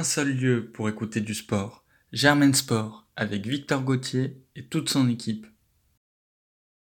un 0.00 0.02
seul 0.02 0.34
lieu 0.34 0.70
pour 0.72 0.88
écouter 0.88 1.20
du 1.20 1.34
sport, 1.34 1.84
Germain 2.10 2.54
Sport, 2.54 3.06
avec 3.16 3.46
Victor 3.46 3.82
Gauthier 3.82 4.38
et 4.56 4.64
toute 4.64 4.88
son 4.88 5.10
équipe. 5.10 5.46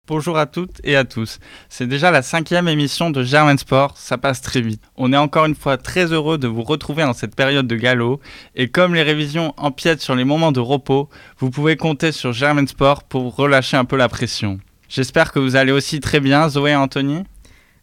Bonjour 0.06 0.38
à 0.38 0.46
toutes 0.46 0.80
et 0.84 0.94
à 0.94 1.04
tous. 1.04 1.40
C'est 1.68 1.88
déjà 1.88 2.12
la 2.12 2.22
cinquième 2.22 2.68
émission 2.68 3.10
de 3.10 3.24
Germain 3.24 3.56
Sport, 3.56 3.96
ça 3.96 4.18
passe 4.18 4.40
très 4.40 4.60
vite. 4.60 4.84
On 4.94 5.12
est 5.12 5.16
encore 5.16 5.46
une 5.46 5.56
fois 5.56 5.78
très 5.78 6.12
heureux 6.12 6.38
de 6.38 6.46
vous 6.46 6.62
retrouver 6.62 7.02
dans 7.02 7.12
cette 7.12 7.34
période 7.34 7.66
de 7.66 7.74
galop 7.74 8.20
et 8.54 8.68
comme 8.68 8.94
les 8.94 9.02
révisions 9.02 9.52
empiètent 9.56 10.00
sur 10.00 10.14
les 10.14 10.24
moments 10.24 10.52
de 10.52 10.60
repos, 10.60 11.10
vous 11.38 11.50
pouvez 11.50 11.76
compter 11.76 12.12
sur 12.12 12.32
Germain 12.32 12.68
Sport 12.68 13.02
pour 13.02 13.34
relâcher 13.34 13.76
un 13.76 13.84
peu 13.84 13.96
la 13.96 14.08
pression. 14.08 14.60
J'espère 14.88 15.32
que 15.32 15.40
vous 15.40 15.56
allez 15.56 15.72
aussi 15.72 15.98
très 15.98 16.20
bien, 16.20 16.48
Zoé 16.48 16.70
et 16.70 16.76
Anthony? 16.76 17.24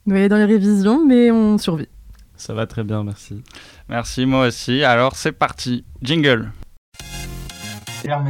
Nous 0.06 0.16
allons 0.16 0.30
dans 0.30 0.38
les 0.38 0.46
révisions, 0.46 1.06
mais 1.06 1.30
on 1.30 1.58
survit. 1.58 1.90
Ça 2.38 2.54
va 2.54 2.66
très 2.66 2.86
bien, 2.86 3.04
merci. 3.04 3.44
Merci, 3.90 4.26
moi 4.26 4.48
aussi. 4.48 4.84
Alors 4.84 5.16
c'est 5.16 5.32
parti, 5.32 5.84
jingle. 6.02 6.52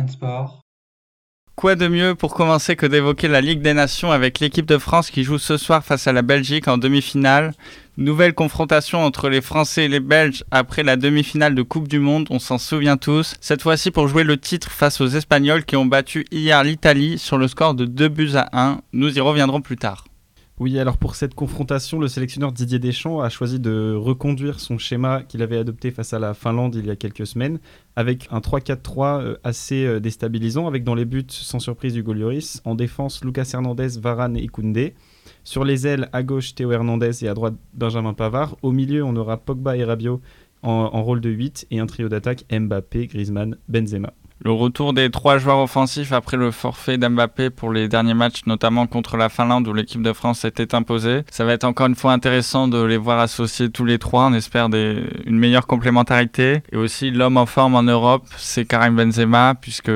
Sport. 0.07 0.61
Quoi 1.55 1.75
de 1.75 1.89
mieux 1.89 2.15
pour 2.15 2.34
commencer 2.34 2.77
que 2.77 2.85
d'évoquer 2.85 3.27
la 3.27 3.41
Ligue 3.41 3.61
des 3.61 3.73
Nations 3.73 4.11
avec 4.11 4.39
l'équipe 4.39 4.65
de 4.65 4.77
France 4.77 5.11
qui 5.11 5.23
joue 5.23 5.37
ce 5.37 5.57
soir 5.57 5.84
face 5.84 6.07
à 6.07 6.13
la 6.13 6.21
Belgique 6.21 6.70
en 6.70 6.77
demi-finale? 6.77 7.53
Nouvelle 7.98 8.34
confrontation 8.34 9.03
entre 9.03 9.27
les 9.27 9.41
Français 9.41 9.85
et 9.85 9.87
les 9.89 9.99
Belges 9.99 10.45
après 10.51 10.84
la 10.84 10.95
demi-finale 10.95 11.55
de 11.55 11.62
Coupe 11.62 11.89
du 11.89 11.99
Monde, 11.99 12.27
on 12.29 12.39
s'en 12.39 12.57
souvient 12.57 12.95
tous. 12.95 13.35
Cette 13.41 13.62
fois-ci 13.62 13.91
pour 13.91 14.07
jouer 14.07 14.23
le 14.23 14.37
titre 14.37 14.71
face 14.71 15.01
aux 15.01 15.07
Espagnols 15.07 15.65
qui 15.65 15.76
ont 15.76 15.85
battu 15.85 16.26
hier 16.31 16.63
l'Italie 16.63 17.20
sur 17.20 17.37
le 17.37 17.49
score 17.49 17.73
de 17.73 17.84
2 17.84 18.07
buts 18.07 18.35
à 18.35 18.49
1. 18.53 18.79
Nous 18.93 19.17
y 19.17 19.20
reviendrons 19.20 19.62
plus 19.62 19.76
tard. 19.76 20.05
Oui, 20.59 20.77
alors 20.77 20.98
pour 20.98 21.16
cette 21.16 21.36
confrontation, 21.36 21.99
le 21.99 22.09
sélectionneur 22.09 22.52
Didier 22.52 22.80
Deschamps 22.80 23.22
a 23.22 23.30
choisi 23.30 23.62
de 23.62 23.95
reconduire 23.95 24.59
son 24.59 24.77
schéma 24.77 25.23
qu'il 25.23 25.41
avait 25.41 25.58
adopté 25.58 25.90
face 25.90 26.12
à 26.12 26.20
la 26.20 26.34
Finlande 26.34 26.76
il 26.76 26.85
y 26.85 26.91
a 26.91 26.98
quelques 26.98 27.26
semaines, 27.26 27.59
avec 27.95 28.27
un 28.30 28.40
3-4-3 28.40 29.21
euh, 29.21 29.38
assez 29.46 29.85
euh, 29.85 30.01
déstabilisant, 30.01 30.68
avec 30.68 30.84
dans 30.84 30.96
les 30.96 31.05
buts, 31.05 31.24
sans 31.29 31.60
surprise, 31.60 31.96
Hugo 31.96 32.12
Lloris, 32.12 32.62
en 32.66 32.76
défense, 32.76 33.24
Lucas 33.24 33.49
Hernandez, 33.54 33.98
Varane 34.01 34.35
et 34.35 34.48
Koundé. 34.49 34.96
Sur 35.46 35.63
les 35.63 35.88
ailes, 35.88 36.10
à 36.12 36.24
gauche, 36.24 36.54
Théo 36.55 36.73
Hernandez 36.73 37.23
et 37.23 37.29
à 37.29 37.34
droite, 37.34 37.55
Benjamin 37.73 38.13
Pavard. 38.13 38.57
Au 38.62 38.73
milieu, 38.73 39.05
on 39.05 39.16
aura 39.16 39.38
Pogba 39.38 39.77
et 39.77 39.85
Rabiot 39.85 40.20
en, 40.62 41.04
rôle 41.04 41.21
de 41.21 41.29
8 41.29 41.68
et 41.71 41.79
un 41.79 41.85
trio 41.85 42.10
d'attaque 42.10 42.44
Mbappé, 42.51 43.07
Griezmann, 43.07 43.55
Benzema. 43.70 44.12
Le 44.41 44.51
retour 44.51 44.93
des 44.93 45.09
trois 45.09 45.37
joueurs 45.37 45.59
offensifs 45.59 46.13
après 46.13 46.37
le 46.37 46.51
forfait 46.51 46.98
d'Mbappé 46.98 47.49
pour 47.49 47.73
les 47.73 47.90
derniers 47.90 48.13
matchs, 48.13 48.45
notamment 48.45 48.87
contre 48.87 49.18
la 49.18 49.27
Finlande 49.27 49.68
où 49.68 49.73
l'équipe 49.73 50.01
de 50.01 50.13
France 50.13 50.40
s'était 50.40 50.73
imposée. 50.73 51.23
Ça 51.29 51.43
va 51.43 51.51
être 51.51 51.65
encore 51.65 51.87
une 51.87 51.95
fois 51.95 52.13
intéressant 52.13 52.70
de 52.70 52.82
les 52.82 52.95
voir 52.95 53.20
associés 53.20 53.70
tous 53.70 53.84
les 53.84 53.99
trois. 53.99 54.27
On 54.27 54.34
espère 54.34 54.70
une 54.73 55.37
meilleure 55.37 55.67
complémentarité. 55.67 56.63
Et 56.71 56.77
aussi 56.77 57.12
l'homme 57.12 57.35
en 57.35 57.45
forme 57.45 57.76
en 57.76 57.84
Europe, 57.84 58.23
c'est 58.37 58.63
Karim 58.63 58.95
Benzema, 58.95 59.55
puisque 59.60 59.91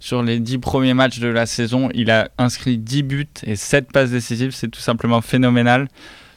sur 0.00 0.24
les 0.24 0.40
dix 0.40 0.58
premiers 0.58 0.94
matchs 0.94 1.20
de 1.20 1.28
la 1.28 1.46
saison, 1.46 1.88
il 1.94 2.10
a 2.10 2.30
inscrit 2.36 2.78
10 2.78 3.02
buts 3.04 3.26
et 3.44 3.54
7 3.54 3.92
passes 3.92 4.10
décisives. 4.10 4.50
C'est 4.50 4.68
tout 4.68 4.80
simplement 4.80 5.20
phénoménal. 5.20 5.86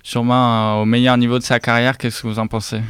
Sûrement 0.03 0.79
euh, 0.79 0.81
au 0.83 0.85
meilleur 0.85 1.17
niveau 1.17 1.39
de 1.39 1.43
sa 1.43 1.59
carrière. 1.59 1.97
Qu'est-ce 1.97 2.21
que 2.21 2.27
vous 2.27 2.37
en 2.37 2.45
pensez? 2.45 2.81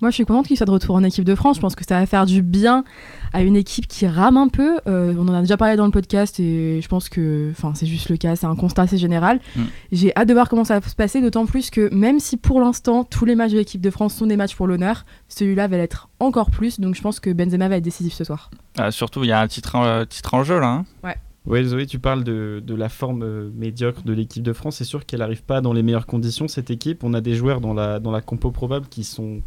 Moi, 0.00 0.10
je 0.10 0.14
suis 0.14 0.24
contente 0.24 0.46
qu'il 0.46 0.56
soit 0.56 0.66
de 0.66 0.70
retour 0.70 0.94
en 0.94 1.02
équipe 1.02 1.24
de 1.24 1.34
France. 1.34 1.56
Je 1.56 1.60
pense 1.60 1.74
que 1.74 1.84
ça 1.84 1.98
va 1.98 2.06
faire 2.06 2.26
du 2.26 2.42
bien 2.42 2.84
à 3.32 3.42
une 3.42 3.56
équipe 3.56 3.86
qui 3.86 4.06
rame 4.06 4.36
un 4.36 4.48
peu. 4.48 4.80
Euh, 4.86 5.14
on 5.18 5.28
en 5.28 5.34
a 5.34 5.40
déjà 5.40 5.56
parlé 5.56 5.76
dans 5.76 5.84
le 5.84 5.90
podcast 5.90 6.40
et 6.40 6.80
je 6.82 6.88
pense 6.88 7.08
que 7.08 7.52
c'est 7.74 7.86
juste 7.86 8.08
le 8.08 8.16
cas. 8.16 8.36
C'est 8.36 8.46
un 8.46 8.56
constat 8.56 8.82
assez 8.82 8.98
général. 8.98 9.40
Mm. 9.56 9.62
J'ai 9.92 10.16
hâte 10.16 10.28
de 10.28 10.34
voir 10.34 10.48
comment 10.48 10.64
ça 10.64 10.78
va 10.78 10.88
se 10.88 10.94
passer, 10.94 11.20
d'autant 11.20 11.46
plus 11.46 11.70
que 11.70 11.92
même 11.94 12.20
si 12.20 12.36
pour 12.36 12.60
l'instant, 12.60 13.04
tous 13.04 13.24
les 13.24 13.34
matchs 13.34 13.52
de 13.52 13.58
l'équipe 13.58 13.80
de 13.80 13.90
France 13.90 14.14
sont 14.14 14.26
des 14.26 14.36
matchs 14.36 14.54
pour 14.54 14.66
l'honneur, 14.66 15.04
celui-là 15.28 15.68
va 15.68 15.76
l'être 15.76 16.08
encore 16.20 16.50
plus. 16.50 16.80
Donc 16.80 16.94
je 16.94 17.02
pense 17.02 17.20
que 17.20 17.30
Benzema 17.30 17.68
va 17.68 17.76
être 17.76 17.84
décisif 17.84 18.12
ce 18.12 18.24
soir. 18.24 18.50
Ah, 18.76 18.90
surtout, 18.90 19.24
il 19.24 19.28
y 19.28 19.32
a 19.32 19.40
un 19.40 19.48
titre 19.48 19.74
en, 19.74 20.06
titre 20.06 20.34
en 20.34 20.44
jeu 20.44 20.60
là. 20.60 20.68
Hein. 20.68 20.84
ouais. 21.04 21.16
Oui, 21.48 21.64
Zoé, 21.64 21.86
tu 21.86 21.98
parles 21.98 22.24
de, 22.24 22.62
de 22.64 22.74
la 22.74 22.90
forme 22.90 23.22
euh, 23.22 23.50
médiocre 23.54 24.02
de 24.02 24.12
l'équipe 24.12 24.42
de 24.42 24.52
France. 24.52 24.76
C'est 24.76 24.84
sûr 24.84 25.06
qu'elle 25.06 25.20
n'arrive 25.20 25.42
pas 25.42 25.62
dans 25.62 25.72
les 25.72 25.82
meilleures 25.82 26.06
conditions, 26.06 26.46
cette 26.46 26.70
équipe. 26.70 27.04
On 27.04 27.14
a 27.14 27.22
des 27.22 27.34
joueurs 27.34 27.62
dans 27.62 27.72
la, 27.72 28.00
dans 28.00 28.10
la 28.10 28.20
compo 28.20 28.50
probable 28.50 28.86
qui 28.88 29.02
sont 29.02 29.40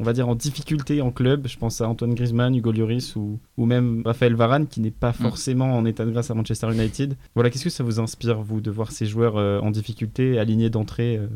on 0.00 0.02
va 0.02 0.14
dire, 0.14 0.28
en 0.28 0.34
difficulté 0.34 1.02
en 1.02 1.10
club. 1.10 1.46
Je 1.46 1.58
pense 1.58 1.82
à 1.82 1.88
Antoine 1.88 2.14
Griezmann, 2.14 2.56
Hugo 2.56 2.72
Lloris 2.72 3.14
ou, 3.16 3.38
ou 3.58 3.66
même 3.66 4.02
Raphaël 4.06 4.34
Varane, 4.34 4.66
qui 4.66 4.80
n'est 4.80 4.90
pas 4.90 5.10
mm. 5.10 5.22
forcément 5.22 5.76
en 5.76 5.84
état 5.84 6.06
de 6.06 6.10
grâce 6.10 6.30
à 6.30 6.34
Manchester 6.34 6.72
United. 6.72 7.16
Voilà, 7.34 7.50
qu'est-ce 7.50 7.64
que 7.64 7.70
ça 7.70 7.84
vous 7.84 8.00
inspire, 8.00 8.40
vous, 8.40 8.62
de 8.62 8.70
voir 8.70 8.92
ces 8.92 9.04
joueurs 9.04 9.36
euh, 9.36 9.60
en 9.60 9.70
difficulté, 9.70 10.38
alignés 10.38 10.70
d'entrée 10.70 11.18
euh? 11.18 11.28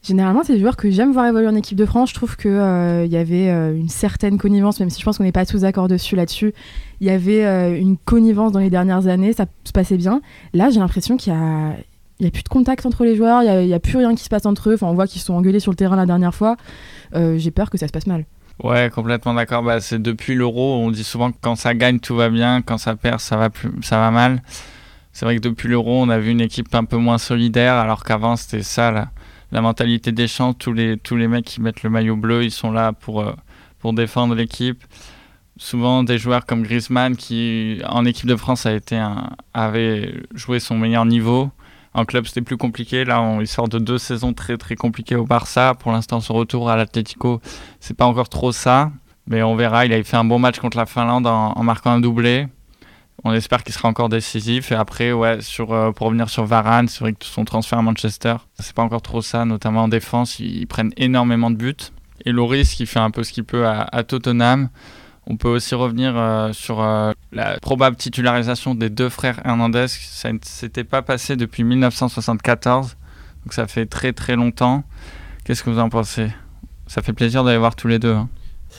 Généralement, 0.00 0.44
c'est 0.44 0.54
des 0.54 0.60
joueurs 0.60 0.76
que 0.76 0.90
j'aime 0.90 1.12
voir 1.12 1.26
évoluer 1.26 1.48
en 1.48 1.56
équipe 1.56 1.76
de 1.76 1.84
France. 1.84 2.10
Je 2.10 2.14
trouve 2.14 2.36
qu'il 2.36 2.52
euh, 2.52 3.04
y 3.04 3.16
avait 3.16 3.48
une 3.48 3.88
certaine 3.88 4.38
connivence, 4.38 4.78
même 4.78 4.90
si 4.90 5.00
je 5.00 5.04
pense 5.04 5.18
qu'on 5.18 5.24
n'est 5.24 5.32
pas 5.32 5.44
tous 5.44 5.62
d'accord 5.62 5.88
dessus 5.88 6.14
là-dessus. 6.14 6.54
Il 7.00 7.08
y 7.08 7.10
avait 7.10 7.80
une 7.80 7.96
connivence 7.98 8.52
dans 8.52 8.60
les 8.60 8.70
dernières 8.70 9.08
années, 9.08 9.32
ça 9.32 9.46
se 9.64 9.72
passait 9.72 9.96
bien. 9.96 10.22
Là, 10.54 10.70
j'ai 10.70 10.78
l'impression 10.78 11.16
qu'il 11.16 11.32
y 11.32 11.36
a, 11.36 11.74
il 12.20 12.24
n'y 12.24 12.28
a 12.28 12.30
plus 12.30 12.42
de 12.42 12.48
contact 12.48 12.84
entre 12.84 13.04
les 13.04 13.14
joueurs, 13.14 13.42
il 13.42 13.66
n'y 13.66 13.74
a, 13.74 13.80
plus 13.80 13.96
rien 13.96 14.14
qui 14.14 14.24
se 14.24 14.28
passe 14.28 14.44
entre 14.44 14.70
eux. 14.70 14.74
Enfin, 14.74 14.88
on 14.88 14.94
voit 14.94 15.06
qu'ils 15.06 15.22
sont 15.22 15.34
engueulés 15.34 15.60
sur 15.60 15.70
le 15.70 15.76
terrain 15.76 15.96
la 15.96 16.06
dernière 16.06 16.34
fois. 16.34 16.56
Euh, 17.14 17.38
j'ai 17.38 17.52
peur 17.52 17.70
que 17.70 17.78
ça 17.78 17.86
se 17.86 17.92
passe 17.92 18.06
mal. 18.06 18.26
Ouais, 18.62 18.90
complètement 18.92 19.34
d'accord. 19.34 19.62
Bah, 19.62 19.80
c'est 19.80 20.02
depuis 20.02 20.34
l'euro, 20.34 20.78
on 20.78 20.90
dit 20.90 21.04
souvent 21.04 21.30
que 21.30 21.36
quand 21.40 21.54
ça 21.54 21.74
gagne, 21.74 22.00
tout 22.00 22.16
va 22.16 22.28
bien, 22.28 22.60
quand 22.60 22.76
ça 22.76 22.96
perd, 22.96 23.20
ça 23.20 23.36
va, 23.36 23.50
plus, 23.50 23.70
ça 23.82 23.98
va 23.98 24.10
mal. 24.10 24.42
C'est 25.12 25.26
vrai 25.26 25.36
que 25.36 25.40
depuis 25.40 25.68
l'euro, 25.68 26.02
on 26.02 26.08
a 26.08 26.18
vu 26.18 26.30
une 26.30 26.40
équipe 26.40 26.74
un 26.74 26.84
peu 26.84 26.96
moins 26.96 27.18
solidaire, 27.18 27.74
alors 27.74 28.02
qu'avant, 28.02 28.34
c'était 28.34 28.62
ça, 28.62 29.10
la, 29.52 29.60
mentalité 29.60 30.10
des 30.10 30.26
champs. 30.26 30.54
Tous 30.54 30.72
les, 30.72 30.96
tous 30.96 31.14
les 31.14 31.28
mecs 31.28 31.44
qui 31.44 31.60
mettent 31.60 31.84
le 31.84 31.90
maillot 31.90 32.16
bleu, 32.16 32.42
ils 32.42 32.50
sont 32.50 32.72
là 32.72 32.92
pour, 32.92 33.20
euh, 33.20 33.32
pour 33.78 33.92
défendre 33.92 34.34
l'équipe. 34.34 34.82
Souvent, 35.56 36.02
des 36.02 36.18
joueurs 36.18 36.46
comme 36.46 36.62
Griezmann, 36.64 37.16
qui 37.16 37.80
en 37.88 38.04
équipe 38.04 38.26
de 38.26 38.36
France 38.36 38.66
a 38.66 38.72
été 38.72 39.00
avait 39.54 40.14
joué 40.34 40.60
son 40.60 40.76
meilleur 40.76 41.04
niveau 41.04 41.50
en 41.98 42.04
club, 42.04 42.26
c'était 42.26 42.42
plus 42.42 42.56
compliqué. 42.56 43.04
Là, 43.04 43.20
on, 43.20 43.40
il 43.40 43.46
sort 43.46 43.68
de 43.68 43.78
deux 43.78 43.98
saisons 43.98 44.32
très 44.32 44.56
très 44.56 44.76
compliquées 44.76 45.16
au 45.16 45.24
Barça. 45.24 45.74
Pour 45.74 45.92
l'instant, 45.92 46.20
son 46.20 46.34
retour 46.34 46.70
à 46.70 46.76
l'Atlético, 46.76 47.40
c'est 47.80 47.96
pas 47.96 48.06
encore 48.06 48.28
trop 48.28 48.52
ça. 48.52 48.90
Mais 49.26 49.42
on 49.42 49.54
verra. 49.54 49.84
Il 49.86 49.92
a 49.92 50.02
fait 50.02 50.16
un 50.16 50.24
bon 50.24 50.38
match 50.38 50.58
contre 50.58 50.76
la 50.76 50.86
Finlande 50.86 51.26
en, 51.26 51.62
marquant 51.62 51.90
un 51.90 52.00
doublé. 52.00 52.48
On 53.24 53.32
espère 53.32 53.64
qu'il 53.64 53.74
sera 53.74 53.88
encore 53.88 54.08
décisif. 54.08 54.72
Et 54.72 54.74
après, 54.74 55.12
sur, 55.40 55.72
euh, 55.72 55.92
pour 55.92 56.06
revenir 56.06 56.30
sur 56.30 56.44
Varane, 56.44 56.88
c'est 56.88 57.00
vrai 57.00 57.12
que 57.12 57.24
son 57.24 57.44
transfert 57.44 57.78
à 57.78 57.82
Manchester, 57.82 58.36
c'est 58.58 58.74
pas 58.74 58.82
encore 58.82 59.02
trop 59.02 59.20
ça, 59.20 59.44
notamment 59.44 59.82
en 59.82 59.88
défense. 59.88 60.38
Ils, 60.38 60.66
prennent 60.66 60.92
énormément 60.96 61.50
de 61.50 61.56
buts. 61.56 61.74
Et 62.24 62.32
Loris, 62.32 62.74
qui 62.74 62.86
fait 62.86 63.00
un 63.00 63.10
peu 63.10 63.22
ce 63.24 63.32
qu'il 63.32 63.44
peut 63.44 63.66
à 63.66 64.02
Tottenham. 64.02 64.70
On 65.30 65.36
peut 65.36 65.48
aussi 65.48 65.74
revenir 65.74 66.16
euh, 66.16 66.54
sur 66.54 66.80
euh, 66.80 67.12
la 67.32 67.60
probable 67.60 67.96
titularisation 67.96 68.74
des 68.74 68.88
deux 68.88 69.10
frères 69.10 69.42
Hernandez. 69.44 69.86
Ça 69.88 70.32
ne 70.32 70.38
s'était 70.40 70.84
pas 70.84 71.02
passé 71.02 71.36
depuis 71.36 71.64
1974, 71.64 72.96
donc 73.44 73.52
ça 73.52 73.66
fait 73.66 73.84
très 73.84 74.14
très 74.14 74.36
longtemps. 74.36 74.84
Qu'est-ce 75.44 75.62
que 75.62 75.68
vous 75.68 75.80
en 75.80 75.90
pensez? 75.90 76.28
Ça 76.86 77.02
fait 77.02 77.12
plaisir 77.12 77.44
d'aller 77.44 77.58
voir 77.58 77.76
tous 77.76 77.88
les 77.88 77.98
deux. 77.98 78.14
Hein. 78.14 78.30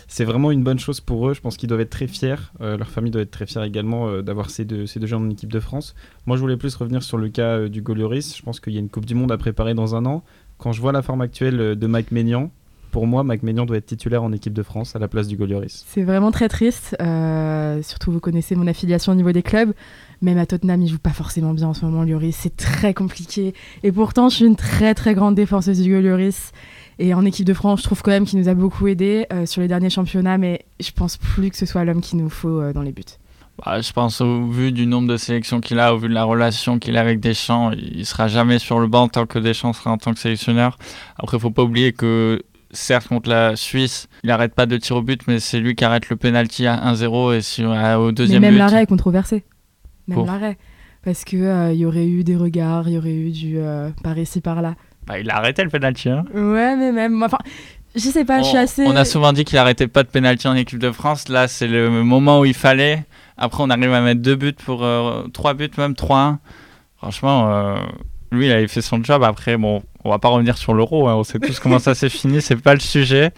C'est 0.08 0.26
vraiment 0.26 0.50
une 0.50 0.64
bonne 0.64 0.80
chose 0.80 1.02
pour 1.02 1.30
eux. 1.30 1.36
Je 1.36 1.42
pense 1.42 1.56
qu'ils 1.56 1.70
doivent 1.70 1.82
être 1.82 1.92
très 1.92 2.08
fiers. 2.08 2.36
Euh, 2.62 2.78
leur 2.78 2.90
famille 2.90 3.12
doit 3.12 3.22
être 3.22 3.30
très 3.30 3.46
fière 3.46 3.62
également 3.64 4.12
d'avoir 4.24 4.50
ces 4.50 4.66
deux, 4.66 4.88
ces 4.88 5.00
deux 5.00 5.06
gens 5.06 5.22
en 5.22 5.30
équipe 5.30 5.52
de 5.52 5.60
France. 5.60 5.94
Moi, 6.26 6.36
je 6.36 6.42
voulais 6.42 6.58
plus 6.58 6.76
revenir 6.76 7.04
sur 7.04 7.20
le 7.20 7.30
cas 7.30 7.68
du 7.68 7.84
Golioris. 7.84 8.36
Je 8.36 8.42
pense 8.42 8.60
qu'il 8.60 8.74
y 8.74 8.78
a 8.78 8.80
une 8.80 8.90
Coupe 8.90 9.06
du 9.06 9.14
Monde 9.14 9.32
à 9.32 9.38
préparer 9.38 9.76
dans 9.76 9.96
un 9.96 10.04
an. 10.08 10.24
Quand 10.58 10.72
je 10.72 10.82
vois 10.82 10.94
la 10.94 11.04
forme 11.04 11.22
actuelle 11.22 11.78
de 11.78 11.88
Mike 11.88 12.12
Maignan, 12.12 12.50
pour 12.92 13.08
moi, 13.08 13.24
Mac 13.24 13.44
Maignan 13.44 13.66
doit 13.66 13.78
être 13.78 13.86
titulaire 13.86 14.24
en 14.24 14.32
équipe 14.32 14.54
de 14.54 14.64
France 14.64 14.96
à 14.96 15.00
la 15.00 15.08
place 15.08 15.28
du 15.28 15.38
Golioris. 15.38 15.86
C'est 15.88 16.04
vraiment 16.04 16.32
très 16.32 16.50
triste. 16.50 16.96
Euh, 17.02 17.82
surtout, 17.82 18.12
vous 18.12 18.20
connaissez 18.20 18.56
mon 18.56 18.68
affiliation 18.68 19.12
au 19.12 19.16
niveau 19.16 19.32
des 19.32 19.44
clubs. 19.44 19.74
Même 20.22 20.38
à 20.38 20.46
Tottenham, 20.46 20.82
il 20.82 20.90
joue 20.90 21.00
pas 21.00 21.12
forcément 21.12 21.54
bien 21.54 21.68
en 21.68 21.74
ce 21.74 21.86
moment, 21.86 22.04
Lloris. 22.04 22.36
C'est 22.36 22.58
très 22.58 22.94
compliqué. 22.94 23.54
Et 23.84 23.92
pourtant, 23.92 24.30
je 24.30 24.36
suis 24.36 24.46
une 24.46 24.56
très 24.56 24.94
très 24.94 25.14
grande 25.14 25.36
défenseuse 25.36 25.82
du 25.82 26.02
Lloris. 26.02 26.52
Et 27.00 27.14
en 27.14 27.24
équipe 27.24 27.46
de 27.46 27.54
France, 27.54 27.80
je 27.80 27.86
trouve 27.86 28.02
quand 28.02 28.12
même 28.12 28.26
qu'il 28.26 28.40
nous 28.40 28.50
a 28.50 28.54
beaucoup 28.54 28.88
aidé 28.88 29.26
euh, 29.32 29.46
sur 29.46 29.62
les 29.62 29.70
derniers 29.70 29.90
championnats, 29.90 30.38
mais 30.38 30.66
je 30.82 30.92
pense 30.92 31.16
plus 31.16 31.50
que 31.50 31.56
ce 31.56 31.66
soit 31.66 31.86
l'homme 31.86 32.02
qu'il 32.02 32.20
nous 32.20 32.30
faut 32.30 32.60
euh, 32.60 32.74
dans 32.74 32.82
les 32.82 32.92
buts. 32.92 33.04
Bah, 33.66 33.82
je 33.82 33.92
pense 33.92 34.22
au 34.22 34.48
vu 34.48 34.72
du 34.72 34.86
nombre 34.86 35.08
de 35.08 35.18
sélections 35.18 35.60
qu'il 35.62 35.80
a, 35.80 35.94
au 35.94 35.98
vu 35.98 36.10
de 36.10 36.14
la 36.14 36.24
relation 36.24 36.80
qu'il 36.80 36.98
a 36.98 37.02
avec 37.02 37.20
Deschamps, 37.20 37.72
il 37.72 38.06
sera 38.06 38.28
jamais 38.28 38.60
sur 38.60 38.80
le 38.80 38.88
banc 38.88 39.08
tant 39.10 39.26
que 39.26 39.40
Deschamps 39.40 39.74
sera 39.74 39.92
en 39.92 39.98
tant 39.98 40.14
que 40.14 40.20
sélectionneur. 40.20 40.78
Après, 41.18 41.38
il 41.38 41.40
faut 41.40 41.52
pas 41.52 41.64
oublier 41.64 41.92
que 41.94 42.42
certes 42.72 43.08
contre 43.08 43.30
la 43.30 43.56
Suisse, 43.56 44.08
il 44.24 44.28
n'arrête 44.28 44.54
pas 44.54 44.66
de 44.66 44.78
tirer 44.78 45.00
au 45.00 45.02
but, 45.02 45.22
mais 45.28 45.40
c'est 45.40 45.60
lui 45.60 45.76
qui 45.76 45.84
arrête 45.86 46.10
le 46.10 46.16
penalty 46.16 46.68
à 46.68 46.94
1-0 46.94 47.36
et 47.36 47.42
si, 47.42 47.64
au 47.64 48.12
deuxième 48.12 48.42
mais 48.42 48.50
même 48.50 48.58
l'arrêt 48.58 48.84
est 48.84 48.88
controversé. 48.88 49.44
Même 50.08 50.26
l'arrêt. 50.26 50.58
Parce 51.04 51.24
qu'il 51.24 51.44
euh, 51.44 51.72
il 51.72 51.80
y 51.80 51.86
aurait 51.86 52.08
eu 52.08 52.24
des 52.24 52.36
regards, 52.36 52.88
il 52.88 52.96
y 52.96 52.98
aurait 52.98 53.14
eu 53.14 53.32
du 53.32 53.58
euh, 53.58 53.90
par 54.04 54.18
ici, 54.18 54.42
par 54.42 54.62
là. 54.62 54.76
Bah, 55.08 55.20
il 55.20 55.30
a 55.30 55.38
arrêté 55.38 55.64
le 55.64 55.70
penalty. 55.70 56.10
Hein. 56.10 56.26
Ouais, 56.34 56.76
mais 56.76 56.92
même. 56.92 57.24
Enfin, 57.24 57.38
je 57.96 58.02
sais 58.02 58.26
pas, 58.26 58.42
je 58.42 58.48
suis 58.48 58.58
assez. 58.58 58.86
On 58.86 58.96
a 58.96 59.06
souvent 59.06 59.32
dit 59.32 59.46
qu'il 59.46 59.58
arrêtait 59.58 59.88
pas 59.88 60.04
de 60.04 60.10
penalty 60.10 60.48
en 60.48 60.56
équipe 60.56 60.80
de 60.80 60.92
France. 60.92 61.30
Là, 61.30 61.48
c'est 61.48 61.68
le 61.68 61.90
moment 62.04 62.42
où 62.42 62.46
il 62.46 62.54
fallait. 62.54 63.06
Après, 63.38 63.64
on 63.64 63.70
arrive 63.70 63.94
à 63.94 64.02
mettre 64.02 64.22
deux 64.22 64.36
buts 64.36 64.54
pour. 64.54 64.84
Euh, 64.84 65.24
trois 65.34 65.54
buts, 65.54 65.72
même 65.78 65.94
3-1. 65.94 66.38
Franchement, 66.98 67.78
lui, 68.32 68.48
il 68.48 68.52
avait 68.52 68.68
fait 68.68 68.82
son 68.82 69.04
job. 69.04 69.24
Après, 69.24 69.58
bon, 69.58 69.82
on 70.04 70.10
va 70.10 70.20
pas 70.20 70.30
revenir 70.30 70.58
sur 70.58 70.74
l'euro. 70.74 71.08
Hein. 71.08 71.16
On 71.16 71.24
sait 71.24 71.40
tous 71.40 71.60
comment 71.60 71.80
ça 71.80 71.96
s'est 71.96 72.10
fini. 72.10 72.42
C'est 72.42 72.56
pas 72.56 72.74
le 72.74 72.80
sujet. 72.80 73.32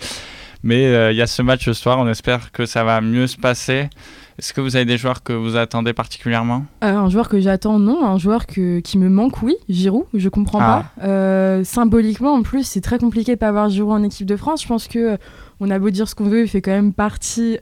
Mais 0.64 0.86
euh, 0.86 1.12
il 1.12 1.18
y 1.18 1.22
a 1.24 1.28
ce 1.28 1.42
match 1.42 1.66
ce 1.66 1.74
soir, 1.74 1.98
on 1.98 2.08
espère 2.08 2.52
que 2.52 2.68
ça 2.68 2.84
va 2.84 3.02
mieux 3.02 3.26
se 3.26 3.36
passer. 3.38 3.90
Est-ce 4.38 4.54
que 4.54 4.62
vous 4.62 4.76
avez 4.76 4.86
des 4.86 4.98
joueurs 4.98 5.24
que 5.24 5.34
vous 5.34 5.56
attendez 5.56 5.94
particulièrement? 5.94 6.66
Euh, 6.84 6.96
un 6.96 7.10
joueur 7.10 7.30
que 7.30 7.40
j'attends, 7.40 7.80
non. 7.80 8.06
Un 8.06 8.18
joueur 8.20 8.46
que, 8.46 8.80
qui 8.80 8.98
me 9.00 9.10
manque, 9.10 9.42
oui. 9.42 9.56
Giroud, 9.70 10.06
je 10.14 10.30
comprends 10.30 10.60
Ah. 10.62 10.86
pas. 11.00 11.08
Euh, 11.08 11.64
symboliquement, 11.64 12.34
en 12.34 12.44
plus, 12.44 12.64
c'est 12.64 12.82
très 12.82 13.00
compliqué 13.00 13.34
de 13.34 13.40
pas 13.40 13.48
avoir 13.48 13.70
Giroud 13.70 13.92
en 13.94 14.04
équipe 14.04 14.28
de 14.28 14.36
France. 14.36 14.62
Je 14.62 14.68
pense 14.68 14.88
que 14.88 15.18
on 15.60 15.70
a 15.72 15.80
beau 15.80 15.90
dire 15.90 16.08
ce 16.08 16.14
qu'on 16.16 16.26
veut, 16.30 16.42
il 16.44 16.48
fait 16.48 16.62
quand 16.62 16.72
même 16.72 16.94
partie 16.94 17.58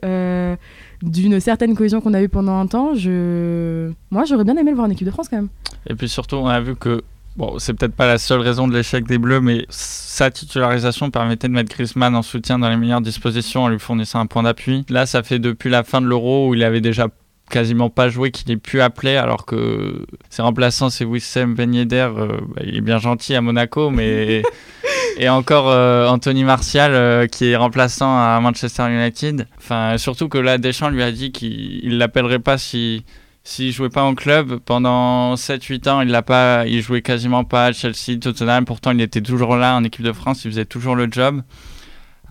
d'une 1.02 1.40
certaine 1.40 1.74
cohésion 1.74 2.00
qu'on 2.00 2.14
a 2.14 2.22
eue 2.22 2.28
pendant 2.28 2.58
un 2.58 2.66
temps. 2.66 2.94
Je... 2.94 3.90
Moi, 4.10 4.24
j'aurais 4.24 4.44
bien 4.44 4.56
aimé 4.56 4.70
le 4.70 4.76
voir 4.76 4.86
en 4.88 4.90
équipe 4.90 5.06
de 5.06 5.12
France 5.12 5.28
quand 5.28 5.36
même. 5.36 5.48
Et 5.86 5.94
puis 5.94 6.08
surtout, 6.08 6.36
on 6.36 6.46
a 6.46 6.60
vu 6.60 6.76
que, 6.76 7.02
bon, 7.36 7.58
c'est 7.58 7.74
peut-être 7.74 7.94
pas 7.94 8.06
la 8.06 8.18
seule 8.18 8.40
raison 8.40 8.68
de 8.68 8.74
l'échec 8.74 9.06
des 9.06 9.18
Bleus, 9.18 9.40
mais 9.40 9.66
sa 9.68 10.30
titularisation 10.30 11.10
permettait 11.10 11.48
de 11.48 11.52
mettre 11.52 11.70
Griezmann 11.70 12.14
en 12.14 12.22
soutien 12.22 12.58
dans 12.58 12.68
les 12.68 12.76
meilleures 12.76 13.00
dispositions 13.00 13.64
en 13.64 13.68
lui 13.68 13.78
fournissant 13.78 14.20
un 14.20 14.26
point 14.26 14.42
d'appui. 14.42 14.84
Là, 14.88 15.06
ça 15.06 15.22
fait 15.22 15.38
depuis 15.38 15.70
la 15.70 15.84
fin 15.84 16.00
de 16.00 16.06
l'Euro 16.06 16.48
où 16.48 16.54
il 16.54 16.62
avait 16.62 16.80
déjà 16.80 17.08
quasiment 17.50 17.90
pas 17.90 18.08
joué 18.08 18.30
qu'il 18.30 18.50
est 18.50 18.56
pu 18.56 18.80
appeler 18.80 19.16
alors 19.16 19.44
que 19.44 20.06
ses 20.30 20.40
remplaçants 20.40 20.88
c'est 20.88 21.04
Wissem 21.04 21.54
Ben 21.54 21.74
Yedder 21.74 22.08
euh, 22.16 22.28
bah, 22.54 22.62
il 22.64 22.76
est 22.76 22.80
bien 22.80 22.98
gentil 22.98 23.34
à 23.34 23.40
Monaco 23.40 23.90
mais 23.90 24.42
et 25.18 25.28
encore 25.28 25.68
euh, 25.68 26.06
Anthony 26.06 26.44
Martial 26.44 26.92
euh, 26.94 27.26
qui 27.26 27.50
est 27.50 27.56
remplaçant 27.56 28.16
à 28.16 28.38
Manchester 28.40 28.84
United 28.88 29.48
enfin 29.58 29.98
surtout 29.98 30.28
que 30.28 30.38
là 30.38 30.58
Deschamps 30.58 30.90
lui 30.90 31.02
a 31.02 31.10
dit 31.10 31.32
qu'il 31.32 31.84
il 31.84 31.98
l'appellerait 31.98 32.38
pas 32.38 32.56
si 32.56 33.04
s'il 33.42 33.72
jouait 33.72 33.88
pas 33.88 34.02
en 34.02 34.14
club 34.14 34.58
pendant 34.58 35.34
7-8 35.34 35.88
ans, 35.88 36.00
il 36.02 36.08
l'a 36.08 36.22
pas, 36.22 36.66
il 36.66 36.82
jouait 36.82 37.02
quasiment 37.02 37.44
pas 37.44 37.66
à 37.66 37.72
Chelsea, 37.72 38.18
Tottenham. 38.20 38.64
Pourtant, 38.64 38.92
il 38.92 39.00
était 39.00 39.22
toujours 39.22 39.56
là 39.56 39.76
en 39.76 39.84
équipe 39.84 40.04
de 40.04 40.12
France, 40.12 40.44
il 40.44 40.50
faisait 40.50 40.66
toujours 40.66 40.94
le 40.94 41.08
job. 41.10 41.42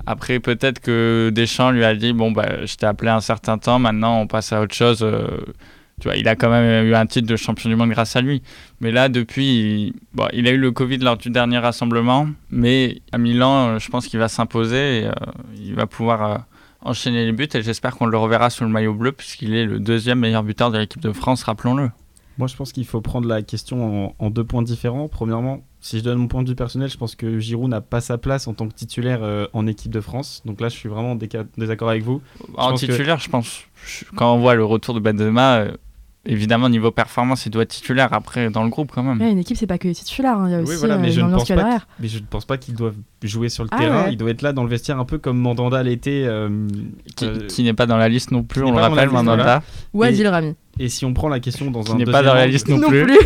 Après, 0.05 0.39
peut-être 0.39 0.79
que 0.79 1.31
Deschamps 1.33 1.71
lui 1.71 1.83
a 1.83 1.95
dit 1.95 2.13
bon 2.13 2.31
bah, 2.31 2.65
je 2.65 2.75
t'ai 2.75 2.85
appelé 2.85 3.11
un 3.11 3.21
certain 3.21 3.57
temps, 3.57 3.79
maintenant 3.79 4.21
on 4.21 4.27
passe 4.27 4.53
à 4.53 4.61
autre 4.61 4.75
chose. 4.75 4.99
euh, 5.03 5.27
tu 5.99 6.07
vois, 6.07 6.15
il 6.15 6.27
a 6.27 6.35
quand 6.35 6.49
même 6.49 6.85
eu 6.85 6.95
un 6.95 7.05
titre 7.05 7.27
de 7.27 7.35
champion 7.35 7.69
du 7.69 7.75
monde 7.75 7.89
grâce 7.89 8.15
à 8.15 8.21
lui. 8.21 8.41
Mais 8.79 8.91
là, 8.91 9.09
depuis, 9.09 9.93
il, 10.31 10.47
a 10.47 10.51
eu 10.51 10.57
le 10.57 10.71
Covid 10.71 10.97
lors 10.99 11.17
du 11.17 11.29
dernier 11.29 11.57
rassemblement, 11.57 12.27
mais 12.49 13.01
à 13.11 13.17
Milan, 13.17 13.79
je 13.79 13.89
pense 13.89 14.07
qu'il 14.07 14.19
va 14.19 14.29
s'imposer 14.29 14.99
et 14.99 15.05
euh, 15.07 15.11
il 15.57 15.75
va 15.75 15.87
pouvoir 15.87 16.23
euh, 16.23 16.37
enchaîner 16.81 17.25
les 17.25 17.31
buts 17.31 17.47
et 17.53 17.61
j'espère 17.61 17.95
qu'on 17.97 18.05
le 18.05 18.17
reverra 18.17 18.49
sous 18.49 18.63
le 18.63 18.69
maillot 18.69 18.93
bleu 18.93 19.11
puisqu'il 19.11 19.53
est 19.53 19.65
le 19.65 19.79
deuxième 19.79 20.19
meilleur 20.19 20.43
buteur 20.43 20.71
de 20.71 20.77
l'équipe 20.77 21.01
de 21.01 21.11
France, 21.11 21.43
rappelons-le. 21.43 21.89
Moi, 22.37 22.47
je 22.47 22.55
pense 22.55 22.71
qu'il 22.71 22.85
faut 22.85 23.01
prendre 23.01 23.27
la 23.27 23.41
question 23.41 24.05
en, 24.07 24.15
en 24.17 24.29
deux 24.29 24.45
points 24.45 24.61
différents. 24.61 25.09
Premièrement, 25.09 25.61
si 25.81 25.99
je 25.99 26.03
donne 26.05 26.19
mon 26.19 26.27
point 26.29 26.41
de 26.41 26.47
vue 26.47 26.55
personnel, 26.55 26.89
je 26.89 26.95
pense 26.95 27.15
que 27.15 27.37
Giroud 27.37 27.69
n'a 27.69 27.81
pas 27.81 27.99
sa 27.99 28.17
place 28.17 28.47
en 28.47 28.53
tant 28.53 28.69
que 28.69 28.73
titulaire 28.73 29.19
euh, 29.23 29.45
en 29.51 29.67
équipe 29.67 29.91
de 29.91 29.99
France. 29.99 30.41
Donc 30.45 30.61
là, 30.61 30.69
je 30.69 30.75
suis 30.77 30.87
vraiment 30.87 31.11
en 31.11 31.19
désaccord 31.57 31.89
avec 31.89 32.03
vous. 32.03 32.21
En 32.55 32.71
que- 32.75 32.77
titulaire, 32.79 33.19
je 33.19 33.29
pense, 33.29 33.63
quand 34.15 34.33
on 34.33 34.39
voit 34.39 34.55
le 34.55 34.63
retour 34.63 34.93
de 34.95 35.01
Benzema, 35.01 35.57
euh, 35.57 35.71
évidemment, 36.25 36.69
niveau 36.69 36.91
performance, 36.91 37.45
il 37.45 37.49
doit 37.49 37.63
être 37.63 37.69
titulaire 37.69 38.13
après 38.13 38.49
dans 38.49 38.63
le 38.63 38.69
groupe 38.69 38.91
quand 38.93 39.03
même. 39.03 39.19
Ouais, 39.19 39.31
une 39.31 39.39
équipe, 39.39 39.57
c'est 39.57 39.67
pas 39.67 39.77
que 39.77 39.87
les 39.87 39.95
titulaires. 39.95 40.37
hein. 40.37 40.47
Il 40.47 40.51
y 40.51 40.55
a 40.55 40.59
Oui, 40.59 40.63
aussi 40.69 40.75
voilà, 40.77 40.97
mais 40.97 41.09
euh, 41.09 41.11
je 41.11 41.21
ne 41.21 41.31
pense 41.31 41.43
qu'il 41.43 41.55
y 41.55 41.59
a 41.59 41.61
pas 41.61 41.63
derrière. 41.63 41.87
Mais 41.99 42.07
je 42.07 42.19
ne 42.19 42.23
pense 42.25 42.45
pas 42.45 42.57
qu'il 42.57 42.75
doit 42.75 42.91
jouer 43.23 43.49
sur 43.49 43.63
le 43.63 43.69
Ah 43.71 43.77
terrain. 43.77 44.03
ouais. 44.05 44.13
Il 44.13 44.17
doit 44.17 44.29
être 44.29 44.41
là 44.41 44.53
dans 44.53 44.63
le 44.63 44.69
vestiaire 44.69 44.99
un 44.99 45.05
peu 45.05 45.17
comme 45.17 45.37
Mandanda 45.39 45.81
l'était. 45.83 46.23
euh, 46.25 46.67
Qui, 47.15 47.25
euh, 47.25 47.47
qui 47.47 47.63
n'est 47.63 47.73
pas 47.73 47.85
dans 47.85 47.97
la 47.97 48.09
liste 48.09 48.31
non 48.31 48.43
plus, 48.43 48.61
qui 48.61 48.67
on 48.67 48.71
n'est 48.71 48.77
le 48.77 48.83
rappelle, 48.83 49.09
Mandanda, 49.09 49.63
Ou 49.93 50.03
Adil 50.03 50.27
Rami. 50.27 50.55
et 50.79 50.89
si 50.89 51.05
on 51.05 51.13
prend 51.13 51.29
la 51.29 51.39
question 51.39 51.71
dans 51.71 51.81
qui 51.83 51.91
un 51.91 51.95
n'est 51.95 52.05
deuxième 52.05 52.23
pas 52.23 52.27
dans 52.27 52.35
la 52.35 52.47
liste 52.47 52.67
non, 52.69 52.87
plus. 52.87 53.07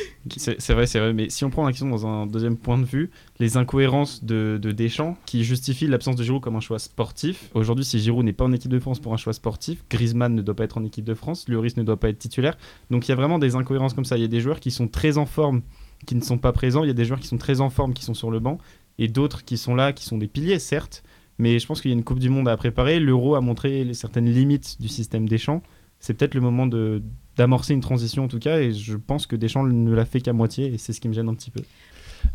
c'est 0.36 0.72
vrai, 0.72 0.86
c'est 0.86 0.98
vrai, 0.98 1.12
mais 1.12 1.28
si 1.28 1.44
on 1.44 1.50
prend 1.50 1.64
la 1.64 1.72
question 1.72 1.88
dans 1.88 2.06
un 2.06 2.26
deuxième 2.26 2.56
point 2.56 2.78
de 2.78 2.84
vue, 2.84 3.10
les 3.38 3.56
incohérences 3.56 4.24
de, 4.24 4.58
de 4.60 4.72
Deschamps 4.72 5.16
qui 5.26 5.44
justifient 5.44 5.86
l'absence 5.86 6.16
de 6.16 6.22
Giroud 6.22 6.42
comme 6.42 6.56
un 6.56 6.60
choix 6.60 6.78
sportif. 6.78 7.50
Aujourd'hui, 7.54 7.84
si 7.84 7.98
Giroud 7.98 8.24
n'est 8.24 8.32
pas 8.32 8.44
en 8.44 8.52
équipe 8.52 8.70
de 8.70 8.78
France 8.78 9.00
pour 9.00 9.12
un 9.12 9.16
choix 9.16 9.32
sportif, 9.32 9.84
Griezmann 9.90 10.34
ne 10.34 10.42
doit 10.42 10.54
pas 10.54 10.64
être 10.64 10.78
en 10.78 10.84
équipe 10.84 11.04
de 11.04 11.14
France, 11.14 11.48
Lloris 11.48 11.76
ne 11.76 11.82
doit 11.82 11.98
pas 11.98 12.08
être 12.08 12.18
titulaire. 12.18 12.56
Donc 12.90 13.08
il 13.08 13.10
y 13.10 13.12
a 13.12 13.16
vraiment 13.16 13.38
des 13.38 13.56
incohérences 13.56 13.94
comme 13.94 14.04
ça. 14.04 14.16
Il 14.16 14.22
y 14.22 14.24
a 14.24 14.28
des 14.28 14.40
joueurs 14.40 14.60
qui 14.60 14.70
sont 14.70 14.88
très 14.88 15.18
en 15.18 15.26
forme, 15.26 15.62
qui 16.06 16.14
ne 16.14 16.22
sont 16.22 16.38
pas 16.38 16.52
présents. 16.52 16.84
Il 16.84 16.88
y 16.88 16.90
a 16.90 16.94
des 16.94 17.04
joueurs 17.04 17.20
qui 17.20 17.28
sont 17.28 17.38
très 17.38 17.60
en 17.60 17.70
forme, 17.70 17.94
qui 17.94 18.04
sont 18.04 18.14
sur 18.14 18.30
le 18.30 18.40
banc, 18.40 18.58
et 18.98 19.08
d'autres 19.08 19.44
qui 19.44 19.58
sont 19.58 19.74
là, 19.74 19.92
qui 19.92 20.04
sont 20.04 20.18
des 20.18 20.28
piliers, 20.28 20.58
certes. 20.58 21.02
Mais 21.38 21.58
je 21.58 21.66
pense 21.66 21.80
qu'il 21.80 21.90
y 21.90 21.94
a 21.94 21.96
une 21.96 22.04
Coupe 22.04 22.18
du 22.18 22.28
Monde 22.28 22.48
à 22.48 22.56
préparer. 22.56 23.00
L'Euro 23.00 23.34
a 23.34 23.40
montré 23.40 23.92
certaines 23.94 24.30
limites 24.30 24.80
du 24.80 24.88
système 24.88 25.28
Deschamps. 25.28 25.62
C'est 25.98 26.14
peut-être 26.14 26.34
le 26.34 26.40
moment 26.40 26.66
de 26.66 27.02
d'amorcer 27.36 27.74
une 27.74 27.80
transition 27.80 28.24
en 28.24 28.28
tout 28.28 28.38
cas, 28.38 28.58
et 28.58 28.72
je 28.72 28.96
pense 28.96 29.26
que 29.26 29.36
Deschamps 29.36 29.64
ne 29.64 29.94
l'a 29.94 30.04
fait 30.04 30.20
qu'à 30.20 30.32
moitié, 30.32 30.72
et 30.72 30.78
c'est 30.78 30.92
ce 30.92 31.00
qui 31.00 31.08
me 31.08 31.14
gêne 31.14 31.28
un 31.28 31.34
petit 31.34 31.50
peu. 31.50 31.62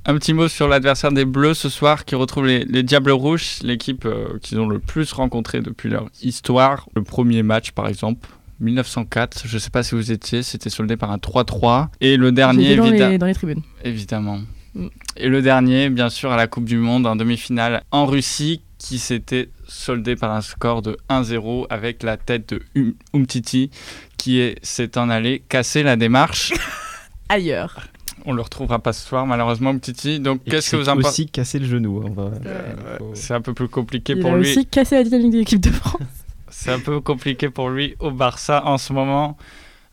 Un 0.06 0.16
petit 0.16 0.34
mot 0.34 0.48
sur 0.48 0.68
l'adversaire 0.68 1.12
des 1.12 1.26
Bleus 1.26 1.54
ce 1.54 1.70
soir 1.70 2.06
qui 2.06 2.16
retrouve 2.16 2.48
les, 2.48 2.66
les 2.66 2.84
Diables 2.84 3.12
Rouges, 3.12 3.60
l'équipe 3.62 4.06
euh, 4.06 4.38
qu'ils 4.42 4.60
ont 4.60 4.68
le 4.68 4.80
plus 4.80 5.12
rencontrée 5.14 5.62
depuis 5.62 5.90
leur 5.90 6.08
histoire. 6.22 6.90
Le 6.96 7.04
premier 7.04 7.44
match 7.44 7.72
par 7.72 7.88
exemple. 7.88 8.28
1904, 8.60 9.44
je 9.46 9.58
sais 9.58 9.70
pas 9.70 9.84
si 9.84 9.94
vous 9.94 10.12
étiez, 10.12 10.42
c'était 10.42 10.72
soldé 10.72 10.98
par 10.98 11.12
un 11.12 11.18
3-3. 11.18 11.90
Et 12.02 12.18
le 12.18 12.32
dernier, 12.32 12.76
dans, 12.76 12.86
évidemment. 12.86 13.12
les, 13.12 13.18
dans 13.20 13.26
les 13.28 13.36
tribunes. 13.36 13.62
Évidemment. 13.84 14.40
Mm. 14.74 14.88
Et 15.18 15.30
le 15.30 15.42
dernier, 15.42 15.90
bien 15.90 16.10
sûr, 16.10 16.32
à 16.32 16.38
la 16.38 16.48
Coupe 16.48 16.66
du 16.66 16.78
Monde 16.78 17.06
en 17.06 17.16
demi-finale 17.16 17.84
en 17.92 18.06
Russie, 18.06 18.62
qui 18.80 18.98
s'était 18.98 19.50
soldé 19.68 20.16
par 20.16 20.32
un 20.32 20.42
score 20.42 20.82
de 20.82 20.98
1-0 21.10 21.68
avec 21.70 22.04
la 22.04 22.18
tête 22.18 22.54
de 22.54 22.62
Um- 22.76 22.94
Umtiti, 23.14 23.70
qui 24.18 24.40
est- 24.40 24.64
s'est 24.66 24.98
en 24.98 25.10
allé 25.10 25.44
casser 25.50 25.84
la 25.84 25.96
démarche. 25.96 26.54
Ailleurs. 27.30 27.80
On 28.26 28.34
le 28.34 28.42
retrouvera 28.42 28.80
pas 28.80 28.94
ce 28.94 29.06
soir, 29.08 29.26
malheureusement, 29.26 29.70
Umtiti. 29.70 30.20
Donc, 30.20 30.44
qu'est-ce 30.44 30.72
que 30.72 30.76
vous 30.78 30.90
en 30.90 30.96
pensez? 30.96 31.08
aussi 31.08 31.26
cassé 31.28 31.60
le 31.60 31.66
genou. 31.66 32.04
hein, 32.06 32.12
va- 32.16 32.32
Euh, 32.46 32.98
C'est 33.14 33.34
un 33.34 33.42
peu 33.42 33.54
plus 33.54 33.68
compliqué 33.70 34.14
Il 34.14 34.20
pour 34.22 34.34
a 34.34 34.38
lui. 34.38 34.50
aussi 34.50 34.66
cassé 34.66 34.96
la 34.96 35.04
dynamique 35.04 35.32
de 35.34 35.38
l'équipe 35.40 35.62
de 35.62 35.70
France. 35.70 36.02
C'est 36.50 36.72
un 36.72 36.80
peu 36.80 37.00
compliqué 37.02 37.50
pour 37.50 37.70
lui 37.70 37.96
au 38.00 38.12
Barça 38.12 38.66
en 38.66 38.78
ce 38.78 38.92
moment. 38.94 39.38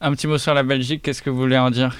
Un 0.00 0.12
petit 0.12 0.26
mot 0.26 0.38
sur 0.38 0.54
la 0.54 0.62
Belgique, 0.62 1.02
qu'est-ce 1.02 1.22
que 1.22 1.30
vous 1.30 1.36
voulez 1.38 1.58
en 1.58 1.70
dire? 1.70 1.94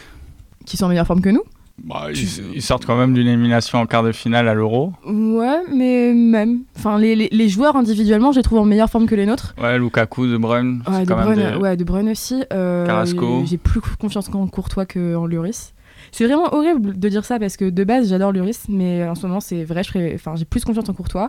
Qui 0.67 0.77
sont 0.77 0.87
en 0.87 0.89
meilleure 0.89 1.07
forme 1.07 1.21
que 1.21 1.29
nous. 1.29 1.43
Bah, 1.83 2.07
ils, 2.13 2.55
ils 2.55 2.63
sortent 2.63 2.87
quand 2.87 2.97
même 2.97 3.13
d'une 3.15 3.27
élimination 3.27 3.79
en 3.81 3.87
quart 3.87 4.03
de 4.05 4.13
finale 4.13 4.49
à 4.49 4.55
l'Euro. 4.55 4.93
Ouais, 5.07 5.61
mais 5.75 6.13
même. 6.15 6.61
Enfin, 6.77 6.99
les, 6.99 7.17
les, 7.17 7.29
les 7.33 7.49
joueurs 7.49 7.77
individuellement, 7.77 8.31
je 8.33 8.39
les 8.39 8.43
trouve 8.43 8.61
en 8.61 8.65
meilleure 8.65 8.89
forme 8.89 9.07
que 9.07 9.15
les 9.15 9.27
nôtres. 9.27 9.55
Ouais, 9.61 9.79
Lukaku, 9.79 10.27
De 10.29 10.37
Bruyne, 10.37 10.83
Ouais, 10.89 11.05
de 11.05 11.13
Bruyne, 11.15 11.35
des- 11.53 11.57
ouais, 11.59 11.77
de 11.77 11.85
Bruyne 11.85 12.09
aussi. 12.11 12.43
Euh, 12.53 12.87
Carrasco. 12.87 13.43
J'ai 13.45 13.59
plus 13.59 13.81
confiance 13.81 14.31
en 14.33 14.47
Courtois 14.47 14.87
qu'en 14.87 15.27
Lloris. 15.27 15.75
C'est 16.13 16.27
vraiment 16.27 16.55
horrible 16.55 16.97
de 16.99 17.09
dire 17.09 17.25
ça 17.25 17.41
parce 17.41 17.57
que 17.57 17.69
de 17.69 17.85
base, 17.85 18.09
j'adore 18.09 18.33
Lloris, 18.33 18.67
mais 18.69 19.07
en 19.09 19.17
ce 19.17 19.27
moment, 19.27 19.41
c'est 19.41 19.65
vrai, 19.65 19.83
je 19.83 19.91
ferais- 19.91 20.13
enfin, 20.15 20.35
j'ai 20.37 20.45
plus 20.45 20.65
confiance 20.65 20.89
en 20.89 20.93
Courtois. 20.95 21.29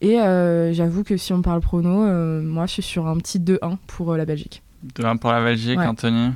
Et 0.00 0.18
euh, 0.18 0.72
j'avoue 0.72 1.04
que 1.04 1.16
si 1.18 1.32
on 1.34 1.42
parle 1.42 1.60
prono, 1.60 2.04
euh, 2.04 2.42
moi, 2.42 2.64
je 2.66 2.72
suis 2.72 2.82
sur 2.82 3.06
un 3.06 3.16
petit 3.18 3.38
2-1 3.38 3.76
pour 3.86 4.12
euh, 4.12 4.16
la 4.16 4.24
Belgique. 4.24 4.62
2-1 4.98 5.18
pour 5.18 5.30
la 5.30 5.42
Belgique, 5.44 5.78
Ouais. 5.78 5.86
Anthony? 5.86 6.30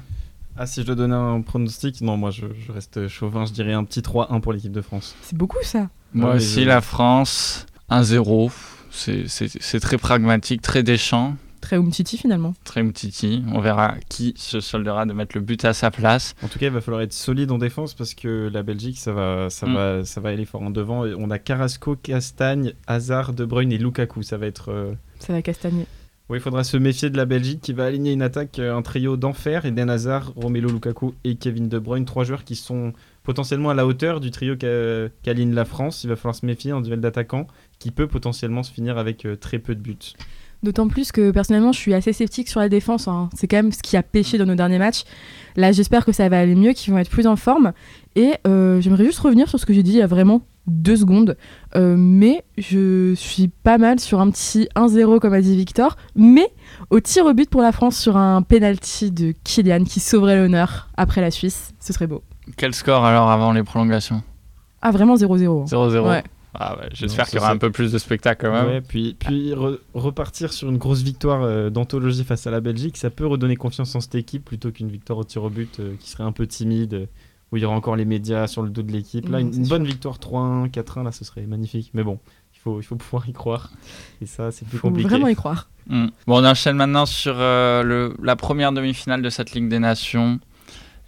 Ah, 0.59 0.67
si 0.67 0.81
je 0.83 0.87
dois 0.87 0.95
donner 0.97 1.15
un 1.15 1.41
pronostic, 1.41 2.01
non, 2.01 2.17
moi 2.17 2.31
je, 2.31 2.47
je 2.67 2.73
reste 2.73 3.07
chauvin, 3.09 3.47
je 3.47 3.53
dirais 3.53 3.73
un 3.75 3.85
petit 3.85 4.01
3-1 4.01 4.41
pour 4.41 4.53
l'équipe 4.53 4.73
de 4.73 4.81
France. 4.83 5.15
C'est 5.23 5.37
beaucoup 5.39 5.59
ça. 5.63 5.89
Moi 6.15 6.31
Ouais, 6.31 6.37
aussi, 6.37 6.63
je- 6.65 6.69
la 6.69 6.81
France, 6.81 7.67
1-0. 7.89 8.51
C'est- 8.91 9.29
C'est 9.29 9.49
c'est 9.49 9.81
très 9.81 9.99
pragmatique, 9.99 10.63
très 10.63 10.83
déchant, 10.83 11.37
Très 11.61 11.77
Umtiti 11.77 12.17
finalement. 12.17 12.55
très 12.65 12.83
mtiti. 12.83 13.43
On 13.53 13.61
verra 13.61 13.97
qui 14.09 14.33
se 14.37 14.61
soldera 14.61 15.05
de 15.07 15.13
mettre 15.13 15.37
le 15.37 15.43
but 15.43 15.65
à 15.65 15.73
sa 15.75 15.91
place. 15.91 16.35
En 16.43 16.49
tout 16.49 16.59
cas, 16.59 16.67
il 16.67 16.73
va 16.73 16.81
falloir 16.81 17.03
être 17.03 17.13
solide 17.13 17.51
en 17.51 17.59
défense 17.59 17.95
parce 17.95 18.15
que 18.15 18.49
la 18.53 18.63
Belgique, 18.63 18.97
ça 18.99 19.13
va, 19.13 19.51
ça 19.51 19.67
Mm. 19.67 19.75
va, 19.75 20.05
ça 20.05 20.21
va 20.21 20.29
aller 20.31 20.45
fort 20.47 20.63
en 20.63 20.71
devant. 20.71 21.05
Et 21.05 21.15
On 21.15 21.31
a 21.31 21.39
Carrasco, 21.39 21.97
Castagne, 21.97 22.73
Hazard, 22.87 23.33
De 23.33 23.45
Bruyne 23.45 23.73
et 23.73 23.79
Lukaku. 23.79 24.23
Ça 24.23 24.39
va 24.39 24.47
être. 24.47 24.71
euh, 24.73 24.95
Ça 25.19 25.33
va 25.33 25.43
castagner. 25.43 25.87
Oui, 26.31 26.37
il 26.39 26.41
faudra 26.43 26.63
se 26.63 26.77
méfier 26.77 27.09
de 27.09 27.17
la 27.17 27.25
Belgique 27.25 27.61
qui 27.63 27.73
va 27.73 27.87
aligner 27.87 28.13
une 28.13 28.21
attaque, 28.21 28.59
euh, 28.59 28.77
un 28.77 28.83
trio 28.83 29.17
d'enfer, 29.17 29.65
Eden 29.65 29.89
Hazard, 29.89 30.33
Romelu 30.37 30.67
Lukaku 30.69 31.15
et 31.25 31.37
Kevin 31.37 31.69
De 31.71 31.79
Bruyne, 31.79 32.05
trois 32.05 32.25
joueurs 32.25 32.45
qui 32.45 32.55
sont 32.55 32.93
potentiellement 33.23 33.71
à 33.71 33.75
la 33.75 33.87
hauteur 33.87 34.21
du 34.21 34.31
trio 34.31 34.55
qu'a- 34.55 35.09
qu'aligne 35.23 35.55
la 35.55 35.65
France. 35.65 36.05
Il 36.05 36.09
va 36.11 36.17
falloir 36.17 36.35
se 36.35 36.45
méfier 36.45 36.73
en 36.75 36.83
duel 36.83 37.01
d'attaquants 37.01 37.47
qui 37.79 37.91
peut 37.91 38.07
potentiellement 38.07 38.63
se 38.63 38.71
finir 38.73 38.99
avec 38.99 39.25
euh, 39.25 39.37
très 39.37 39.59
peu 39.59 39.75
de 39.75 39.81
buts. 39.81 39.97
D'autant 40.63 40.89
plus 40.89 41.13
que 41.13 41.31
personnellement, 41.31 41.73
je 41.73 41.79
suis 41.79 41.95
assez 41.95 42.13
sceptique 42.13 42.49
sur 42.49 42.61
la 42.61 42.69
défense. 42.69 43.09
hein. 43.09 43.31
C'est 43.35 43.47
quand 43.47 43.57
même 43.59 43.73
ce 43.73 43.83
qui 43.83 43.97
a 43.97 44.03
pêché 44.03 44.37
dans 44.37 44.45
nos 44.47 44.57
derniers 44.57 44.79
matchs. 44.79 45.05
Là, 45.57 45.73
j'espère 45.73 46.05
que 46.05 46.13
ça 46.13 46.29
va 46.29 46.41
aller 46.41 46.57
mieux, 46.57 46.73
qu'ils 46.73 46.93
vont 46.93 46.99
être 46.99 47.11
plus 47.11 47.27
en 47.27 47.37
forme. 47.37 47.73
Et 48.17 48.33
euh, 48.47 48.81
j'aimerais 48.83 49.05
juste 49.05 49.21
revenir 49.21 49.49
sur 49.49 49.59
ce 49.59 49.65
que 49.65 49.73
j'ai 49.73 49.83
dit 49.85 49.93
il 49.93 49.99
y 49.99 50.03
a 50.03 50.07
vraiment 50.09 50.43
deux 50.69 50.97
secondes. 50.97 51.37
Euh, 51.77 51.95
mais 51.99 52.45
je 52.57 53.15
suis 53.15 53.49
pas 53.49 53.79
mal 53.79 54.01
sur 54.01 54.21
un 54.21 54.31
petit 54.31 54.69
1-0, 54.77 55.19
comme 55.21 55.33
a 55.33 55.41
dit 55.41 55.57
Victor. 55.57 55.97
Mais 56.17 56.49
au 56.91 57.01
tir 57.01 57.27
au 57.27 57.35
but 57.35 57.49
pour 57.51 57.61
la 57.63 57.73
France 57.73 57.97
sur 57.99 58.17
un 58.17 58.43
penalty 58.43 59.11
de 59.11 59.35
Kylian 59.45 59.85
qui 59.85 60.01
sauverait 60.01 60.37
l'honneur 60.37 60.89
après 60.97 61.21
la 61.21 61.31
Suisse, 61.31 61.73
ce 61.81 61.93
serait 61.93 62.07
beau. 62.07 62.23
Quel 62.57 62.75
score 62.75 63.05
alors 63.05 63.31
avant 63.31 63.53
les 63.53 63.63
prolongations? 63.63 64.23
Ah, 64.83 64.91
vraiment 64.91 65.17
0-0. 65.17 65.63
hein. 65.63 65.65
0-0 65.67 66.09
Ouais. 66.09 66.23
Ah 66.61 66.77
ouais, 66.79 66.89
J'espère 66.93 67.27
Non, 67.27 67.29
qu'il 67.31 67.39
y 67.39 67.43
aura 67.43 67.51
un 67.53 67.57
peu 67.59 67.71
plus 67.71 67.93
de 67.93 67.99
spectacle 67.99 68.47
quand 68.47 68.53
même. 68.53 68.67
Ouais, 68.67 68.81
puis, 68.81 69.15
puis 69.19 69.53
re- 69.53 69.79
repartir 69.95 70.53
sur 70.53 70.71
une 70.71 70.79
grosse 70.79 71.03
victoire 71.03 71.43
euh, 71.43 71.69
d'anthologie 71.69 72.25
face 72.25 72.47
à 72.47 72.51
la 72.51 72.61
Belgique, 72.61 72.97
ça 72.97 73.11
peut 73.11 73.27
redonner 73.27 73.55
confiance 73.55 73.95
en 73.95 74.01
cette 74.01 74.15
équipe 74.15 74.47
plutôt 74.47 74.73
qu'une 74.73 74.89
victoire 74.89 75.19
au 75.19 75.25
tir 75.25 75.45
au 75.45 75.51
but 75.51 75.79
euh, 75.79 75.93
qui 76.01 76.09
serait 76.11 76.25
un 76.25 76.33
peu 76.33 76.47
timide, 76.47 76.95
euh, 76.95 77.07
où 77.51 77.57
il 77.57 77.63
y 77.63 77.67
aura 77.67 77.75
encore 77.75 77.97
les 77.97 78.05
médias 78.05 78.47
sur 78.47 78.63
le 78.63 78.71
dos 78.71 78.83
de 78.83 78.93
l'équipe. 78.93 79.29
Là, 79.29 79.41
une, 79.41 79.67
bonne 79.67 79.85
victoire 79.85 80.19
3-1, 80.19 80.71
4-1, 80.71 81.05
là, 81.05 81.13
ce 81.13 81.25
serait 81.25 81.47
magnifique. 81.47 81.91
Mais 81.95 82.03
bon, 82.03 82.19
il 82.55 82.59
faut, 82.59 82.81
il 82.81 82.85
faut 82.85 82.97
pouvoir 82.97 83.29
y 83.29 83.33
croire. 83.33 83.71
Et 84.21 84.27
ça, 84.27 84.51
c'est 84.51 84.67
plus 84.69 84.79
Faut 84.79 84.89
compliqué. 84.89 85.09
vraiment 85.09 85.29
y 85.29 85.35
croire. 85.35 85.69
Mm. 85.87 86.07
Bon, 86.27 86.43
on 86.43 86.45
enchaîne 86.45 86.77
maintenant 86.77 87.07
sur 87.07 87.37
euh, 87.39 87.83
le, 87.83 88.15
la 88.23 88.37
première 88.37 88.73
demi-finale 88.73 89.23
de 89.23 89.31
cette 89.31 89.53
Ligue 89.53 89.69
des 89.69 89.79
Nations. 89.79 90.39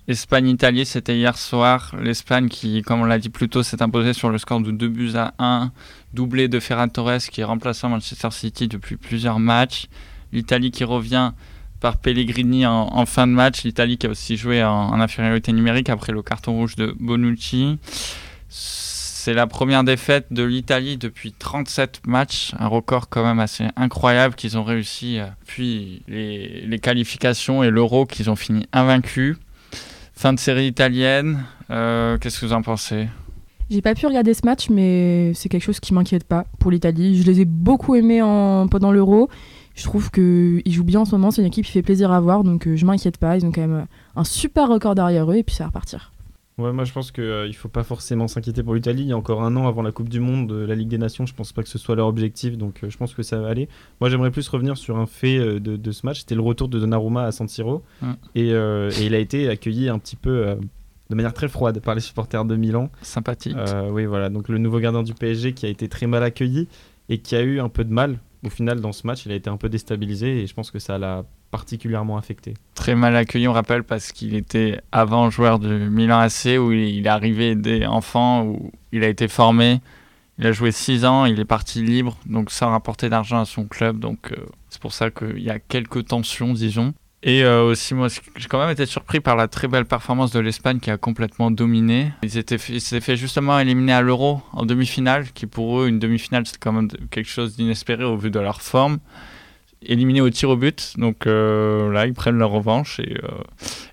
Espagne-Italie, 0.08 0.86
c'était 0.86 1.16
hier 1.16 1.36
soir. 1.36 1.94
L'Espagne 2.00 2.48
qui, 2.48 2.82
comme 2.82 3.00
on 3.00 3.04
l'a 3.04 3.18
dit 3.18 3.28
plus 3.28 3.48
tôt, 3.48 3.62
s'est 3.62 3.82
imposée 3.82 4.12
sur 4.12 4.30
le 4.30 4.38
score 4.38 4.60
de 4.60 4.70
2 4.70 4.88
buts 4.88 5.12
à 5.14 5.34
1. 5.38 5.70
Doublé 6.14 6.48
de 6.48 6.58
Ferran 6.58 6.88
Torres 6.88 7.18
qui 7.30 7.42
est 7.42 7.44
remplaçant 7.44 7.90
Manchester 7.90 8.30
City 8.30 8.66
depuis 8.66 8.96
plusieurs 8.96 9.38
matchs. 9.38 9.86
L'Italie 10.32 10.70
qui 10.70 10.84
revient 10.84 11.32
par 11.80 11.96
Pellegrini 11.96 12.66
en, 12.66 13.06
fin 13.06 13.26
de 13.26 13.32
match. 13.32 13.64
L'Italie 13.64 13.98
qui 13.98 14.06
a 14.06 14.10
aussi 14.10 14.36
joué 14.36 14.62
en, 14.62 15.00
infériorité 15.00 15.52
numérique 15.52 15.88
après 15.88 16.12
le 16.12 16.22
carton 16.22 16.52
rouge 16.52 16.76
de 16.76 16.94
Bonucci. 16.98 17.78
C'est 18.48 19.34
la 19.34 19.46
première 19.46 19.84
défaite 19.84 20.26
de 20.30 20.42
l'Italie 20.42 20.96
depuis 20.96 21.32
37 21.32 22.02
matchs, 22.06 22.52
un 22.58 22.66
record 22.68 23.08
quand 23.08 23.22
même 23.22 23.38
assez 23.38 23.64
incroyable 23.76 24.34
qu'ils 24.34 24.56
ont 24.56 24.64
réussi 24.64 25.18
euh, 25.18 25.26
puis 25.46 26.02
les, 26.08 26.62
les 26.62 26.78
qualifications 26.78 27.62
et 27.62 27.70
l'Euro 27.70 28.06
qu'ils 28.06 28.30
ont 28.30 28.36
fini 28.36 28.66
invaincus. 28.72 29.36
Fin 30.14 30.32
de 30.32 30.38
série 30.38 30.66
italienne, 30.66 31.44
euh, 31.70 32.18
qu'est-ce 32.18 32.40
que 32.40 32.46
vous 32.46 32.52
en 32.52 32.62
pensez? 32.62 33.08
J'ai 33.70 33.82
pas 33.82 33.94
pu 33.94 34.06
regarder 34.06 34.34
ce 34.34 34.44
match, 34.44 34.68
mais 34.68 35.32
c'est 35.34 35.48
quelque 35.48 35.62
chose 35.62 35.78
qui 35.78 35.94
m'inquiète 35.94 36.24
pas 36.24 36.44
pour 36.58 36.72
l'Italie. 36.72 37.22
Je 37.22 37.26
les 37.26 37.40
ai 37.40 37.44
beaucoup 37.44 37.94
aimés 37.94 38.20
en... 38.20 38.66
pendant 38.66 38.90
l'Euro. 38.90 39.30
Je 39.80 39.84
trouve 39.86 40.10
qu'ils 40.10 40.62
jouent 40.72 40.84
bien 40.84 41.00
en 41.00 41.04
ce 41.06 41.12
moment. 41.12 41.30
C'est 41.30 41.40
une 41.40 41.48
équipe 41.48 41.64
qui 41.64 41.72
fait 41.72 41.80
plaisir 41.82 42.12
à 42.12 42.20
voir, 42.20 42.44
donc 42.44 42.66
euh, 42.66 42.76
je 42.76 42.84
m'inquiète 42.84 43.16
pas. 43.16 43.36
Ils 43.38 43.46
ont 43.46 43.50
quand 43.52 43.62
même 43.62 43.72
euh, 43.72 43.84
un 44.16 44.24
super 44.24 44.68
record 44.68 44.94
derrière 44.94 45.30
eux, 45.32 45.36
et 45.36 45.42
puis 45.42 45.54
ça 45.54 45.64
va 45.64 45.68
repartir. 45.68 46.12
Ouais, 46.58 46.72
moi 46.74 46.84
je 46.84 46.92
pense 46.92 47.10
qu'il 47.10 47.24
ne 47.24 47.52
faut 47.52 47.70
pas 47.70 47.84
forcément 47.84 48.28
s'inquiéter 48.28 48.62
pour 48.62 48.74
l'Italie. 48.74 49.00
Il 49.04 49.08
y 49.08 49.12
a 49.12 49.16
encore 49.16 49.42
un 49.42 49.56
an 49.56 49.66
avant 49.66 49.80
la 49.80 49.92
Coupe 49.92 50.10
du 50.10 50.20
Monde, 50.20 50.52
euh, 50.52 50.66
la 50.66 50.74
Ligue 50.74 50.88
des 50.88 50.98
Nations, 50.98 51.24
je 51.24 51.32
pense 51.32 51.52
pas 51.54 51.62
que 51.62 51.70
ce 51.70 51.78
soit 51.78 51.96
leur 51.96 52.06
objectif, 52.06 52.58
donc 52.58 52.84
euh, 52.84 52.90
je 52.90 52.98
pense 52.98 53.14
que 53.14 53.22
ça 53.22 53.38
va 53.40 53.48
aller. 53.48 53.66
Moi 54.02 54.10
j'aimerais 54.10 54.30
plus 54.30 54.46
revenir 54.48 54.76
sur 54.76 54.98
un 54.98 55.06
fait 55.06 55.38
euh, 55.38 55.58
de, 55.58 55.76
de 55.76 55.90
ce 55.92 56.04
match, 56.04 56.18
c'était 56.20 56.34
le 56.34 56.42
retour 56.42 56.68
de 56.68 56.78
Donnarumma 56.78 57.24
à 57.24 57.32
San 57.32 57.48
Siro, 57.48 57.82
Mm. 58.02 58.06
et, 58.34 58.52
euh, 58.52 58.90
et 59.00 59.06
il 59.06 59.14
a 59.14 59.18
été 59.18 59.48
accueilli 59.48 59.88
un 59.88 59.98
petit 59.98 60.16
peu 60.16 60.48
euh, 60.48 60.54
de 61.08 61.14
manière 61.14 61.32
très 61.32 61.48
froide 61.48 61.80
par 61.80 61.94
les 61.94 62.02
supporters 62.02 62.44
de 62.44 62.56
Milan. 62.56 62.90
Sympathique. 63.00 63.56
Euh, 63.56 63.88
oui, 63.90 64.04
voilà, 64.04 64.28
donc 64.28 64.48
le 64.50 64.58
nouveau 64.58 64.80
gardien 64.80 65.02
du 65.02 65.14
PSG 65.14 65.54
qui 65.54 65.64
a 65.64 65.70
été 65.70 65.88
très 65.88 66.06
mal 66.06 66.22
accueilli 66.22 66.68
et 67.08 67.18
qui 67.18 67.36
a 67.36 67.40
eu 67.42 67.58
un 67.60 67.70
peu 67.70 67.84
de 67.84 67.92
mal. 67.92 68.18
Au 68.44 68.48
final, 68.48 68.80
dans 68.80 68.92
ce 68.92 69.06
match, 69.06 69.26
il 69.26 69.32
a 69.32 69.34
été 69.34 69.50
un 69.50 69.56
peu 69.56 69.68
déstabilisé 69.68 70.42
et 70.42 70.46
je 70.46 70.54
pense 70.54 70.70
que 70.70 70.78
ça 70.78 70.98
l'a 70.98 71.24
particulièrement 71.50 72.16
affecté. 72.16 72.54
Très 72.74 72.94
mal 72.94 73.14
accueilli, 73.16 73.48
on 73.48 73.52
rappelle, 73.52 73.84
parce 73.84 74.12
qu'il 74.12 74.34
était 74.34 74.80
avant 74.92 75.30
joueur 75.30 75.58
du 75.58 75.68
Milan 75.68 76.18
AC, 76.20 76.58
où 76.58 76.72
il 76.72 77.06
est 77.06 77.08
arrivé 77.08 77.54
dès 77.54 77.86
enfant, 77.86 78.44
où 78.44 78.72
il 78.92 79.04
a 79.04 79.08
été 79.08 79.28
formé. 79.28 79.80
Il 80.38 80.46
a 80.46 80.52
joué 80.52 80.72
6 80.72 81.04
ans, 81.04 81.26
il 81.26 81.38
est 81.38 81.44
parti 81.44 81.82
libre, 81.82 82.16
donc 82.24 82.50
sans 82.50 82.70
rapporter 82.70 83.10
d'argent 83.10 83.40
à 83.40 83.44
son 83.44 83.66
club. 83.66 83.98
Donc 83.98 84.32
euh, 84.32 84.36
c'est 84.70 84.80
pour 84.80 84.94
ça 84.94 85.10
qu'il 85.10 85.42
y 85.42 85.50
a 85.50 85.58
quelques 85.58 86.06
tensions, 86.06 86.54
disons. 86.54 86.94
Et 87.22 87.44
euh, 87.44 87.64
aussi, 87.64 87.94
moi, 87.94 88.08
j'ai 88.08 88.48
quand 88.48 88.58
même 88.58 88.70
été 88.70 88.86
surpris 88.86 89.20
par 89.20 89.36
la 89.36 89.46
très 89.46 89.68
belle 89.68 89.84
performance 89.84 90.32
de 90.32 90.40
l'Espagne 90.40 90.80
qui 90.80 90.90
a 90.90 90.96
complètement 90.96 91.50
dominé. 91.50 92.12
Ils 92.22 92.30
s'étaient 92.30 92.58
fait 92.58 93.16
justement 93.16 93.58
éliminer 93.58 93.92
à 93.92 94.00
l'Euro 94.00 94.40
en 94.52 94.64
demi-finale, 94.64 95.26
qui 95.34 95.46
pour 95.46 95.80
eux, 95.80 95.88
une 95.88 95.98
demi-finale, 95.98 96.44
c'est 96.46 96.58
quand 96.58 96.72
même 96.72 96.88
quelque 97.10 97.28
chose 97.28 97.56
d'inespéré 97.56 98.04
au 98.04 98.16
vu 98.16 98.30
de 98.30 98.40
leur 98.40 98.62
forme. 98.62 99.00
Éliminés 99.82 100.20
au 100.20 100.30
tir 100.30 100.48
au 100.50 100.56
but, 100.56 100.94
donc 100.96 101.26
euh, 101.26 101.90
là, 101.92 102.06
ils 102.06 102.14
prennent 102.14 102.38
leur 102.38 102.50
revanche 102.50 103.00
et, 103.00 103.16
euh, 103.22 103.28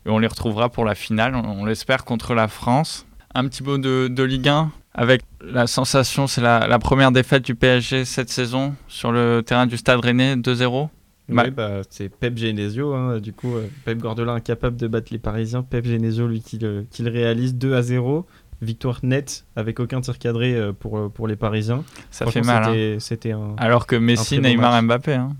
et 0.05 0.10
on 0.10 0.19
les 0.19 0.27
retrouvera 0.27 0.69
pour 0.69 0.84
la 0.84 0.96
finale, 0.96 1.36
on, 1.36 1.65
l'espère, 1.65 2.03
contre 2.05 2.34
la 2.34 2.48
France. 2.48 3.05
Un 3.34 3.48
petit 3.48 3.63
mot 3.63 3.77
de, 3.77 4.07
de 4.10 4.24
Ligue 4.24 4.50
1, 4.50 4.72
avec 4.93 5.22
la 5.41 5.67
sensation, 5.67 6.27
c'est 6.27 6.41
la, 6.41 6.67
la 6.67 6.79
première 6.79 7.12
défaite 7.12 7.43
du 7.43 7.55
PSG 7.55 8.03
cette 8.03 8.29
saison 8.29 8.75
sur 8.88 9.12
le 9.12 9.43
terrain 9.46 9.65
du 9.65 9.77
Stade 9.77 10.00
Rennais, 10.00 10.36
2-0. 10.36 10.89
Bah- 11.29 11.43
Ouais, 11.43 11.51
bah, 11.51 11.81
c'est 11.89 12.10
Pep 12.10 12.38
Genesio, 12.38 12.93
hein, 12.93 13.19
du 13.19 13.34
coup, 13.34 13.55
euh, 13.55 13.67
Pep 13.86 13.98
Guardiola 14.00 14.34
incapable 14.34 14.77
de 14.77 14.88
battre 14.88 15.07
les 15.12 15.19
Parisiens, 15.19 15.62
Pep 15.63 15.86
Genesio 15.86 16.27
lui 16.27 16.41
qui 16.41 16.57
le, 16.57 16.86
qui 16.89 17.03
le 17.03 17.12
réalise 17.12 17.53
2 17.55 17.74
à 17.75 17.81
0, 17.81 18.25
victoire 18.62 19.00
nette 19.03 19.46
avec 19.55 19.79
aucun 19.79 20.00
tir 20.01 20.17
cadré 20.19 20.55
euh, 20.55 20.72
pour, 20.74 20.98
euh, 20.98 21.10
pour 21.10 21.27
les 21.27 21.36
Parisiens. 21.36 21.84
Ça 22.12 22.25
fait 22.31 22.41
mal. 22.41 22.63
hein. 22.96 23.00
c'était-. 23.00 23.34
Alors 23.57 23.88
que 23.88 23.96
Messi, 23.96 24.36
Neymar. 24.50 24.81
Mbappé. 24.84 25.13
hein. 25.15 25.36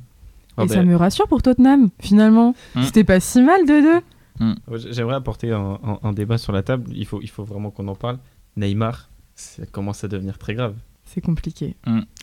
Oh, 0.58 0.64
et 0.64 0.68
ben, 0.68 0.74
ça 0.76 0.84
me 0.84 0.96
rassure 0.96 1.28
pour 1.28 1.42
Tottenham, 1.42 1.90
finalement. 2.00 2.54
Hmm. 2.76 2.84
C'était 2.84 3.04
pas 3.04 3.20
si 3.20 3.42
mal 3.42 3.62
de 3.66 3.82
deux. 3.82 4.46
Ouais, 4.68 4.78
J'aimerais 4.92 5.16
apporter 5.16 5.52
un, 5.52 5.80
un- 5.84 6.00
un 6.04 6.14
débat 6.14 6.38
sur 6.38 6.52
la 6.52 6.64
table. 6.64 6.92
Il 6.94 7.06
faut, 7.06 7.22
il 7.22 7.30
faut 7.30 7.44
vraiment 7.44 7.72
qu'on 7.72 7.88
en 7.88 7.96
parle. 7.96 8.18
Neymar, 8.56 9.10
ça 9.36 9.66
commence 9.72 10.04
à 10.04 10.08
devenir 10.08 10.38
très 10.38 10.54
grave. 10.56 10.74
C'est 11.08 11.22
compliqué. 11.22 11.76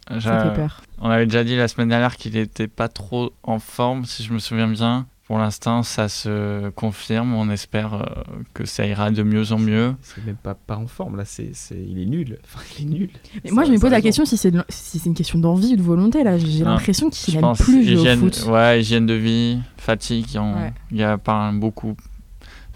Ça 0.09 0.19
J'a- 0.19 0.51
fait 0.51 0.55
peur. 0.57 0.83
On 1.01 1.09
avait 1.11 1.27
déjà 1.27 1.43
dit 1.45 1.57
la 1.57 1.69
semaine 1.69 1.89
dernière 1.89 2.17
qu'il 2.17 2.35
n'était 2.35 2.69
pas 2.69 2.89
trop 2.89 3.33
en 3.43 3.59
forme, 3.59 4.05
si 4.05 4.23
je 4.23 4.33
me 4.33 4.39
souviens 4.39 4.69
bien. 4.69 5.07
Pour 5.27 5.39
l'instant, 5.39 5.83
ça 5.83 6.11
se 6.11 6.69
confirme. 6.71 7.33
On 7.35 7.49
espère 7.49 7.95
euh, 7.95 8.05
que 8.53 8.67
ça 8.67 8.85
ira 8.87 9.11
de 9.11 9.23
mieux 9.23 9.53
en 9.53 9.59
mieux. 9.59 9.95
C'est 10.03 10.23
même 10.27 10.37
pas, 10.37 10.53
pas 10.55 10.77
en 10.77 10.87
forme 10.87 11.17
là. 11.17 11.25
C'est, 11.25 11.53
c'est, 11.55 11.79
il 11.83 11.99
est 11.99 12.05
nul. 12.05 12.39
Enfin, 12.45 12.61
il 12.79 12.83
est 12.85 12.99
nul. 12.99 13.11
Mais 13.43 13.49
Ça- 13.49 13.55
moi, 13.55 13.65
je 13.65 13.71
me 13.71 13.77
ça 13.77 13.81
pose 13.81 13.91
la 13.91 13.97
raison. 13.97 14.07
question 14.07 14.25
si 14.27 14.37
c'est 14.37 14.51
de- 14.51 14.63
si 14.69 14.99
c'est 14.99 15.09
une 15.09 15.15
question 15.15 15.39
d'envie 15.39 15.73
ou 15.73 15.77
de 15.77 15.83
volonté. 15.83 16.23
Là, 16.25 16.37
j'ai 16.37 16.61
Ah, 16.63 16.71
l'impression 16.75 17.09
qu'il 17.09 17.33
Je 17.33 17.39
aime 17.39 17.43
pense 17.43 17.63
plus 17.63 17.83
jouer 17.85 17.93
hygiène, 17.95 18.19
au 18.23 18.31
foot. 18.31 18.45
ouais, 18.51 18.81
hygiène 18.83 19.07
de 19.07 19.15
vie, 19.15 19.59
fatigue. 19.79 20.27
Il 20.35 20.39
Ouais. 20.41 20.73
il 20.91 20.99
y 20.99 21.03
a 21.03 21.17
pas 21.17 21.33
un- 21.33 21.55
beaucoup, 21.55 21.97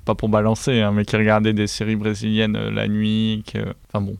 pas 0.07 0.15
pour 0.15 0.31
balancer, 0.31 0.81
hein, 0.81 0.91
mais 0.91 1.05
qui 1.05 1.17
regardaient 1.17 1.53
des 1.53 1.67
séries 1.67 1.97
brésiliennes 1.97 2.57
euh, 2.57 2.71
la 2.71 2.89
nuit. 2.89 3.45
que- 3.53 3.75
Enfin 3.93 4.01
bon, 4.03 4.17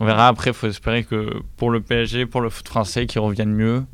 on 0.00 0.04
verra 0.04 0.28
après. 0.28 0.50
Il 0.50 0.54
faut 0.54 0.66
espérer 0.68 1.04
que 1.04 1.34
pour 1.56 1.70
le 1.70 1.80
PSG, 1.80 2.26
pour 2.26 2.40
le 2.40 2.50
foot 2.50 2.68
français, 2.68 3.06
qu'ils 3.06 3.20
reviennent 3.20 3.52
mieux, 3.54 3.84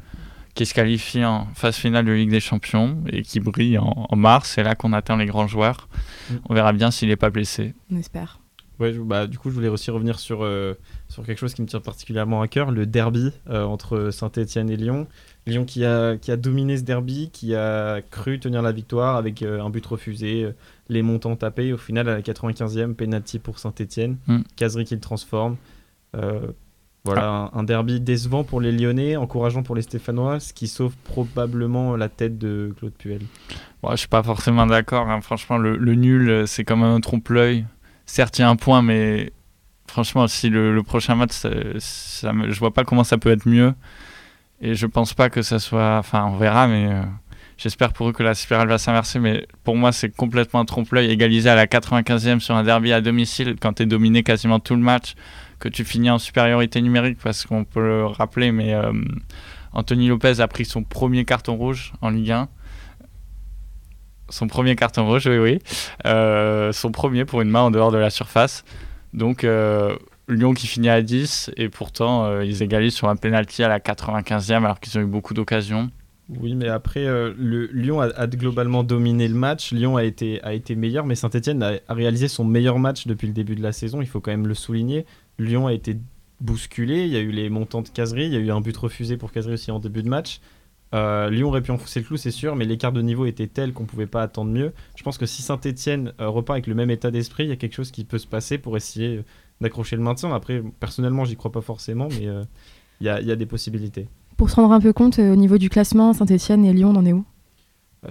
qu'ils 0.54 0.66
se 0.66 0.74
qualifient 0.74 1.24
en 1.24 1.46
phase 1.54 1.76
finale 1.76 2.04
de 2.04 2.12
Ligue 2.12 2.30
des 2.30 2.40
Champions 2.40 2.98
et 3.08 3.22
qu'ils 3.22 3.42
brillent 3.42 3.78
en, 3.78 4.06
en 4.08 4.16
mars. 4.16 4.52
C'est 4.54 4.62
là 4.62 4.74
qu'on 4.74 4.92
atteint 4.92 5.16
les 5.16 5.26
grands 5.26 5.48
joueurs. 5.48 5.88
Mm. 6.30 6.34
On 6.48 6.54
verra 6.54 6.72
bien 6.72 6.90
s'il 6.90 7.08
n'est 7.08 7.16
pas 7.16 7.30
blessé. 7.30 7.74
On 7.90 7.96
espère. 7.96 8.38
Ouais, 8.80 8.92
je- 8.92 9.00
bah, 9.00 9.28
du 9.28 9.38
coup, 9.38 9.50
je 9.50 9.54
voulais 9.54 9.68
aussi 9.68 9.90
revenir 9.92 10.18
sur, 10.18 10.42
euh, 10.44 10.74
sur 11.08 11.24
quelque 11.24 11.38
chose 11.38 11.54
qui 11.54 11.62
me 11.62 11.66
tient 11.68 11.78
particulièrement 11.80 12.42
à 12.42 12.48
cœur, 12.48 12.72
le 12.72 12.86
derby 12.86 13.30
euh, 13.48 13.62
entre 13.64 14.10
Saint-Etienne 14.10 14.68
et 14.68 14.76
Lyon. 14.76 15.06
Lyon 15.46 15.64
qui 15.64 15.84
a, 15.84 16.16
qui 16.16 16.32
a 16.32 16.36
dominé 16.36 16.76
ce 16.76 16.82
derby, 16.82 17.30
qui 17.32 17.54
a 17.54 18.00
cru 18.10 18.40
tenir 18.40 18.62
la 18.62 18.72
victoire 18.72 19.14
avec 19.16 19.42
euh, 19.42 19.62
un 19.62 19.70
but 19.70 19.84
refusé, 19.86 20.42
euh, 20.44 20.52
les 20.88 21.02
montants 21.02 21.36
tapés. 21.36 21.72
Au 21.72 21.76
final, 21.76 22.08
à 22.08 22.14
la 22.14 22.20
95e, 22.22 22.94
penalty 22.94 23.38
pour 23.38 23.60
Saint-Etienne. 23.60 24.16
Mm. 24.26 24.38
Qui 24.56 24.64
le 24.64 25.00
transforme. 25.00 25.56
Euh, 26.14 26.52
voilà, 27.04 27.50
un, 27.52 27.64
derby 27.64 28.00
décevant 28.00 28.44
pour 28.44 28.62
les 28.62 28.72
Lyonnais, 28.72 29.16
encourageant 29.16 29.62
pour 29.62 29.74
les 29.74 29.82
Stéphanois, 29.82 30.40
ce 30.40 30.54
qui 30.54 30.68
sauve 30.68 30.94
probablement 31.04 31.96
la 31.96 32.08
tête 32.08 32.38
de 32.38 32.72
Claude 32.78 32.94
Puel. 32.94 33.20
Bon, 33.82 33.90
je 33.90 33.96
suis 33.96 34.08
pas 34.08 34.22
forcément 34.22 34.66
d'accord. 34.66 35.10
hein. 35.10 35.20
Franchement, 35.20 35.58
le, 35.58 35.76
nul, 35.94 36.30
euh, 36.30 36.46
c'est 36.46 36.64
quand 36.64 36.78
même 36.78 36.90
un 36.90 37.00
trompe-l'œil. 37.00 37.66
Certes, 38.06 38.38
il 38.38 38.42
y 38.42 38.44
a 38.44 38.48
un 38.48 38.56
point, 38.56 38.80
mais 38.80 39.32
franchement, 39.86 40.26
si 40.28 40.48
le, 40.48 40.82
prochain 40.82 41.14
match, 41.14 41.32
ça, 41.32 41.50
ça 41.78 42.32
je 42.48 42.58
vois 42.58 42.72
pas 42.72 42.84
comment 42.84 43.04
ça 43.04 43.18
peut 43.18 43.30
être 43.30 43.46
mieux. 43.46 43.74
Et 44.62 44.74
je 44.74 44.86
pense 44.86 45.12
pas 45.12 45.28
que 45.28 45.42
ça 45.42 45.58
soit. 45.58 45.98
Enfin, 45.98 46.24
on 46.24 46.38
verra, 46.38 46.66
mais 46.68 46.86
euh, 46.86 47.02
j'espère 47.58 47.92
pour 47.92 48.08
eux 48.08 48.12
que 48.12 48.22
la 48.22 48.32
spirale 48.32 48.68
va 48.68 48.78
s'inverser. 48.78 49.18
Mais 49.18 49.46
pour 49.62 49.76
moi, 49.76 49.92
c'est 49.92 50.08
complètement 50.08 50.60
un 50.60 50.64
trompe-l'œil. 50.64 51.10
Égalisé 51.10 51.50
à 51.50 51.54
la 51.54 51.66
95e 51.66 52.40
sur 52.40 52.54
un 52.54 52.62
derby 52.64 52.94
à 52.94 53.02
domicile, 53.02 53.56
quand 53.60 53.74
tu 53.74 53.82
es 53.82 53.86
dominé 53.86 54.22
quasiment 54.22 54.58
tout 54.58 54.74
le 54.74 54.80
match, 54.80 55.16
que 55.64 55.68
tu 55.70 55.82
finis 55.82 56.10
en 56.10 56.18
supériorité 56.18 56.82
numérique, 56.82 57.16
parce 57.22 57.46
qu'on 57.46 57.64
peut 57.64 57.80
le 57.80 58.04
rappeler, 58.04 58.52
mais 58.52 58.74
euh, 58.74 58.92
Anthony 59.72 60.08
Lopez 60.08 60.40
a 60.40 60.46
pris 60.46 60.66
son 60.66 60.82
premier 60.82 61.24
carton 61.24 61.56
rouge 61.56 61.94
en 62.02 62.10
Ligue 62.10 62.32
1 62.32 62.48
son 64.30 64.46
premier 64.46 64.74
carton 64.74 65.06
rouge, 65.06 65.26
oui, 65.26 65.38
oui. 65.38 65.58
Euh, 66.06 66.72
son 66.72 66.90
premier 66.90 67.24
pour 67.24 67.42
une 67.42 67.50
main 67.50 67.60
en 67.60 67.70
dehors 67.70 67.92
de 67.92 67.98
la 67.98 68.08
surface. 68.08 68.64
Donc, 69.12 69.44
euh, 69.44 69.94
Lyon 70.28 70.54
qui 70.54 70.66
finit 70.66 70.88
à 70.88 71.02
10, 71.02 71.50
et 71.56 71.68
pourtant, 71.68 72.40
ils 72.40 72.62
égalisent 72.62 72.94
sur 72.94 73.08
un 73.08 73.16
penalty 73.16 73.62
à 73.62 73.68
la 73.68 73.78
95e, 73.78 74.64
alors 74.64 74.80
qu'ils 74.80 74.98
ont 74.98 75.02
eu 75.02 75.06
beaucoup 75.06 75.34
d'occasions. 75.34 75.90
Oui, 76.40 76.54
mais 76.54 76.68
après, 76.68 77.06
Lyon 77.36 78.00
a, 78.00 78.26
globalement 78.26 78.82
dominé 78.82 79.28
le 79.28 79.34
match. 79.34 79.72
Lyon 79.72 79.96
a 79.96 80.04
été, 80.04 80.42
a 80.42 80.54
été 80.54 80.74
meilleur, 80.74 81.04
mais 81.04 81.14
Saint-Etienne 81.14 81.62
a 81.62 81.94
réalisé 81.94 82.26
son 82.26 82.44
meilleur 82.44 82.78
match 82.78 83.06
depuis 83.06 83.26
le 83.26 83.34
début 83.34 83.54
de 83.54 83.62
la 83.62 83.72
saison. 83.72 84.00
Il 84.00 84.08
faut 84.08 84.20
quand 84.20 84.32
même 84.32 84.46
le 84.46 84.54
souligner. 84.54 85.04
Lyon 85.38 85.66
a 85.66 85.72
été 85.72 85.96
bousculé. 86.40 87.04
Il 87.04 87.12
y 87.12 87.16
a 87.16 87.20
eu 87.20 87.30
les 87.30 87.48
montants 87.50 87.82
de 87.82 87.88
caserie. 87.88 88.26
Il 88.26 88.32
y 88.32 88.36
a 88.36 88.40
eu 88.40 88.50
un 88.50 88.60
but 88.60 88.76
refusé 88.76 89.16
pour 89.16 89.32
caserie 89.32 89.54
aussi 89.54 89.70
en 89.70 89.78
début 89.78 90.02
de 90.02 90.08
match. 90.08 90.40
Euh, 90.94 91.28
Lyon 91.28 91.48
aurait 91.48 91.62
pu 91.62 91.72
enfoncer 91.72 92.00
le 92.00 92.06
clou, 92.06 92.16
c'est 92.16 92.30
sûr, 92.30 92.54
mais 92.54 92.64
l'écart 92.64 92.92
de 92.92 93.02
niveau 93.02 93.26
était 93.26 93.48
tel 93.48 93.72
qu'on 93.72 93.84
pouvait 93.84 94.06
pas 94.06 94.22
attendre 94.22 94.52
mieux. 94.52 94.72
Je 94.94 95.02
pense 95.02 95.18
que 95.18 95.26
si 95.26 95.42
Saint-Etienne 95.42 96.12
repart 96.18 96.56
avec 96.56 96.68
le 96.68 96.74
même 96.76 96.90
état 96.90 97.10
d'esprit, 97.10 97.44
il 97.44 97.48
y 97.48 97.52
a 97.52 97.56
quelque 97.56 97.74
chose 97.74 97.90
qui 97.90 98.04
peut 98.04 98.18
se 98.18 98.28
passer 98.28 98.58
pour 98.58 98.76
essayer 98.76 99.16
euh, 99.16 99.24
d'accrocher 99.60 99.96
le 99.96 100.02
maintien. 100.02 100.32
Après, 100.32 100.62
personnellement, 100.78 101.24
j'y 101.24 101.34
crois 101.34 101.50
pas 101.50 101.62
forcément, 101.62 102.08
mais 102.10 102.28
euh, 102.28 102.44
il 103.00 103.06
y, 103.06 103.08
a, 103.08 103.20
il 103.20 103.26
y 103.26 103.32
a 103.32 103.36
des 103.36 103.46
possibilités. 103.46 104.06
Pour 104.36 104.50
se 104.50 104.56
rendre 104.56 104.72
un 104.72 104.80
peu 104.80 104.92
compte, 104.92 105.18
euh, 105.18 105.32
au 105.32 105.36
niveau 105.36 105.58
du 105.58 105.68
classement, 105.68 106.12
Saint-Etienne 106.12 106.64
et 106.64 106.72
Lyon, 106.72 106.90
on 106.90 106.96
en 106.96 107.06
est 107.06 107.12
où? 107.12 107.24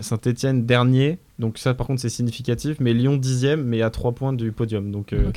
Saint-Etienne 0.01 0.65
dernier, 0.65 1.19
donc 1.37 1.59
ça 1.59 1.75
par 1.75 1.85
contre 1.85 2.01
c'est 2.01 2.09
significatif, 2.09 2.77
mais 2.79 2.93
Lyon 2.93 3.15
dixième, 3.15 3.63
mais 3.63 3.83
à 3.83 3.91
3 3.91 4.13
points 4.13 4.33
du 4.33 4.51
podium. 4.51 4.91
Donc 4.91 5.13
euh. 5.13 5.31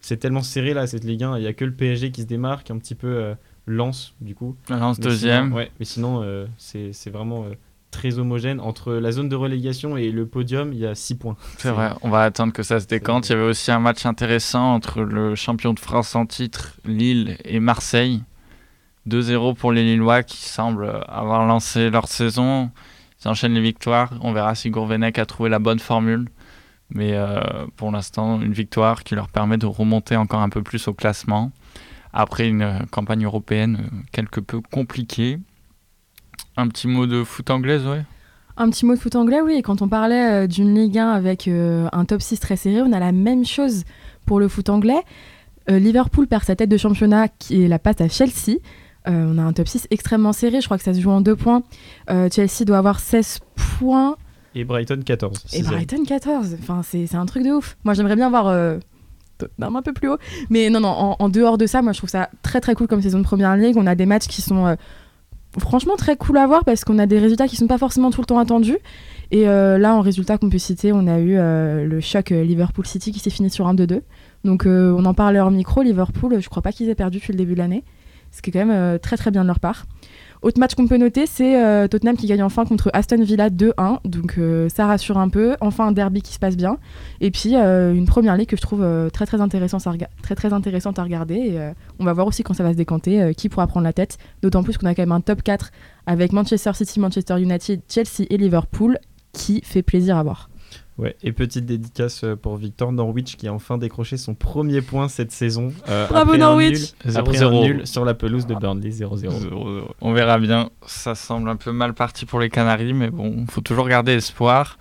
C'est 0.00 0.16
tellement 0.18 0.42
serré 0.42 0.74
là 0.74 0.86
cette 0.86 1.04
Ligue 1.04 1.22
1, 1.24 1.38
il 1.38 1.42
n'y 1.42 1.46
a 1.46 1.52
que 1.52 1.64
le 1.64 1.72
PSG 1.72 2.10
qui 2.10 2.22
se 2.22 2.26
démarque, 2.26 2.70
un 2.70 2.78
petit 2.78 2.94
peu 2.94 3.08
euh, 3.08 3.34
Lens, 3.66 4.14
du 4.20 4.34
coup. 4.34 4.56
Lens 4.68 4.98
Mais 4.98 5.04
deuxième. 5.04 5.44
sinon- 5.46 5.56
ouais, 5.56 5.70
mais 5.78 5.84
sinon, 5.84 6.22
euh, 6.22 6.46
c'est 6.58 7.10
vraiment 7.10 7.44
euh, 7.44 7.54
très 7.90 8.18
homogène. 8.18 8.60
Entre 8.60 8.92
la 8.94 9.12
zone 9.12 9.28
de 9.28 9.36
relégation 9.36 9.96
et 9.96 10.10
le 10.10 10.26
podium, 10.26 10.72
il 10.72 10.78
y 10.80 10.86
a 10.86 10.94
6 10.94 11.16
points. 11.16 11.36
C'est 11.58 11.70
vrai, 11.70 11.90
on 12.02 12.08
va 12.10 12.22
attendre 12.22 12.52
que 12.52 12.62
ça 12.62 12.80
se 12.80 12.86
décante. 12.86 13.28
Il 13.28 13.32
y 13.32 13.34
avait 13.36 13.44
aussi 13.44 13.70
un 13.70 13.78
match 13.80 14.06
intéressant 14.06 14.74
entre 14.74 15.02
le 15.02 15.34
champion 15.34 15.72
de 15.74 15.80
France 15.80 16.14
en 16.16 16.26
titre, 16.26 16.76
Lille, 16.84 17.36
et 17.44 17.60
Marseille. 17.60 18.22
2-0 19.08 19.54
pour 19.56 19.72
les 19.72 19.82
Lillois 19.82 20.22
qui 20.22 20.36
semblent 20.48 21.02
avoir 21.08 21.46
lancé 21.46 21.90
leur 21.90 22.06
saison. 22.06 22.70
Ils 23.24 23.28
enchaînent 23.28 23.54
les 23.54 23.60
victoires. 23.60 24.12
On 24.20 24.32
verra 24.32 24.54
si 24.54 24.70
Gourvenec 24.70 25.18
a 25.18 25.26
trouvé 25.26 25.48
la 25.50 25.58
bonne 25.58 25.78
formule. 25.78 26.28
Mais 26.92 27.12
euh, 27.14 27.40
pour 27.76 27.92
l'instant, 27.92 28.40
une 28.40 28.52
victoire 28.52 29.04
qui 29.04 29.14
leur 29.14 29.28
permet 29.28 29.56
de 29.56 29.66
remonter 29.66 30.16
encore 30.16 30.40
un 30.40 30.48
peu 30.48 30.62
plus 30.62 30.88
au 30.88 30.94
classement. 30.94 31.52
Après 32.12 32.48
une 32.48 32.62
euh, 32.62 32.78
campagne 32.90 33.24
européenne 33.24 33.78
euh, 33.80 33.96
quelque 34.12 34.40
peu 34.40 34.60
compliquée. 34.60 35.38
Un 36.56 36.68
petit 36.68 36.88
mot 36.88 37.06
de 37.06 37.22
foot 37.22 37.50
anglaise, 37.50 37.86
ouais. 37.86 38.04
Un 38.56 38.68
petit 38.70 38.84
mot 38.84 38.94
de 38.94 38.98
foot 38.98 39.14
anglais, 39.14 39.40
oui. 39.40 39.62
Quand 39.62 39.82
on 39.82 39.88
parlait 39.88 40.46
d'une 40.48 40.74
Ligue 40.74 40.98
1 40.98 41.10
avec 41.10 41.48
un 41.48 42.04
top 42.04 42.20
6 42.20 42.40
très 42.40 42.56
serré, 42.56 42.82
on 42.82 42.92
a 42.92 42.98
la 42.98 43.12
même 43.12 43.46
chose 43.46 43.84
pour 44.26 44.38
le 44.38 44.48
foot 44.48 44.68
anglais. 44.68 45.00
Liverpool 45.66 46.26
perd 46.26 46.44
sa 46.44 46.56
tête 46.56 46.68
de 46.68 46.76
championnat 46.76 47.28
qui 47.28 47.62
est 47.62 47.68
la 47.68 47.78
passe 47.78 48.02
à 48.02 48.08
Chelsea. 48.08 48.58
On 49.06 49.38
a 49.38 49.42
un 49.42 49.52
top 49.54 49.66
6 49.66 49.86
extrêmement 49.90 50.34
serré. 50.34 50.60
Je 50.60 50.66
crois 50.66 50.76
que 50.76 50.84
ça 50.84 50.92
se 50.92 51.00
joue 51.00 51.10
en 51.10 51.22
deux 51.22 51.36
points. 51.36 51.62
Chelsea 52.08 52.66
doit 52.66 52.78
avoir 52.78 53.00
16 53.00 53.38
points 53.78 54.16
Et 54.54 54.64
Brighton 54.64 55.00
14. 55.04 55.46
et. 55.52 55.62
Brighton 55.62 56.04
14. 56.04 56.56
Enfin, 56.60 56.82
c'est 56.82 57.14
un 57.14 57.26
truc 57.26 57.44
de 57.44 57.50
ouf. 57.50 57.76
Moi, 57.84 57.94
j'aimerais 57.94 58.16
bien 58.16 58.30
voir 58.30 58.48
euh, 58.48 58.78
un 59.60 59.82
peu 59.82 59.92
plus 59.92 60.08
haut. 60.08 60.18
Mais 60.48 60.70
non, 60.70 60.80
non, 60.80 60.88
en, 60.88 61.16
en 61.18 61.28
dehors 61.28 61.58
de 61.58 61.66
ça, 61.66 61.82
moi, 61.82 61.92
je 61.92 61.98
trouve 61.98 62.10
ça 62.10 62.30
très 62.42 62.60
très 62.60 62.74
cool 62.74 62.86
comme 62.86 63.02
saison 63.02 63.18
de 63.18 63.24
première 63.24 63.56
ligue. 63.56 63.76
On 63.76 63.86
a 63.86 63.94
des 63.94 64.06
matchs 64.06 64.26
qui 64.26 64.42
sont 64.42 64.66
euh, 64.66 64.74
franchement 65.58 65.96
très 65.96 66.16
cool 66.16 66.38
à 66.38 66.46
voir 66.46 66.64
parce 66.64 66.84
qu'on 66.84 66.98
a 66.98 67.06
des 67.06 67.18
résultats 67.18 67.48
qui 67.48 67.56
sont 67.56 67.66
pas 67.66 67.78
forcément 67.78 68.10
tout 68.10 68.20
le 68.20 68.26
temps 68.26 68.38
attendus. 68.38 68.78
Et 69.30 69.48
euh, 69.48 69.78
là, 69.78 69.94
en 69.94 70.00
résultat 70.00 70.38
qu'on 70.38 70.50
peut 70.50 70.58
citer, 70.58 70.92
on 70.92 71.06
a 71.06 71.18
eu 71.18 71.36
euh, 71.36 71.86
le 71.86 72.00
choc 72.00 72.30
Liverpool 72.30 72.86
City 72.86 73.12
qui 73.12 73.20
s'est 73.20 73.30
fini 73.30 73.50
sur 73.50 73.68
un 73.68 73.74
2-2. 73.74 74.02
Donc, 74.44 74.64
on 74.66 75.04
en 75.04 75.14
parlait 75.14 75.38
hors 75.38 75.50
micro. 75.50 75.82
Liverpool, 75.82 76.40
je 76.40 76.48
crois 76.48 76.62
pas 76.62 76.72
qu'ils 76.72 76.88
aient 76.88 76.94
perdu 76.94 77.18
depuis 77.18 77.32
le 77.32 77.38
début 77.38 77.52
de 77.52 77.58
l'année. 77.58 77.84
Ce 78.32 78.42
qui 78.42 78.50
est 78.50 78.52
quand 78.52 78.64
même 78.64 78.98
très 79.00 79.16
très 79.16 79.30
bien 79.30 79.42
de 79.42 79.48
leur 79.48 79.60
part. 79.60 79.86
Autre 80.42 80.58
match 80.58 80.74
qu'on 80.74 80.86
peut 80.86 80.96
noter, 80.96 81.26
c'est 81.26 81.62
euh, 81.62 81.86
Tottenham 81.86 82.16
qui 82.16 82.26
gagne 82.26 82.42
enfin 82.42 82.64
contre 82.64 82.90
Aston 82.94 83.22
Villa 83.22 83.50
2-1. 83.50 83.98
Donc 84.04 84.36
euh, 84.38 84.70
ça 84.70 84.86
rassure 84.86 85.18
un 85.18 85.28
peu. 85.28 85.56
Enfin 85.60 85.88
un 85.88 85.92
derby 85.92 86.22
qui 86.22 86.32
se 86.32 86.38
passe 86.38 86.56
bien. 86.56 86.78
Et 87.20 87.30
puis 87.30 87.56
euh, 87.56 87.92
une 87.92 88.06
première 88.06 88.36
ligue 88.36 88.48
que 88.48 88.56
je 88.56 88.62
trouve 88.62 88.86
très, 89.12 89.26
très, 89.26 89.40
intéressante 89.40 89.86
à 89.86 89.92
très 90.22 90.34
très 90.34 90.52
intéressante 90.52 90.98
à 90.98 91.02
regarder. 91.02 91.72
On 91.98 92.04
va 92.04 92.12
voir 92.14 92.26
aussi 92.26 92.42
quand 92.42 92.54
ça 92.54 92.62
va 92.62 92.72
se 92.72 92.76
décanter 92.76 93.34
qui 93.34 93.48
pourra 93.48 93.66
prendre 93.66 93.84
la 93.84 93.92
tête. 93.92 94.16
D'autant 94.42 94.62
plus 94.62 94.78
qu'on 94.78 94.86
a 94.86 94.94
quand 94.94 95.02
même 95.02 95.12
un 95.12 95.20
top 95.20 95.42
4 95.42 95.70
avec 96.06 96.32
Manchester 96.32 96.72
City, 96.74 97.00
Manchester 97.00 97.38
United, 97.40 97.82
Chelsea 97.88 98.26
et 98.30 98.36
Liverpool 98.36 98.98
qui 99.32 99.60
fait 99.62 99.82
plaisir 99.82 100.16
à 100.16 100.22
voir. 100.22 100.49
Ouais, 100.98 101.16
et 101.22 101.32
petite 101.32 101.64
dédicace 101.64 102.24
euh, 102.24 102.36
pour 102.36 102.56
Victor 102.56 102.92
Norwich 102.92 103.36
qui 103.36 103.48
a 103.48 103.54
enfin 103.54 103.78
décroché 103.78 104.18
son 104.18 104.34
premier 104.34 104.82
point 104.82 105.08
cette 105.08 105.32
saison. 105.32 105.72
euh, 105.88 106.06
Bravo, 106.08 106.32
après 106.32 106.36
un 106.42 106.46
Norwich 106.46 106.92
Après 107.14 107.42
un 107.42 107.50
0-0. 107.50 107.62
nul 107.62 107.86
sur 107.86 108.04
la 108.04 108.12
pelouse 108.12 108.46
de 108.46 108.54
Burnley 108.54 108.90
0-0. 108.90 109.82
On 110.02 110.12
verra 110.12 110.38
bien. 110.38 110.68
Ça 110.86 111.14
semble 111.14 111.48
un 111.48 111.56
peu 111.56 111.72
mal 111.72 111.94
parti 111.94 112.26
pour 112.26 112.38
les 112.38 112.50
Canaries, 112.50 112.92
mais 112.92 113.08
bon, 113.10 113.46
faut 113.48 113.62
toujours 113.62 113.88
garder 113.88 114.12
espoir. 114.12 114.76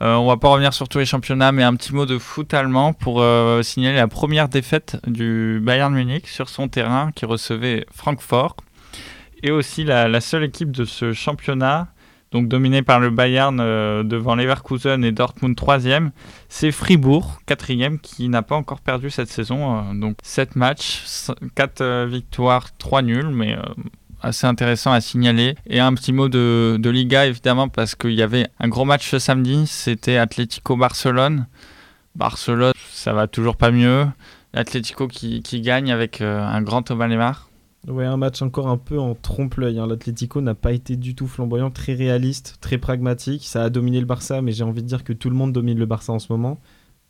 Euh, 0.00 0.14
on 0.14 0.26
va 0.26 0.36
pas 0.36 0.48
revenir 0.48 0.72
sur 0.72 0.88
tous 0.88 0.98
les 0.98 1.04
championnats, 1.04 1.52
mais 1.52 1.62
un 1.62 1.76
petit 1.76 1.94
mot 1.94 2.06
de 2.06 2.18
foot 2.18 2.52
allemand 2.54 2.92
pour 2.92 3.20
euh, 3.20 3.62
signaler 3.62 3.98
la 3.98 4.08
première 4.08 4.48
défaite 4.48 4.96
du 5.06 5.60
Bayern 5.62 5.94
Munich 5.94 6.26
sur 6.26 6.48
son 6.48 6.66
terrain 6.66 7.12
qui 7.14 7.24
recevait 7.24 7.86
Francfort. 7.92 8.56
Et 9.44 9.50
aussi 9.52 9.84
la, 9.84 10.08
la 10.08 10.20
seule 10.20 10.44
équipe 10.44 10.72
de 10.72 10.84
ce 10.84 11.12
championnat, 11.12 11.88
donc 12.32 12.48
dominée 12.48 12.82
par 12.82 12.98
le 12.98 13.10
Bayern 13.10 13.58
euh, 13.60 14.02
devant 14.02 14.34
Leverkusen 14.34 15.04
et 15.04 15.12
Dortmund 15.12 15.54
troisième, 15.54 16.10
c'est 16.48 16.72
Fribourg 16.72 17.40
quatrième 17.46 17.98
qui 17.98 18.28
n'a 18.28 18.42
pas 18.42 18.56
encore 18.56 18.80
perdu 18.80 19.10
cette 19.10 19.28
saison. 19.28 19.78
euh, 19.78 19.94
donc 19.94 20.16
7 20.22 20.56
matchs, 20.56 21.26
4 21.54 22.06
victoires, 22.06 22.76
3 22.78 23.02
nuls, 23.02 23.28
mais 23.28 23.56
euh, 23.56 23.62
assez 24.22 24.46
intéressant 24.46 24.92
à 24.92 25.00
signaler. 25.00 25.56
Et 25.66 25.80
un 25.80 25.92
petit 25.94 26.12
mot 26.12 26.28
de, 26.28 26.80
Liga, 26.84 27.26
évidemment, 27.26 27.68
parce 27.68 27.94
qu'il 27.94 28.12
y 28.12 28.22
avait 28.22 28.46
un 28.58 28.68
gros 28.68 28.84
match 28.84 29.08
ce 29.08 29.18
samedi, 29.18 29.66
c'était 29.66 30.16
Atlético-Barcelone. 30.16 31.46
Barcelone, 32.14 32.72
ça 32.90 33.12
va 33.12 33.26
toujours 33.26 33.56
pas 33.56 33.70
mieux. 33.70 34.06
L'Atlético 34.54 35.08
qui, 35.08 35.42
qui 35.42 35.60
gagne 35.60 35.92
avec 35.92 36.20
euh, 36.20 36.44
un 36.44 36.62
grand 36.62 36.82
Thomas 36.82 37.08
Lemar. 37.08 37.48
Ouais, 37.88 38.04
un 38.04 38.16
match 38.16 38.40
encore 38.42 38.68
un 38.68 38.76
peu 38.76 38.98
en 39.00 39.16
trompe-l'œil. 39.16 39.78
hein. 39.80 39.88
L'Atlético 39.88 40.40
n'a 40.40 40.54
pas 40.54 40.72
été 40.72 40.96
du 40.96 41.16
tout 41.16 41.26
flamboyant, 41.26 41.70
très 41.70 41.94
réaliste, 41.94 42.58
très 42.60 42.78
pragmatique. 42.78 43.44
Ça 43.44 43.64
a 43.64 43.70
dominé 43.70 43.98
le 43.98 44.06
Barça, 44.06 44.40
mais 44.40 44.52
j'ai 44.52 44.62
envie 44.62 44.82
de 44.82 44.86
dire 44.86 45.02
que 45.02 45.12
tout 45.12 45.28
le 45.28 45.34
monde 45.34 45.52
domine 45.52 45.78
le 45.78 45.86
Barça 45.86 46.12
en 46.12 46.20
ce 46.20 46.32
moment. 46.32 46.60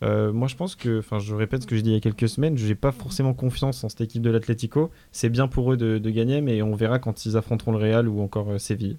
Euh, 0.03 0.33
moi, 0.33 0.49
je 0.49 0.57
pense 0.57 0.75
que, 0.75 0.99
enfin, 1.01 1.19
je 1.19 1.35
répète 1.35 1.63
ce 1.63 1.67
que 1.67 1.77
j'ai 1.77 1.83
dit 1.83 1.91
il 1.91 1.95
y 1.95 1.97
a 1.97 2.01
quelques 2.01 2.29
semaines, 2.29 2.57
je 2.57 2.67
n'ai 2.67 2.75
pas 2.75 2.91
forcément 2.91 3.35
confiance 3.35 3.85
en 3.85 3.89
cette 3.91 4.01
équipe 4.01 4.23
de 4.23 4.31
l'Atlético. 4.31 4.91
C'est 5.13 5.29
bien 5.29 5.47
pour 5.47 5.73
eux 5.73 5.77
de, 5.77 5.99
gagner, 6.11 6.41
mais 6.41 6.63
on 6.63 6.75
verra 6.75 6.99
quand 6.99 7.27
ils 7.27 7.37
affronteront 7.37 7.73
le 7.73 7.79
Real 7.79 8.09
ou 8.09 8.21
encore 8.21 8.51
euh, 8.51 8.59
Séville. 8.59 8.99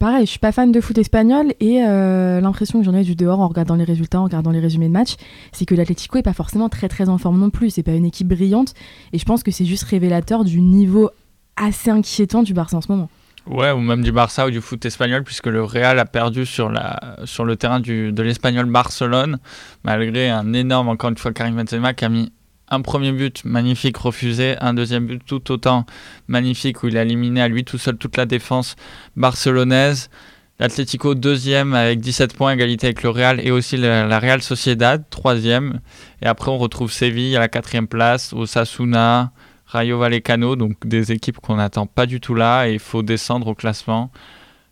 Pareil, 0.00 0.26
je 0.26 0.30
suis 0.30 0.40
pas 0.40 0.50
fan 0.50 0.72
de 0.72 0.80
foot 0.80 0.98
espagnol 0.98 1.52
et 1.60 1.84
euh, 1.84 2.40
l'impression 2.40 2.80
que 2.80 2.84
j'en 2.84 2.94
ai 2.94 3.04
du 3.04 3.14
dehors 3.14 3.38
en 3.38 3.46
regardant 3.46 3.76
les 3.76 3.84
résultats, 3.84 4.20
en 4.20 4.24
regardant 4.24 4.50
les 4.50 4.58
résumés 4.58 4.88
de 4.88 4.92
match, 4.92 5.14
c'est 5.52 5.64
que 5.64 5.76
l'Atlético 5.76 6.18
est 6.18 6.22
pas 6.22 6.32
forcément 6.32 6.68
très 6.68 6.88
très 6.88 7.08
en 7.08 7.18
forme 7.18 7.38
non 7.38 7.50
plus. 7.50 7.70
C'est 7.70 7.84
pas 7.84 7.92
une 7.92 8.04
équipe 8.04 8.26
brillante 8.26 8.74
et 9.12 9.18
je 9.18 9.24
pense 9.24 9.44
que 9.44 9.52
c'est 9.52 9.64
juste 9.64 9.84
révélateur 9.84 10.42
du 10.42 10.60
niveau 10.60 11.10
assez 11.54 11.90
inquiétant 11.90 12.42
du 12.42 12.52
Barça 12.52 12.76
en 12.76 12.80
ce 12.80 12.90
moment. 12.90 13.08
Ouais, 13.46 13.70
ou 13.70 13.78
même 13.78 14.02
du 14.02 14.10
Barça 14.10 14.48
ou 14.48 14.50
du 14.50 14.60
foot 14.60 14.84
espagnol, 14.84 15.22
puisque 15.22 15.46
le 15.46 15.62
Real 15.62 16.00
a 16.00 16.04
perdu 16.04 16.46
sur, 16.46 16.68
la, 16.68 17.16
sur 17.24 17.44
le 17.44 17.54
terrain 17.54 17.78
de 17.78 18.22
l'Espagnol 18.22 18.66
Barcelone, 18.66 19.38
malgré 19.84 20.28
un 20.30 20.52
énorme, 20.52 20.88
encore 20.88 21.10
une 21.10 21.16
fois, 21.16 21.32
Karim 21.32 21.54
Benzema 21.54 21.94
qui 21.94 22.04
a 22.04 22.08
mis 22.08 22.32
un 22.68 22.80
premier 22.80 23.12
but 23.12 23.44
magnifique 23.44 23.96
refusé, 23.96 24.56
un 24.60 24.74
deuxième 24.74 25.06
but 25.06 25.22
tout 25.24 25.50
autant 25.52 25.86
magnifique 26.28 26.82
où 26.82 26.88
il 26.88 26.96
a 26.96 27.02
éliminé 27.02 27.40
à 27.40 27.48
lui 27.48 27.64
tout 27.64 27.78
seul 27.78 27.96
toute 27.96 28.16
la 28.16 28.26
défense 28.26 28.76
barcelonaise. 29.16 30.10
L'Atlético 30.58 31.14
deuxième 31.14 31.74
avec 31.74 32.00
17 32.00 32.34
points, 32.34 32.52
égalité 32.52 32.86
avec 32.86 33.02
le 33.02 33.10
Real 33.10 33.46
et 33.46 33.50
aussi 33.50 33.76
la, 33.76 34.18
Real 34.18 34.42
Sociedad 34.42 35.04
troisième. 35.10 35.80
Et 36.22 36.26
après 36.26 36.50
on 36.50 36.58
retrouve 36.58 36.90
Séville 36.90 37.36
à 37.36 37.40
la 37.40 37.48
quatrième 37.48 37.86
place, 37.86 38.32
Osasuna, 38.32 39.32
Rayo 39.66 39.98
Vallecano, 39.98 40.56
donc 40.56 40.86
des 40.86 41.12
équipes 41.12 41.38
qu'on 41.38 41.56
n'attend 41.56 41.86
pas 41.86 42.06
du 42.06 42.20
tout 42.20 42.34
là 42.34 42.66
et 42.66 42.72
il 42.72 42.78
faut 42.78 43.02
descendre 43.02 43.48
au 43.48 43.54
classement 43.54 44.10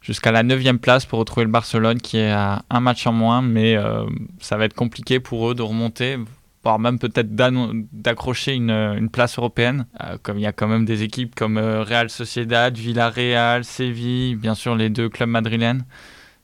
jusqu'à 0.01 0.33
la 0.33 0.43
9 0.43 0.79
place 0.81 1.07
pour 1.07 1.19
retrouver 1.19 1.45
le 1.45 1.51
Barcelone 1.51 2.01
qui 2.01 2.19
est 2.19 2.31
à 2.31 2.63
un 2.71 2.81
match 2.81 3.07
en 3.07 3.13
moins, 3.13 3.43
mais 3.43 3.77
euh, 3.77 4.05
ça 4.39 4.57
va 4.57 4.67
être 4.67 4.75
compliqué 4.75 5.19
pour 5.19 5.51
eux 5.51 5.55
de 5.55 5.63
remonter, 5.63 6.19
voire 6.65 6.79
même 6.79 6.99
peut-être 6.99 7.35
d'accrocher 7.35 8.55
une, 8.55 8.71
une 8.71 9.11
place 9.11 9.39
européenne, 9.39 9.87
euh, 10.03 10.17
comme 10.23 10.39
il 10.39 10.43
y 10.43 10.47
a 10.47 10.53
quand 10.53 10.67
même 10.67 10.87
des 10.87 11.03
équipes 11.03 11.35
comme 11.35 11.59
euh, 11.59 11.83
Real 11.83 12.09
Sociedad, 12.09 12.77
Villarreal, 12.77 13.65
Séville, 13.65 14.35
bien 14.35 14.55
sûr 14.55 14.75
les 14.75 14.89
deux 14.89 15.11
clubs 15.11 15.29
madrilènes. 15.29 15.85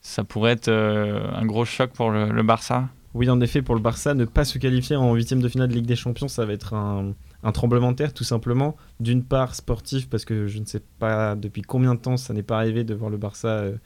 Ça 0.02 0.22
pourrait 0.22 0.52
être 0.52 0.68
euh, 0.68 1.26
un 1.34 1.46
gros 1.46 1.64
choc 1.64 1.92
pour 1.92 2.10
le, 2.10 2.42
Barça. 2.42 2.88
Oui, 3.14 3.28
en 3.28 3.40
effet, 3.40 3.62
pour 3.62 3.74
le 3.74 3.80
Barça, 3.80 4.14
ne 4.14 4.26
pas 4.26 4.44
se 4.44 4.58
qualifier 4.58 4.96
en 4.96 5.14
huitième 5.14 5.40
de 5.40 5.48
finale 5.48 5.68
de 5.68 5.74
Ligue 5.74 5.86
des 5.86 5.96
Champions, 5.96 6.28
ça 6.28 6.44
va 6.44 6.52
être 6.52 6.74
un, 6.74 7.14
un 7.42 7.52
tremblement 7.52 7.92
de 7.92 7.96
terre, 7.96 8.12
tout 8.12 8.24
simplement. 8.24 8.76
D'une 8.98 9.24
part, 9.24 9.54
sportif, 9.54 10.08
parce 10.08 10.24
que 10.24 10.46
je 10.46 10.58
ne 10.58 10.66
sais 10.66 10.82
pas 10.98 11.34
depuis 11.34 11.62
combien 11.62 11.94
de 11.94 12.00
temps 12.00 12.16
ça 12.16 12.34
n'est 12.34 12.42
pas 12.42 12.58
arrivé 12.58 12.84
de 12.84 12.94
voir 12.94 13.10
le 13.10 13.16
Barça 13.16 13.48
euh, 13.48 13.76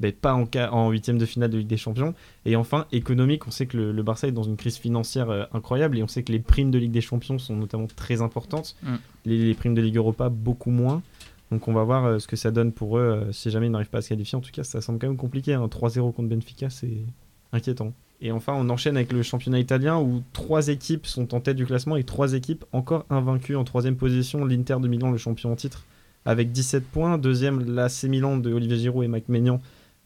ben, 0.00 0.12
pas 0.12 0.34
en, 0.34 0.48
en 0.72 0.90
huitième 0.90 1.18
de 1.18 1.26
finale 1.26 1.50
de 1.50 1.58
Ligue 1.58 1.68
des 1.68 1.76
Champions. 1.76 2.14
Et 2.46 2.56
enfin, 2.56 2.86
économique, 2.90 3.46
on 3.46 3.50
sait 3.50 3.66
que 3.66 3.76
le, 3.76 3.92
le 3.92 4.02
Barça 4.02 4.26
est 4.26 4.32
dans 4.32 4.42
une 4.42 4.56
crise 4.56 4.78
financière 4.78 5.30
euh, 5.30 5.44
incroyable 5.52 5.98
et 5.98 6.02
on 6.02 6.08
sait 6.08 6.22
que 6.22 6.32
les 6.32 6.40
primes 6.40 6.70
de 6.70 6.78
Ligue 6.78 6.90
des 6.90 7.02
Champions 7.02 7.38
sont 7.38 7.54
notamment 7.54 7.86
très 7.86 8.22
importantes. 8.22 8.76
Mm. 8.82 8.94
Les, 9.26 9.44
les 9.44 9.54
primes 9.54 9.74
de 9.74 9.82
Ligue 9.82 9.96
Europa, 9.96 10.30
beaucoup 10.30 10.70
moins. 10.70 11.02
Donc 11.50 11.68
on 11.68 11.72
va 11.72 11.84
voir 11.84 12.06
euh, 12.06 12.18
ce 12.18 12.26
que 12.26 12.36
ça 12.36 12.50
donne 12.50 12.72
pour 12.72 12.96
eux 12.98 13.02
euh, 13.02 13.32
si 13.32 13.50
jamais 13.50 13.66
ils 13.66 13.70
n'arrivent 13.70 13.90
pas 13.90 13.98
à 13.98 14.02
se 14.02 14.08
qualifier. 14.08 14.36
En 14.36 14.40
tout 14.40 14.52
cas, 14.52 14.64
ça 14.64 14.80
semble 14.80 14.98
quand 14.98 15.06
même 15.08 15.16
compliqué. 15.16 15.52
Un 15.52 15.66
3-0 15.66 16.14
contre 16.14 16.28
Benfica, 16.28 16.70
c'est 16.70 17.04
inquiétant. 17.52 17.92
Et 18.22 18.32
enfin, 18.32 18.54
on 18.56 18.68
enchaîne 18.70 18.96
avec 18.96 19.12
le 19.12 19.22
championnat 19.22 19.58
italien 19.58 19.98
où 19.98 20.22
trois 20.32 20.68
équipes 20.68 21.06
sont 21.06 21.34
en 21.34 21.40
tête 21.40 21.56
du 21.56 21.66
classement 21.66 21.96
et 21.96 22.04
trois 22.04 22.34
équipes 22.34 22.64
encore 22.72 23.04
invaincues 23.10 23.56
en 23.56 23.64
troisième 23.64 23.96
position. 23.96 24.44
L'Inter 24.44 24.76
de 24.80 24.88
Milan, 24.88 25.10
le 25.10 25.18
champion 25.18 25.52
en 25.52 25.56
titre, 25.56 25.84
avec 26.24 26.52
17 26.52 26.84
points. 26.84 27.18
Deuxième, 27.18 27.74
l'AC 27.74 28.04
Milan 28.04 28.36
de 28.36 28.52
Olivier 28.52 28.76
Giroud 28.76 29.04
et 29.04 29.08
Mike 29.08 29.28
Maignan 29.28 29.60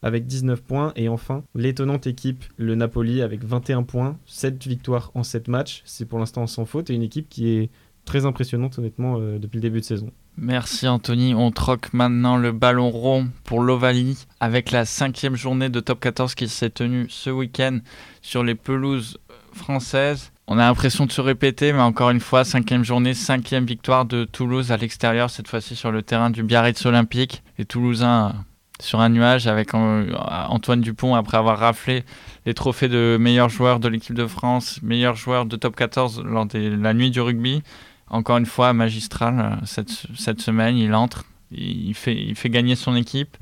avec 0.04 0.26
19 0.26 0.62
points. 0.62 0.92
Et 0.94 1.08
enfin, 1.08 1.42
l'étonnante 1.56 2.06
équipe, 2.06 2.44
le 2.56 2.76
Napoli, 2.76 3.22
avec 3.22 3.42
21 3.42 3.82
points, 3.82 4.16
7 4.26 4.64
victoires 4.66 5.10
en 5.14 5.24
7 5.24 5.48
matchs. 5.48 5.82
C'est 5.84 6.04
pour 6.04 6.20
l'instant 6.20 6.46
sans 6.46 6.66
faute 6.66 6.90
et 6.90 6.94
une 6.94 7.02
équipe 7.02 7.28
qui 7.28 7.48
est 7.48 7.70
très 8.04 8.26
impressionnante, 8.26 8.78
honnêtement, 8.78 9.16
euh, 9.18 9.38
depuis 9.38 9.56
le 9.56 9.62
début 9.62 9.80
de 9.80 9.84
saison. 9.84 10.10
Merci 10.36 10.86
Anthony. 10.86 11.34
On 11.34 11.50
troque 11.50 11.92
maintenant 11.94 12.36
le 12.36 12.52
ballon 12.52 12.90
rond 12.90 13.28
pour 13.44 13.62
l'Ovalie 13.62 14.26
avec 14.40 14.72
la 14.72 14.84
cinquième 14.84 15.36
journée 15.36 15.70
de 15.70 15.80
top 15.80 16.00
14 16.00 16.34
qui 16.34 16.48
s'est 16.48 16.70
tenue 16.70 17.06
ce 17.08 17.30
week-end 17.30 17.78
sur 18.20 18.42
les 18.42 18.54
pelouses 18.54 19.18
françaises. 19.54 20.32
on 20.48 20.58
a 20.58 20.66
l'impression 20.66 21.06
de 21.06 21.12
se 21.12 21.20
répéter, 21.20 21.72
mais 21.72 21.80
encore 21.80 22.10
une 22.10 22.20
fois, 22.20 22.44
cinquième 22.44 22.84
journée, 22.84 23.14
cinquième 23.14 23.64
victoire 23.64 24.04
de 24.04 24.24
Toulouse 24.24 24.72
à 24.72 24.76
l'extérieur, 24.76 25.30
cette 25.30 25.48
fois-ci 25.48 25.76
sur 25.76 25.92
le 25.92 26.02
terrain 26.02 26.28
du 26.28 26.42
Biarritz 26.42 26.84
Olympique. 26.84 27.42
Les 27.56 27.64
Toulousains 27.64 28.34
sur 28.80 29.00
un 29.00 29.08
nuage 29.08 29.46
avec 29.46 29.74
Antoine 29.74 30.80
Dupont 30.80 31.14
après 31.14 31.36
avoir 31.36 31.58
raflé 31.58 32.04
les 32.46 32.54
trophées 32.54 32.88
de 32.88 33.16
meilleur 33.20 33.48
joueur 33.48 33.80
de 33.80 33.88
l'équipe 33.88 34.14
de 34.14 34.26
France, 34.26 34.80
meilleur 34.82 35.14
joueur 35.14 35.46
de 35.46 35.56
top 35.56 35.76
14 35.76 36.22
lors 36.24 36.46
de 36.46 36.58
la 36.58 36.92
nuit 36.92 37.10
du 37.10 37.20
rugby. 37.20 37.62
Encore 38.08 38.36
une 38.36 38.46
fois, 38.46 38.72
magistral 38.72 39.60
euh, 39.62 39.66
cette, 39.66 40.40
semaine, 40.40 40.76
il 40.76 40.94
entre, 40.94 41.24
il 41.50 41.94
fait, 41.94 42.14
il 42.14 42.34
fait 42.36 42.50
gagner 42.50 42.76
son 42.76 42.96
équipe. 42.96 43.36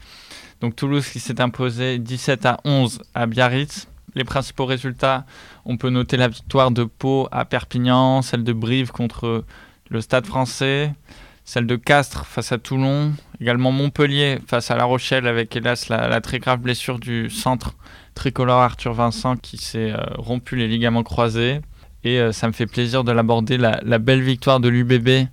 Donc 0.61 0.77
Toulouse 0.77 1.09
qui 1.09 1.19
s'est 1.19 1.41
imposé 1.41 1.99
17 1.99 2.47
à 2.47 2.61
11 2.65 3.03
à 3.15 3.27
Biarritz. 3.27 3.89
Les 4.15 4.25
principaux 4.25 4.67
résultats, 4.67 5.25
on 5.65 5.77
peut 5.77 5.91
noter 5.91 6.17
la 6.17 6.29
victoire 6.29 6.71
de 6.71 6.85
Pau 6.85 7.29
à 7.33 7.45
Perpignan, 7.45 8.23
celle 8.23 8.45
de 8.45 8.53
Brive 8.53 8.93
contre 8.93 9.45
le 9.91 10.01
Stade 10.01 10.27
français, 10.27 10.93
celle 11.45 11.67
de 11.67 11.77
Castres 11.77 12.27
face 12.27 12.53
à 12.53 12.59
Toulon, 12.59 13.13
également 13.41 13.73
Montpellier 13.73 14.39
face 14.47 14.71
à 14.71 14.77
La 14.77 14.85
Rochelle 14.85 15.27
avec 15.27 15.55
hélas 15.57 15.89
la, 15.89 16.21
très 16.21 16.39
grave 16.39 16.61
blessure 16.61 16.99
du 16.99 17.31
centre 17.31 17.75
tricolore 18.15 18.61
Arthur 18.61 18.93
Vincent 18.93 19.37
qui 19.37 19.57
s'est 19.57 19.91
euh, 19.91 19.99
rompu 20.19 20.57
les 20.57 20.69
ligaments 20.69 21.03
croisés. 21.03 21.61
Et 22.05 22.19
euh, 22.21 22.33
ça 22.33 22.47
me 22.47 22.53
fait 22.53 22.67
plaisir 22.67 23.05
de 23.05 23.13
l'aborder, 23.13 23.59
la, 23.59 23.99
belle 23.99 24.23
victoire 24.23 24.61
de 24.61 24.69
l'UBB 24.69 25.29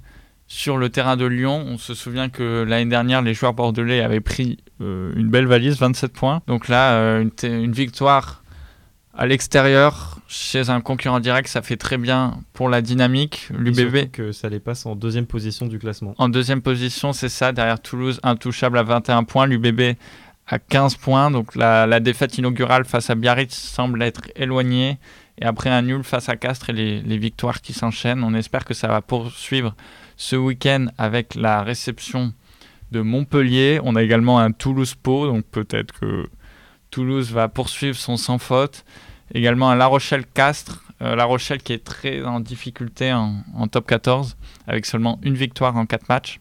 sur 0.47 0.77
le 0.77 0.89
terrain 0.89 1.15
de 1.15 1.25
Lyon. 1.25 1.63
On 1.67 1.77
se 1.77 1.93
souvient 1.93 2.29
que 2.29 2.63
l'année 2.63 2.89
dernière, 2.89 3.21
les 3.21 3.33
joueurs 3.33 3.53
bordelais 3.53 4.01
avaient 4.01 4.19
pris 4.19 4.57
euh, 4.81 5.13
une 5.15 5.29
belle 5.29 5.47
valise, 5.47 5.77
27 5.79 6.13
points. 6.13 6.41
Donc 6.47 6.67
là, 6.67 7.21
une, 7.43 7.71
victoire 7.71 8.43
à 9.13 9.25
l'extérieur 9.25 10.18
chez 10.29 10.69
un 10.69 10.79
concurrent 10.79 11.19
direct, 11.19 11.49
ça 11.49 11.63
fait 11.63 11.75
très 11.75 11.97
bien 11.97 12.39
pour 12.53 12.69
la 12.69 12.83
dynamique. 12.83 13.49
L'UBB. 13.51 14.11
que 14.11 14.31
ça 14.31 14.47
les 14.47 14.59
passe 14.59 14.85
en 14.85 14.95
deuxième 14.95 15.25
position 15.25 15.65
du 15.65 15.79
classement. 15.79 16.13
En 16.19 16.29
deuxième 16.29 16.61
position, 16.61 17.13
c'est 17.13 17.29
ça. 17.29 17.51
Derrière 17.51 17.81
Toulouse, 17.81 18.19
intouchable 18.21 18.77
à 18.77 18.83
21 18.83 19.23
points. 19.23 19.47
L'UBB 19.47 19.97
à 20.45 20.59
15 20.59 20.97
points. 20.97 21.31
Donc 21.31 21.55
la, 21.55 21.99
défaite 21.99 22.37
inaugurale 22.37 22.85
face 22.85 23.09
à 23.09 23.15
Biarritz 23.15 23.55
semble 23.55 24.03
être 24.03 24.21
éloignée. 24.35 24.99
Et 25.39 25.45
après 25.45 25.71
un 25.71 25.81
nul 25.81 26.03
face 26.03 26.29
à 26.29 26.35
Castres 26.35 26.69
et 26.69 26.73
les, 26.73 27.01
les 27.01 27.17
victoires 27.17 27.61
qui 27.61 27.73
s'enchaînent, 27.73 28.23
on 28.23 28.35
espère 28.35 28.65
que 28.65 28.75
ça 28.75 28.87
va 28.87 29.01
poursuivre 29.01 29.75
ce 30.15 30.35
week-end 30.35 30.87
avec 30.99 31.33
la 31.33 31.63
réception 31.63 32.33
de 32.91 33.01
Montpellier. 33.01 33.79
On 33.83 33.95
a 33.95 34.03
également 34.03 34.39
un 34.39 34.51
Toulouse-Pau, 34.51 35.25
donc 35.25 35.45
peut-être 35.45 35.99
que 35.99 36.27
Toulouse 36.91 37.31
va 37.31 37.47
poursuivre 37.47 37.97
son 37.97 38.15
sans 38.15 38.37
faute. 38.37 38.85
Également 39.33 39.73
La 39.75 39.87
Rochelle-Castres. 39.87 40.83
Euh, 41.01 41.15
la 41.15 41.23
Rochelle 41.23 41.61
qui 41.61 41.71
est 41.71 41.83
très 41.83 42.23
en 42.25 42.41
difficulté 42.41 43.13
en, 43.13 43.67
top 43.71 43.87
14, 43.87 44.35
avec 44.67 44.85
seulement 44.85 45.17
une 45.23 45.35
victoire 45.35 45.77
en 45.77 45.85
4 45.85 46.09
matchs. 46.09 46.39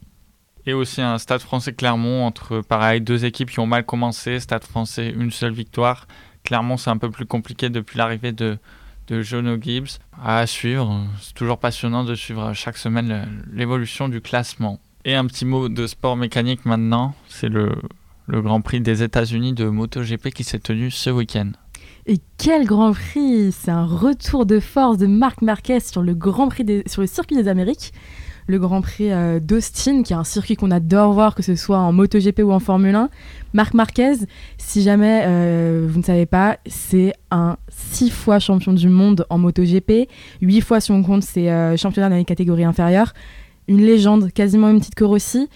Et 0.66 0.72
aussi 0.72 1.00
un 1.00 1.18
Stade 1.18 1.40
français 1.40 1.72
Clermont 1.72 2.26
entre 2.26 2.60
pareil 2.60 3.00
deux 3.00 3.24
équipes 3.24 3.50
qui 3.50 3.60
ont 3.60 3.66
mal 3.66 3.86
commencé. 3.86 4.40
Stade 4.40 4.64
français 4.64 5.14
une 5.16 5.30
seule 5.30 5.52
victoire. 5.52 6.06
Clermont 6.44 6.76
c'est 6.76 6.90
un 6.90 6.98
peu 6.98 7.10
plus 7.10 7.24
compliqué 7.24 7.70
depuis 7.70 7.98
l'arrivée 7.98 8.32
de, 8.32 8.58
de 9.06 9.22
Jono 9.22 9.56
Gibbs. 9.60 10.00
À 10.22 10.46
suivre, 10.46 11.06
c'est 11.20 11.34
toujours 11.34 11.58
passionnant 11.58 12.04
de 12.04 12.14
suivre 12.14 12.52
chaque 12.52 12.76
semaine 12.76 13.44
l'évolution 13.52 14.08
du 14.08 14.20
classement. 14.20 14.80
Et 15.04 15.14
un 15.14 15.26
petit 15.26 15.44
mot 15.44 15.68
de 15.68 15.86
sport 15.86 16.16
mécanique 16.16 16.66
maintenant, 16.66 17.14
c'est 17.28 17.48
le, 17.48 17.76
le 18.26 18.42
Grand 18.42 18.60
Prix 18.60 18.80
des 18.80 19.02
États-Unis 19.02 19.54
de 19.54 19.66
MotoGP 19.66 20.30
qui 20.30 20.44
s'est 20.44 20.58
tenu 20.58 20.90
ce 20.90 21.10
week-end. 21.10 21.52
Et 22.10 22.20
quel 22.38 22.64
Grand 22.64 22.92
Prix 22.94 23.52
C'est 23.52 23.70
un 23.70 23.84
retour 23.84 24.46
de 24.46 24.60
force 24.60 24.96
de 24.96 25.06
Marc 25.06 25.42
Marquez 25.42 25.80
sur 25.80 26.00
le 26.00 26.14
Grand 26.14 26.48
Prix 26.48 26.64
sur 26.86 27.02
le 27.02 27.06
circuit 27.06 27.36
des 27.36 27.48
Amériques, 27.48 27.92
le 28.46 28.58
Grand 28.58 28.80
Prix 28.80 29.12
euh, 29.12 29.40
d'Austin, 29.40 30.02
qui 30.02 30.14
est 30.14 30.16
un 30.16 30.24
circuit 30.24 30.56
qu'on 30.56 30.70
adore 30.70 31.12
voir, 31.12 31.34
que 31.34 31.42
ce 31.42 31.54
soit 31.54 31.76
en 31.76 31.92
MotoGP 31.92 32.38
ou 32.38 32.52
en 32.52 32.60
Formule 32.60 32.94
1. 32.94 33.10
Marc 33.52 33.74
Marquez, 33.74 34.14
si 34.56 34.80
jamais 34.80 35.24
euh, 35.26 35.86
vous 35.86 35.98
ne 35.98 36.04
savez 36.04 36.24
pas, 36.24 36.56
c'est 36.64 37.12
un 37.30 37.58
six 37.68 38.08
fois 38.08 38.38
champion 38.38 38.72
du 38.72 38.88
monde 38.88 39.26
en 39.28 39.36
MotoGP, 39.36 40.08
huit 40.40 40.62
fois 40.62 40.80
si 40.80 40.92
on 40.92 41.02
compte 41.02 41.22
ses 41.22 41.50
euh, 41.50 41.76
championnats 41.76 42.08
dans 42.08 42.16
les 42.16 42.24
catégories 42.24 42.64
inférieures 42.64 43.12
une 43.68 43.82
légende, 43.82 44.32
quasiment 44.32 44.70
une 44.70 44.78
petite 44.78 44.94
que 44.94 45.04
Rossi. 45.04 45.48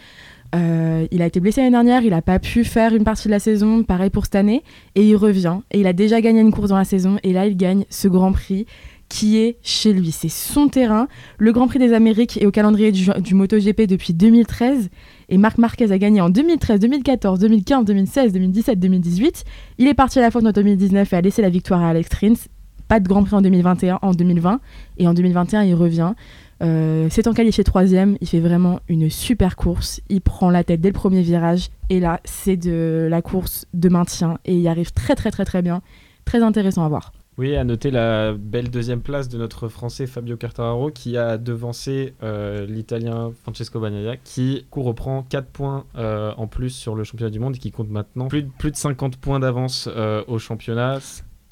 Euh, 0.55 1.07
il 1.11 1.23
a 1.23 1.27
été 1.27 1.41
blessé 1.41 1.61
l'année 1.61 1.73
dernière, 1.73 2.03
il 2.03 2.11
n'a 2.11 2.23
pas 2.23 2.39
pu 2.39 2.65
faire 2.65 2.95
une 2.95 3.05
partie 3.05 3.29
de 3.29 3.33
la 3.33 3.39
saison, 3.39 3.85
pareil 3.85 4.11
pour 4.11 4.25
cette 4.25 4.35
année, 4.35 4.63
et 4.95 5.07
il 5.07 5.17
revient. 5.17 5.59
Et 5.71 5.81
il 5.81 5.87
a 5.87 5.93
déjà 5.93 6.21
gagné 6.21 6.41
une 6.41 6.53
course 6.53 6.69
dans 6.69 6.77
la 6.77 6.85
saison, 6.85 7.19
et 7.23 7.33
là 7.33 7.47
il 7.47 7.57
gagne 7.57 7.85
ce 7.89 8.09
Grand 8.09 8.33
Prix 8.33 8.67
qui 9.13 9.37
est 9.37 9.59
chez 9.63 9.93
lui. 9.93 10.11
C'est 10.11 10.31
son 10.31 10.69
terrain. 10.69 11.07
Le 11.37 11.53
Grand 11.53 11.69
Prix 11.69 11.79
des 11.79 11.93
Amériques 11.93 12.41
est 12.41 12.47
au 12.47 12.51
calendrier 12.51 12.93
du, 12.93 13.35
MotoGP 13.35 13.83
depuis 13.83 14.15
2013, 14.15 14.89
et 15.29 15.37
Marc 15.37 15.59
Marquez 15.59 15.93
a 15.93 15.99
gagné 15.99 16.23
en 16.23 16.31
2013, 16.31 16.81
2014, 16.81 17.39
2015, 17.39 17.85
2016, 17.85 18.33
2017, 18.33 18.81
2018. 18.81 19.45
Il 19.79 19.89
est 19.89 19.95
parti 19.95 20.19
à 20.19 20.23
la 20.23 20.31
fin 20.31 20.41
de 20.41 20.51
2019 20.51 21.13
et 21.13 21.17
a 21.17 21.21
laissé 21.21 21.43
la 21.43 21.51
victoire 21.51 21.83
à 21.83 21.91
Alex 21.91 22.09
Rins. 22.19 22.49
Pas 22.89 23.01
de 23.01 23.09
Grand 23.09 23.23
Prix 23.23 23.37
en 23.37 23.43
2021, 23.43 23.99
en 24.01 24.13
2020, 24.13 24.61
et 24.97 25.07
en 25.07 25.13
2021 25.13 25.65
il 25.65 25.75
revient. 25.75 26.15
Euh, 26.63 27.09
S'étant 27.11 27.33
qualifié 27.33 27.65
troisième, 27.65 28.17
il 28.21 28.29
fait 28.29 28.41
vraiment 28.41 28.81
une 28.89 29.11
super 29.11 29.57
course. 29.57 30.01
Il 30.09 30.21
prend 30.21 30.51
la 30.51 30.65
tête 30.65 30.81
dès 30.81 30.89
le 30.89 30.95
premier 30.95 31.23
virage. 31.23 31.71
Et 31.91 32.01
là, 32.01 32.21
c'est 32.25 32.57
de 32.57 33.09
la 33.11 33.23
course 33.23 33.67
de 33.75 33.89
maintien. 33.89 34.39
Et 34.45 34.57
il 34.57 34.69
arrive 34.69 34.93
très 34.93 35.15
très 35.15 35.31
très 35.31 35.45
très 35.45 35.63
bien. 35.63 35.83
Très 36.25 36.43
intéressant 36.43 36.85
à 36.85 36.89
voir. 36.89 37.13
Oui, 37.39 37.57
à 37.57 37.65
noter 37.65 37.91
la 37.91 38.35
belle 38.35 38.69
deuxième 38.69 39.01
place 39.01 39.29
de 39.31 39.39
notre 39.39 39.69
Français 39.69 40.07
Fabio 40.07 40.37
Quartararo 40.37 40.91
qui 40.91 41.17
a 41.17 41.39
devancé 41.39 42.13
euh, 42.23 42.67
l'Italien 42.67 43.33
Francesco 43.43 43.81
Bagnaia 43.81 44.19
qui 44.19 44.67
reprend 44.71 45.23
4 45.23 45.47
points 45.47 45.85
euh, 45.97 46.35
en 46.37 46.47
plus 46.47 46.71
sur 46.71 46.95
le 46.95 47.05
championnat 47.05 47.31
du 47.31 47.41
monde 47.41 47.57
et 47.57 47.59
qui 47.59 47.71
compte 47.71 47.89
maintenant 47.89 48.29
plus 48.29 48.43
de, 48.43 48.51
plus 48.59 48.71
de 48.71 48.77
50 48.77 49.17
points 49.17 49.41
d'avance 49.41 49.89
euh, 49.91 50.23
au 50.27 50.39
championnat 50.39 50.99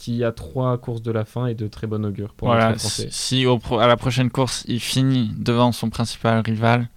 qui 0.01 0.25
a 0.25 0.33
trois 0.33 0.79
courses 0.79 1.03
de 1.03 1.13
la 1.13 1.27
fin 1.27 1.45
et 1.47 1.55
de 1.55 1.69
très 1.69 1.87
bon 1.87 2.07
augure 2.07 2.33
pour 2.33 2.49
voilà, 2.49 2.75
Si 2.79 3.45
à 3.47 3.87
la 3.87 3.97
prochaine 3.99 4.31
course 4.31 4.65
il 4.67 4.81
finit 4.81 5.31
devant 5.37 5.73
son 5.73 5.91
principal 5.91 6.41
rival, 6.41 6.89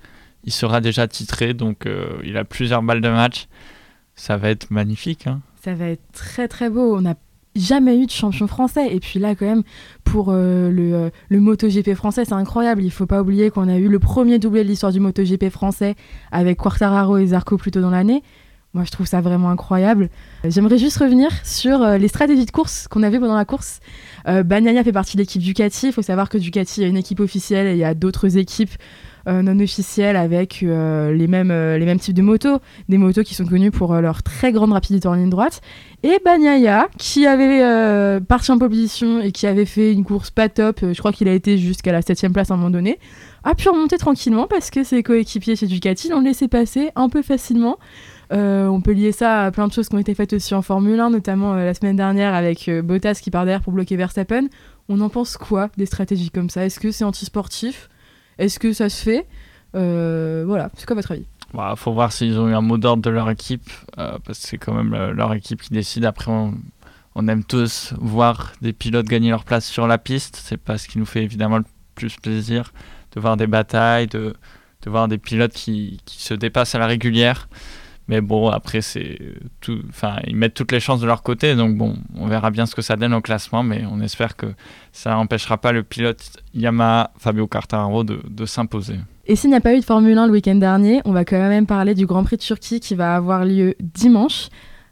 il 0.46 0.54
sera 0.54 0.80
déjà 0.80 1.06
titré, 1.06 1.54
donc 1.54 1.86
euh, 1.86 2.06
il 2.24 2.38
a 2.38 2.46
plusieurs 2.46 2.82
balles 2.82 3.02
de 3.02 3.10
match. 3.10 3.48
Ça 4.16 4.38
va 4.38 4.50
être 4.50 4.72
magnifique. 4.72 5.28
Hein. 5.28 5.42
Ça 5.62 5.74
va 5.74 5.88
être 5.88 6.04
très 6.14 6.48
très 6.48 6.70
beau. 6.70 6.96
On 6.96 7.02
n'a 7.02 7.16
jamais 7.58 8.00
eu 8.00 8.06
de 8.06 8.12
champion 8.12 8.48
français. 8.48 8.96
Et 8.96 9.02
puis 9.02 9.20
là, 9.20 9.36
quand 9.36 9.48
même, 9.48 9.64
pour 10.06 10.30
euh, 10.30 10.70
le, 10.70 10.94
euh, 10.94 11.10
le 11.28 11.40
MotoGP 11.42 11.96
français, 11.96 12.24
c'est 12.24 12.34
incroyable. 12.34 12.84
Il 12.84 12.92
faut 12.92 13.06
pas 13.06 13.22
oublier 13.22 13.50
qu'on 13.50 13.68
a 13.68 13.76
eu 13.76 13.90
le 13.90 14.00
premier 14.00 14.40
doublé 14.40 14.64
de 14.64 14.70
l'histoire 14.70 14.94
du 14.94 15.02
MotoGP 15.02 15.50
français 15.50 15.96
avec 16.32 16.58
Quartararo 16.58 17.18
et 17.18 17.28
Zarco 17.28 17.58
plus 17.58 17.72
tôt 17.72 17.82
dans 17.82 17.92
l'année. 17.92 18.24
Moi, 18.74 18.86
je 18.86 18.92
trouve 18.92 19.06
ça 19.06 19.22
vraiment 19.22 19.52
incroyable. 19.52 20.10
J'aimerais 20.44 20.80
juste 20.80 20.98
revenir 20.98 21.30
sur 21.46 21.84
euh, 21.84 22.00
les 22.00 22.08
stratégies 22.08 22.46
de 22.46 22.52
course 22.52 22.88
qu'on 22.88 23.04
avait 23.04 23.20
pendant 23.20 23.36
la 23.36 23.46
course. 23.46 23.82
Euh, 24.28 24.44
fait 24.84 24.92
partie 24.92 25.16
de 25.16 25.22
l'équipe 25.22 25.44
Ducati. 25.44 25.88
Il 25.88 25.94
faut 25.94 26.02
savoir 26.02 26.28
que 26.28 26.40
Ducati 26.40 26.84
a 26.84 26.88
une 26.88 26.98
équipe 26.98 27.20
officielle 27.20 27.68
et 27.68 27.74
il 27.74 27.78
y 27.78 27.84
a 27.84 27.94
d'autres 27.94 28.36
équipes 28.36 28.72
euh, 28.72 28.78
non 29.32 29.60
officielles 29.60 30.16
avec 30.16 30.64
euh, 30.64 31.14
les, 31.14 31.28
mêmes, 31.28 31.50
les 31.50 31.86
mêmes 31.86 32.00
types 32.00 32.16
de 32.16 32.22
motos. 32.22 32.60
Des 32.90 32.98
motos 32.98 33.24
qui 33.24 33.36
sont 33.36 33.46
connues 33.46 33.72
pour 33.72 33.94
leur 33.96 34.24
très 34.24 34.52
grande 34.52 34.74
rapidité 34.74 35.08
en 35.08 35.14
ligne 35.14 35.30
droite. 35.30 35.62
Et 36.04 36.20
Bagnaia, 36.26 36.88
qui 36.98 37.26
avait 37.26 38.20
parti 38.22 38.52
en 38.52 38.58
position 38.58 39.22
et 39.22 39.32
qui 39.32 39.48
avait 39.48 39.66
fait 39.66 39.94
une 39.94 40.04
course 40.04 40.32
pas 40.32 40.50
top, 40.50 40.80
je 40.82 40.98
crois 40.98 41.14
qu'il 41.14 41.28
a 41.28 41.34
été 41.34 41.58
jusqu'à 41.58 41.92
la 41.92 42.02
7 42.02 42.34
place 42.34 42.52
à 42.52 42.56
un 42.56 42.58
moment 42.58 42.70
donné, 42.70 43.00
a 43.44 43.56
pu 43.56 43.70
remonter 43.70 43.98
tranquillement 43.98 44.48
parce 44.48 44.70
que 44.70 44.84
ses 44.84 45.04
coéquipiers 45.04 45.56
chez 45.56 45.68
Ducati 45.68 46.10
l'ont 46.10 46.22
laissé 46.22 46.48
passer 46.48 46.92
un 46.96 47.10
peu 47.10 47.22
facilement. 47.22 47.78
Euh, 48.32 48.68
on 48.68 48.82
peut 48.82 48.94
lier 48.94 49.12
ça 49.12 49.44
à 49.44 49.52
plein 49.52 49.68
de 49.68 49.74
choses 49.74 49.90
qui 49.90 49.96
ont 49.96 50.00
été 50.00 50.16
faites 50.16 50.34
aussi 50.34 50.56
en 50.56 50.62
Formule 50.62 51.00
1, 51.00 51.10
notamment 51.12 51.54
euh, 51.54 51.66
la 51.66 51.74
semaine 51.74 51.96
dernière 51.96 52.34
avec 52.34 52.68
euh, 52.68 52.82
Bottas 52.82 53.20
qui 53.22 53.30
part 53.30 53.46
derrière 53.46 53.62
pour 53.62 53.74
bloquer 53.74 53.96
Verstappen. 53.96 54.48
On 54.90 55.02
en 55.02 55.10
pense 55.10 55.38
quoi 55.38 55.70
des 55.78 55.86
stratégies 55.86 56.30
comme 56.30 56.50
ça? 56.50 56.66
Est-ce 56.66 56.80
que 56.80 56.92
c'est 56.92 57.04
antisportif? 57.04 57.90
Est-ce 58.38 58.60
que 58.60 58.74
ça 58.74 58.90
se 58.90 59.04
fait 59.04 59.28
Voilà, 59.74 60.70
c'est 60.76 60.86
quoi 60.86 60.96
votre 60.96 61.12
avis 61.12 61.26
Il 61.54 61.58
bah, 61.58 61.74
faut 61.76 61.94
voir 61.94 62.12
s'ils 62.12 62.40
ont 62.40 62.50
eu 62.50 62.54
un 62.54 62.62
mot 62.62 62.78
d'ordre 62.78 63.04
de 63.04 63.10
leur 63.10 63.30
équipe, 63.30 63.70
parce 63.96 64.40
que 64.40 64.48
c'est 64.48 64.58
quand 64.58 64.74
même 64.74 65.12
leur 65.12 65.34
équipe 65.34 65.62
qui 65.62 65.72
décide. 65.72 66.06
Après, 66.06 66.32
on, 66.32 67.28
aime 67.28 67.44
tous 67.44 67.94
voir 68.00 68.54
des 68.62 68.74
pilotes 68.74 69.06
gagner 69.06 69.30
leur 69.30 69.44
place 69.44 69.66
sur 69.66 69.88
la 69.88 69.98
piste. 69.98 70.40
C'est 70.44 70.58
pas 70.58 70.78
ce 70.78 70.88
qui 70.88 70.98
nous 70.98 71.06
fait 71.06 71.24
évidemment 71.24 71.58
le 71.58 71.66
plus 71.96 72.16
plaisir 72.16 72.74
de 73.14 73.20
voir 73.20 73.38
des 73.38 73.48
batailles, 73.48 74.08
de, 74.08 74.36
voir 74.86 75.08
des 75.08 75.18
pilotes 75.18 75.54
qui, 75.54 76.02
qui 76.06 76.24
se 76.24 76.34
dépassent 76.34 76.76
à 76.76 76.80
la 76.80 76.88
régulière. 76.88 77.48
Mais 78.08 78.20
bon, 78.22 78.50
après, 78.50 78.82
c'est 78.82 79.18
tout. 79.62 79.80
Enfin, 79.90 80.18
ils 80.28 80.36
mettent 80.36 80.54
toutes 80.54 80.72
les 80.72 80.80
chances 80.80 81.00
de 81.00 81.06
leur 81.06 81.24
côté. 81.24 81.56
Donc, 81.56 81.78
bon, 81.78 81.96
on 82.16 82.28
verra 82.28 82.52
bien 82.52 82.66
ce 82.66 82.76
que 82.76 82.82
ça 82.82 82.96
donne 82.96 83.14
au 83.14 83.22
classement. 83.22 83.64
Mais 83.64 83.84
on 83.90 84.02
espère 84.02 84.36
que 84.36 84.48
ça 84.92 85.12
n'empêchera 85.12 85.58
pas 85.58 85.72
le 85.72 85.84
pilote 85.84 86.32
Yamaha 86.54 87.12
Fabio 87.18 87.48
Quartararo 87.48 88.04
de, 88.04 88.46
s'imposer. 88.46 88.98
Et 89.26 89.38
s'il 89.38 89.50
n'y 89.52 89.56
a 89.56 89.62
pas 89.62 89.74
eu 89.74 89.80
de 89.80 89.86
Formule 89.86 90.18
1 90.18 90.28
le 90.28 90.34
week-end 90.34 90.56
dernier, 90.56 91.02
on 91.06 91.14
va 91.14 91.24
quand 91.24 91.38
même 91.38 91.66
parler 91.66 91.96
du 91.96 92.06
Grand 92.06 92.26
Prix 92.26 92.36
de 92.36 92.42
Turquie 92.42 92.82
qui 92.82 92.94
va 92.94 93.16
avoir 93.16 93.46
lieu 93.46 93.76
dimanche. 93.80 94.50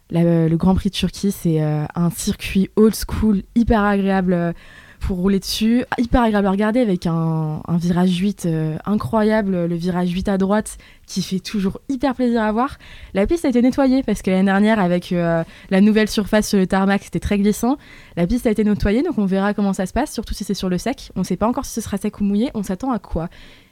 le 0.09 0.55
Grand 0.55 0.73
Prix 0.73 0.89
de 0.89 0.95
Turquie, 0.95 1.31
c'est 1.31 1.61
euh, 1.61 1.83
un 1.95 2.09
circuit 2.11 2.69
old 2.77 2.95
school, 2.95 3.41
hyper 3.55 3.83
agréable. 3.83 4.53
Euh, 5.01 5.07
pour 5.07 5.17
rouler 5.17 5.39
dessus. 5.39 5.83
Hyper 5.97 6.21
agréable 6.21 6.47
à 6.47 6.51
regarder 6.51 6.79
avec 6.79 7.05
un, 7.05 7.61
virage 7.69 8.15
8 8.17 8.47
incroyable, 8.85 9.65
le 9.65 9.75
virage 9.75 10.11
8 10.11 10.29
à 10.29 10.37
droite 10.37 10.77
qui 11.05 11.21
fait 11.21 11.39
toujours 11.39 11.81
hyper 11.89 12.15
plaisir 12.15 12.41
à 12.41 12.51
voir. 12.51 12.77
La 13.13 13.27
piste 13.27 13.43
a 13.43 13.49
été 13.49 13.61
nettoyée 13.61 14.03
parce 14.03 14.21
que 14.21 14.31
l'année 14.31 14.45
dernière, 14.45 14.79
avec 14.79 15.11
euh, 15.11 15.43
la 15.69 15.81
nouvelle 15.81 16.09
surface 16.09 16.47
sur 16.47 16.57
le 16.57 16.67
tarmac, 16.67 17.03
c'était 17.03 17.19
très 17.19 17.37
glissant. 17.37 17.77
La 18.15 18.25
piste 18.25 18.47
a 18.47 18.51
été 18.51 18.63
nettoyée, 18.63 19.03
donc 19.03 19.17
on 19.17 19.25
verra 19.25 19.53
comment 19.53 19.73
ça 19.73 19.85
se 19.85 19.93
passe, 19.93 20.13
surtout 20.13 20.33
si 20.33 20.43
c'est 20.43 20.53
sur 20.53 20.69
le 20.69 20.77
sec. 20.77 21.11
On 21.15 21.19
ne 21.19 21.25
sait 21.25 21.35
pas 21.35 21.47
encore 21.47 21.65
si 21.65 21.73
ce 21.73 21.81
sera 21.81 21.97
sec 21.97 22.21
ou 22.21 22.23
mouillé. 22.23 22.49
On 22.53 22.63
s'attend 22.63 22.91
à 22.91 22.99
quoi? 22.99 23.27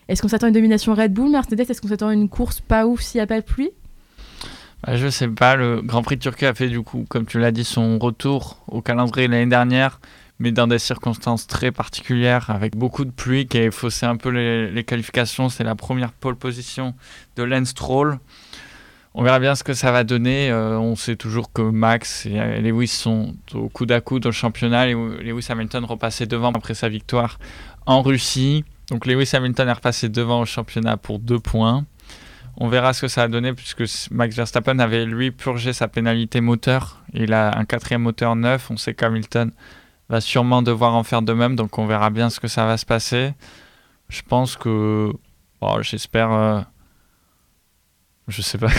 Est-ce 0.10 0.22
qu'on 0.22 0.28
s'attend 0.28 0.48
à 0.48 0.50
une 0.50 0.56
domination 0.56 0.94
Red 0.94 1.13
Bull, 1.13 1.30
Mercedes? 1.30 1.62
Est-ce 1.70 1.82
qu'on 1.82 1.88
s'attend 1.88 2.10
à 2.10 2.13
une 2.13 2.28
course 2.28 2.60
pas 2.60 2.86
ouf 2.86 3.02
s'il 3.02 3.20
n'y 3.20 3.24
a 3.24 3.28
pas 3.28 3.39
de 3.39 3.46
pluie? 3.46 3.70
Bah, 4.86 4.98
Je 4.98 5.08
sais 5.08 5.28
pas. 5.28 5.56
Le 5.56 5.82
Grand 5.82 6.02
Prix 6.02 6.18
de 6.18 6.22
Turquie 6.22 6.46
a 6.46 6.54
fait, 6.54 6.68
du 6.68 6.82
coup, 6.82 7.06
comme 7.08 7.26
tu 7.26 7.39
l'as 7.39 7.52
dit, 7.52 7.63
son 7.63 8.00
retour 8.00 8.58
au 8.68 8.82
calendrier 8.82 9.28
l'année 9.28 9.50
dernière 9.50 10.02
mais 10.39 10.52
dans 10.52 10.67
des 10.67 10.80
circonstances 10.80 11.47
très 11.47 11.71
particulières, 11.71 12.49
avec 12.49 12.75
beaucoup 12.75 13.04
de 13.04 13.12
pluie 13.12 13.45
qui 13.45 13.60
a 13.60 13.71
faussé 13.71 14.06
un 14.06 14.15
peu 14.15 14.30
les, 14.30 14.84
qualifications. 14.84 15.49
C'est 15.49 15.65
la 15.65 15.75
première 15.75 16.13
pole 16.13 16.36
position 16.36 16.95
de 17.36 17.43
Lance 17.43 17.69
Stroll. 17.69 18.19
On 19.13 19.23
verra 19.23 19.39
bien 19.39 19.56
ce 19.56 19.63
que 19.63 19.73
ça 19.73 19.91
va 19.91 20.04
donner. 20.04 20.49
Euh, 20.49 20.80
on 20.80 20.95
sait 20.95 21.17
toujours 21.17 21.52
que 21.52 21.62
Max 21.62 22.25
et 22.25 22.62
Lewis 22.62 22.88
sont 22.88 23.36
au 23.54 23.67
coude 23.67 23.91
à 23.91 23.99
coude 23.99 24.25
au 24.28 24.32
championnat. 24.32 24.88
Lewis 24.88 25.47
Hamilton 25.49 25.84
repassait 25.84 26.25
devant 26.25 26.52
après 26.52 26.73
sa 26.73 26.88
victoire 26.88 27.38
en 27.86 28.02
Russie. 28.02 28.63
Donc 28.89 29.06
Lewis 29.06 29.30
Hamilton 29.34 29.67
est 29.67 29.73
repassé 29.73 30.10
devant 30.10 30.41
au 30.41 30.45
championnat 30.45 30.95
pour 30.95 31.19
deux 31.19 31.39
points. 31.39 31.86
On 32.56 32.67
verra 32.67 32.93
ce 32.93 33.02
que 33.02 33.08
ça 33.08 33.21
va 33.21 33.28
donner 33.28 33.54
puisque 33.54 33.84
Max 34.12 34.36
Verstappen 34.36 34.80
avait 34.80 35.06
lui 35.06 35.32
purgé 35.32 35.73
sa 35.73 35.88
pénalité 35.88 36.39
moteur. 36.39 37.02
Il 37.13 37.34
a 37.34 37.58
un 37.58 37.65
quatrième 37.65 38.02
moteur 38.02 38.36
neuf. 38.36 38.69
On 38.69 38.78
sait 38.78 38.93
qu'Hamilton 38.93 39.52
va 40.10 40.22
sûrement 40.22 40.62
devoir 40.62 40.95
en 40.95 41.04
faire 41.04 41.22
de 41.22 41.34
même, 41.34 41.56
donc 41.56 41.78
on 41.78 41.86
verra 41.86 42.10
bien 42.10 42.30
ce 42.30 42.39
que 42.39 42.48
ça 42.48 42.65
va 42.65 42.78
se 42.78 42.86
passer. 42.86 43.34
Je 44.10 44.22
pense 44.28 44.56
que. 44.56 45.12
J'espère. 45.82 46.32
Euh, 46.32 46.62
je 48.28 48.41
sais 48.41 48.58
pas. 48.58 48.69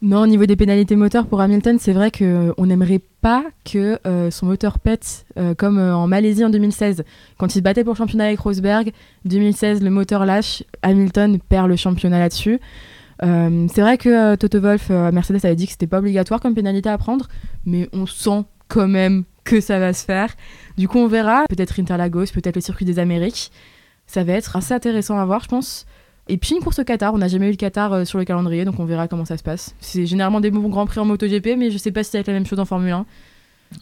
Non, 0.00 0.20
au 0.20 0.26
niveau 0.28 0.46
des 0.46 0.54
pénalités 0.54 0.94
moteurs 0.94 1.26
pour 1.26 1.40
Hamilton, 1.40 1.76
c'est 1.80 1.92
vrai 1.92 2.12
qu'on 2.12 2.66
n'aimerait 2.66 3.00
pas 3.20 3.42
que 3.64 3.98
euh, 4.06 4.30
son 4.30 4.46
moteur 4.46 4.78
pète 4.78 5.26
euh, 5.36 5.56
comme 5.56 5.76
en 5.76 6.06
Malaisie 6.06 6.44
en 6.44 6.50
2016. 6.50 7.02
Quand 7.36 7.52
il 7.52 7.58
se 7.58 7.62
battait 7.62 7.82
pour 7.82 7.94
le 7.94 7.98
championnat 7.98 8.26
avec 8.26 8.38
Rosberg, 8.38 8.92
2016, 9.24 9.82
le 9.82 9.90
moteur 9.90 10.24
lâche, 10.24 10.62
Hamilton 10.82 11.40
perd 11.40 11.66
le 11.66 11.74
championnat 11.74 12.20
là-dessus. 12.20 12.60
c'est 13.20 13.80
vrai 13.80 13.98
que 13.98 14.36
Toto 14.36 14.60
Wolff, 14.60 14.88
Mercedes 14.90 15.44
avait 15.44 15.56
dit 15.56 15.66
que 15.66 15.72
c'était 15.72 15.88
pas 15.88 15.98
obligatoire 15.98 16.38
comme 16.38 16.54
pénalité 16.54 16.88
à 16.88 16.96
prendre, 16.96 17.26
mais 17.66 17.88
on 17.92 18.06
sent 18.06 18.44
quand 18.68 18.86
même 18.86 19.24
que 19.48 19.60
ça 19.60 19.78
va 19.78 19.92
se 19.92 20.04
faire. 20.04 20.34
Du 20.76 20.88
coup, 20.88 20.98
on 20.98 21.08
verra. 21.08 21.44
Peut-être 21.48 21.80
Interlagos, 21.80 22.26
peut-être 22.32 22.56
le 22.56 22.60
circuit 22.60 22.84
des 22.84 22.98
Amériques. 22.98 23.50
Ça 24.06 24.24
va 24.24 24.34
être 24.34 24.56
assez 24.56 24.74
intéressant 24.74 25.18
à 25.18 25.24
voir, 25.24 25.42
je 25.42 25.48
pense. 25.48 25.86
Et 26.28 26.36
puis 26.36 26.54
une 26.54 26.62
course 26.62 26.78
au 26.78 26.84
Qatar. 26.84 27.14
On 27.14 27.18
n'a 27.18 27.28
jamais 27.28 27.48
eu 27.48 27.52
le 27.52 27.56
Qatar 27.56 27.92
euh, 27.92 28.04
sur 28.04 28.18
le 28.18 28.24
calendrier, 28.24 28.64
donc 28.64 28.78
on 28.78 28.84
verra 28.84 29.08
comment 29.08 29.24
ça 29.24 29.38
se 29.38 29.42
passe. 29.42 29.74
C'est 29.80 30.06
généralement 30.06 30.40
des 30.40 30.50
bons 30.50 30.68
grands 30.68 30.86
prix 30.86 31.00
en 31.00 31.06
MotoGP, 31.06 31.56
mais 31.56 31.70
je 31.70 31.78
sais 31.78 31.90
pas 31.90 32.04
si 32.04 32.10
ça 32.10 32.18
va 32.18 32.20
être 32.20 32.26
la 32.28 32.34
même 32.34 32.46
chose 32.46 32.60
en 32.60 32.66
Formule 32.66 32.92
1. 32.92 33.06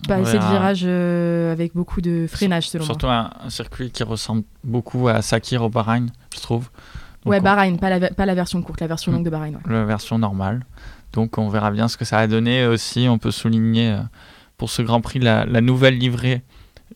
Pas 0.08 0.16
assez 0.16 0.38
de 0.38 0.44
virages 0.44 0.82
euh, 0.84 1.52
avec 1.52 1.74
beaucoup 1.74 2.00
de 2.00 2.26
freinage, 2.28 2.68
selon 2.68 2.84
Surtout 2.84 3.06
moi. 3.06 3.30
Surtout 3.30 3.46
un, 3.46 3.50
circuit 3.50 3.90
qui 3.90 4.02
ressemble 4.02 4.42
beaucoup 4.64 5.06
à 5.06 5.22
Sakir 5.22 5.62
au 5.62 5.68
Bahreïn, 5.68 6.06
je 6.34 6.40
trouve. 6.40 6.70
ouais, 7.24 7.40
Bahreïn, 7.40 7.76
pas 7.78 7.96
la, 7.96 8.10
pas 8.10 8.26
la 8.26 8.34
version 8.34 8.60
courte, 8.62 8.80
la 8.80 8.88
version 8.88 9.12
longue 9.12 9.24
de 9.24 9.30
Bahreïn. 9.30 9.58
La 9.68 9.84
version 9.84 10.18
normale. 10.18 10.64
Donc 11.12 11.38
on 11.38 11.48
verra 11.48 11.70
bien 11.70 11.86
ce 11.86 11.96
que 11.96 12.04
ça 12.04 12.16
va 12.16 12.26
donner 12.26 12.66
aussi. 12.66 13.06
On 13.08 13.18
peut 13.18 13.30
souligner 13.30 13.92
euh, 13.92 14.00
pour 14.56 14.70
ce 14.70 14.82
Grand 14.82 15.00
Prix 15.00 15.18
la, 15.18 15.44
nouvelle 15.60 15.98
livrée 15.98 16.42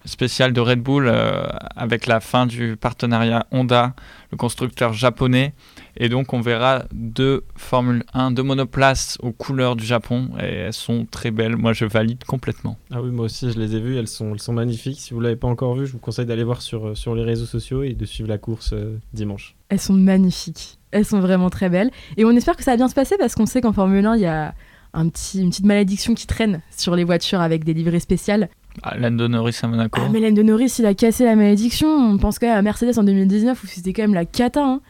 spéciale 0.05 0.53
de 0.53 0.61
Red 0.61 0.81
Bull 0.81 1.09
euh, 1.09 1.43
avec 1.77 2.07
la 2.07 2.21
fin 2.21 2.47
du 2.47 2.77
partenariat 2.77 3.47
Honda, 3.51 3.95
le 4.31 4.37
constructeur 4.37 4.93
japonais. 4.93 5.53
Et 5.97 6.09
donc 6.09 6.33
on 6.33 6.41
verra 6.41 6.85
deux 6.93 7.45
Formule 7.57 8.05
1, 8.15 8.31
deux 8.31 8.43
monoplaces 8.43 9.19
aux 9.21 9.33
couleurs 9.33 9.77
du 9.77 9.85
Japon 9.85 10.31
et 10.39 10.45
elles 10.45 10.73
sont 10.73 11.07
très 11.11 11.31
belles. 11.31 11.57
Moi 11.57 11.73
je 11.73 11.85
valide 11.85 12.25
complètement. 12.25 12.79
Ah 12.91 13.03
oui, 13.03 13.11
moi 13.11 13.27
aussi 13.27 13.51
je 13.51 13.59
les 13.59 13.77
ai 13.77 13.81
vues, 13.81 13.99
elles 13.99 14.09
sont, 14.09 14.33
elles 14.33 14.41
sont 14.41 14.53
magnifiques. 14.53 15.01
Si 15.01 15.13
vous 15.13 15.19
ne 15.19 15.25
l'avez 15.25 15.37
pas 15.37 15.49
encore 15.49 15.75
vu, 15.75 15.87
je 15.87 15.93
vous 15.93 15.99
conseille 15.99 16.27
d'aller 16.27 16.45
voir 16.45 16.63
sur, 16.63 16.97
sur 16.97 17.15
les 17.15 17.25
réseaux 17.25 17.47
sociaux 17.47 17.83
et 17.83 17.93
de 17.93 18.05
suivre 18.05 18.29
la 18.29 18.39
course 18.39 18.73
euh, 18.73 18.97
dimanche. 19.13 19.57
Elles 19.69 19.81
sont 19.81 19.93
magnifiques, 19.93 20.79
elles 20.93 21.05
sont 21.05 21.21
vraiment 21.21 21.51
très 21.51 21.69
belles. 21.69 21.91
Et 22.17 22.25
on 22.25 22.31
espère 22.31 22.57
que 22.57 22.63
ça 22.63 22.71
va 22.71 22.77
bien 22.77 22.89
se 22.89 22.95
passer 22.95 23.17
parce 23.19 23.35
qu'on 23.35 23.47
sait 23.47 23.61
qu'en 23.61 23.73
Formule 23.73 24.07
1, 24.07 24.17
il 24.17 24.23
y 24.23 24.27
a 24.27 24.55
un 24.93 25.09
petit, 25.09 25.41
une 25.41 25.51
petite 25.51 25.67
malédiction 25.67 26.15
qui 26.15 26.27
traîne 26.27 26.61
sur 26.77 26.97
les 26.97 27.05
voitures 27.05 27.41
avec 27.41 27.65
des 27.65 27.75
livrées 27.75 28.01
spéciales. 28.01 28.49
Ah, 28.83 28.97
Lando 28.97 29.29
Norris 29.29 29.59
à 29.63 29.67
Monaco. 29.67 30.01
Ah, 30.05 30.09
mais 30.11 30.21
Lando 30.21 30.43
Norris, 30.43 30.77
il 30.79 30.87
a 30.87 30.95
cassé 30.95 31.25
la 31.25 31.37
malédiction. 31.37 31.89
On 31.89 32.19
pense 32.19 32.39
quand 32.39 32.47
même 32.47 32.57
à 32.57 32.63
Mercedes 32.63 32.99
en 32.99 33.05
2019 33.05 33.63
où 33.63 33.67
c'était 33.67 33.93
quand 33.93 34.03
même 34.03 34.15
la 34.15 34.25
cata. 34.25 34.65
Hein. 34.65 34.81